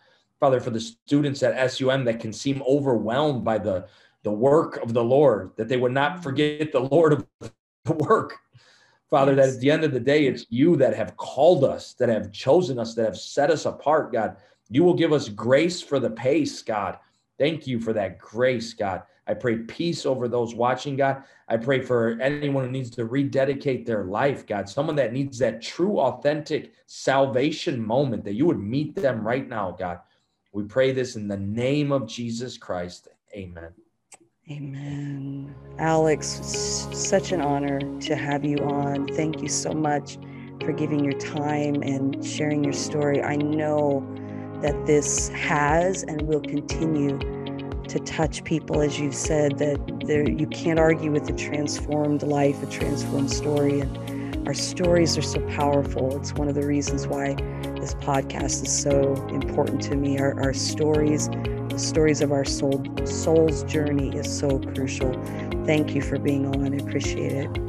Father, 0.40 0.59
for 0.59 0.70
the 0.70 0.80
students 0.80 1.42
at 1.42 1.70
SUM 1.70 2.06
that 2.06 2.20
can 2.20 2.32
seem 2.32 2.62
overwhelmed 2.66 3.44
by 3.44 3.59
the, 3.59 3.88
the 4.22 4.32
work 4.32 4.78
of 4.78 4.94
the 4.94 5.05
Lord, 5.05 5.50
that 5.56 5.68
they 5.68 5.76
would 5.76 5.92
not 5.92 6.22
forget 6.22 6.72
the 6.72 6.80
Lord 6.80 7.12
of 7.12 7.26
the 7.42 7.92
work, 7.92 8.38
Father, 9.10 9.35
yes. 9.35 9.47
that 9.47 9.55
at 9.55 9.60
the 9.60 9.70
end 9.70 9.85
of 9.85 9.93
the 9.93 10.01
day, 10.01 10.26
it's 10.26 10.47
you 10.51 10.76
that 10.76 10.94
have 10.94 11.16
called 11.16 11.64
us, 11.64 11.94
that 11.94 12.09
have 12.09 12.30
chosen 12.30 12.78
us, 12.78 12.94
that 12.94 13.05
have 13.05 13.16
set 13.16 13.51
us 13.51 13.64
apart, 13.64 14.12
God. 14.12 14.36
You 14.68 14.85
will 14.85 14.94
give 14.94 15.12
us 15.12 15.28
grace 15.30 15.80
for 15.80 15.98
the 15.98 16.10
pace, 16.10 16.60
God. 16.60 16.98
Thank 17.39 17.66
you 17.66 17.80
for 17.80 17.93
that 17.94 18.18
grace, 18.18 18.74
God. 18.74 19.02
I 19.26 19.35
pray 19.35 19.59
peace 19.59 20.06
over 20.06 20.26
those 20.26 20.55
watching, 20.55 20.97
God. 20.97 21.22
I 21.48 21.56
pray 21.56 21.80
for 21.80 22.18
anyone 22.20 22.64
who 22.64 22.70
needs 22.70 22.90
to 22.90 23.05
rededicate 23.05 23.86
their 23.86 24.05
life, 24.05 24.47
God. 24.47 24.68
Someone 24.68 24.97
that 24.97 25.12
needs 25.12 25.39
that 25.39 25.62
true, 25.62 26.01
authentic 26.01 26.72
salvation 26.86 27.82
moment, 27.85 28.24
that 28.24 28.35
you 28.35 28.47
would 28.47 28.59
meet 28.59 28.94
them 28.94 29.26
right 29.26 29.47
now, 29.47 29.70
God. 29.78 30.01
We 30.52 30.64
pray 30.64 30.93
this 30.93 31.16
in 31.16 31.28
the 31.28 31.36
name 31.36 31.93
of 31.93 32.09
Jesus 32.09 32.56
Christ. 32.56 33.09
Amen. 33.35 33.72
Amen. 34.50 35.54
Alex, 35.78 36.26
such 36.92 37.32
an 37.32 37.42
honor 37.42 37.80
to 38.00 38.16
have 38.16 38.44
you 38.46 38.56
on. 38.58 39.06
Thank 39.08 39.42
you 39.42 39.48
so 39.48 39.72
much 39.72 40.16
for 40.64 40.72
giving 40.72 41.04
your 41.04 41.18
time 41.18 41.82
and 41.82 42.24
sharing 42.24 42.64
your 42.64 42.72
story. 42.72 43.22
I 43.22 43.36
know 43.36 44.06
that 44.62 44.86
this 44.86 45.28
has 45.30 46.02
and 46.02 46.22
will 46.22 46.40
continue 46.40 47.18
to 47.88 47.98
touch 48.00 48.42
people, 48.44 48.80
as 48.80 48.98
you've 48.98 49.14
said, 49.14 49.58
that 49.58 49.78
there 50.06 50.28
you 50.28 50.46
can't 50.46 50.78
argue 50.78 51.12
with 51.12 51.28
a 51.28 51.34
transformed 51.34 52.22
life, 52.22 52.62
a 52.62 52.66
transformed 52.66 53.30
story. 53.30 53.80
And 53.80 54.48
our 54.48 54.54
stories 54.54 55.18
are 55.18 55.22
so 55.22 55.40
powerful. 55.48 56.16
It's 56.16 56.32
one 56.32 56.48
of 56.48 56.54
the 56.54 56.66
reasons 56.66 57.06
why 57.06 57.34
this 57.80 57.94
podcast 57.96 58.64
is 58.64 58.72
so 58.72 59.14
important 59.28 59.82
to 59.82 59.94
me. 59.94 60.18
Our, 60.18 60.40
our 60.42 60.54
stories 60.54 61.28
stories 61.78 62.20
of 62.20 62.32
our 62.32 62.44
soul 62.44 62.84
soul's 63.05 63.64
journey 63.64 64.16
is 64.16 64.30
so 64.30 64.59
crucial. 64.59 65.12
Thank 65.64 65.94
you 65.94 66.02
for 66.02 66.18
being 66.18 66.46
on. 66.46 66.74
I 66.74 66.76
appreciate 66.76 67.32
it. 67.32 67.68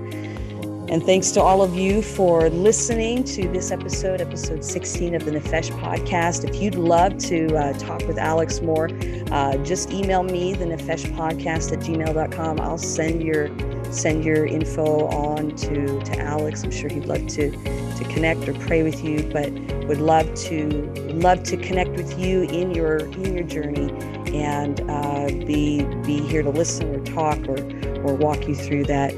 And 0.90 1.04
thanks 1.04 1.30
to 1.32 1.42
all 1.42 1.62
of 1.62 1.76
you 1.76 2.02
for 2.02 2.50
listening 2.50 3.24
to 3.26 3.48
this 3.50 3.70
episode, 3.70 4.22
episode 4.22 4.64
16 4.64 5.14
of 5.14 5.24
the 5.24 5.32
Nefesh 5.32 5.70
podcast. 5.80 6.50
If 6.50 6.60
you'd 6.60 6.74
love 6.74 7.16
to 7.20 7.56
uh, 7.56 7.74
talk 7.74 8.08
with 8.08 8.18
Alex 8.18 8.60
more, 8.62 8.90
uh, 9.32 9.58
just 9.58 9.92
email 9.92 10.24
me, 10.24 10.54
the 10.56 10.66
Nefesh 10.66 11.06
podcast 11.16 11.72
at 11.72 11.80
gmail.com. 11.80 12.60
I'll 12.60 12.80
send 12.80 13.22
your 13.22 13.50
send 13.92 14.24
your 14.24 14.46
info 14.46 15.08
on 15.08 15.56
to, 15.58 16.02
to 16.02 16.20
Alex. 16.20 16.64
I'm 16.64 16.72
sure 16.72 16.90
he'd 16.90 17.06
love 17.06 17.28
to, 17.28 17.52
to 17.52 18.06
connect 18.10 18.48
or 18.48 18.54
pray 18.54 18.84
with 18.84 19.04
you, 19.04 19.30
but 19.32 19.52
would 19.88 20.00
love 20.00 20.34
to 20.36 20.70
love 21.14 21.44
to 21.44 21.58
connect 21.58 21.90
with 21.92 22.18
you 22.20 22.44
in 22.44 22.74
your 22.74 22.98
in 22.98 23.34
your 23.34 23.44
journey 23.44 23.90
and 24.34 24.82
uh, 24.82 25.28
be 25.46 25.84
be 26.06 26.20
here 26.20 26.44
to 26.44 26.50
listen 26.50 26.94
or 26.94 27.04
talk 27.06 27.40
or 27.48 27.60
or 28.04 28.14
walk 28.14 28.48
you 28.48 28.56
through 28.56 28.86
that. 28.86 29.12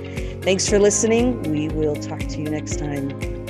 Thanks 0.44 0.68
for 0.68 0.80
listening. 0.80 1.42
We 1.44 1.68
will 1.70 1.96
talk 1.96 2.20
to 2.20 2.38
you 2.40 2.50
next 2.50 2.80
time. 2.80 3.41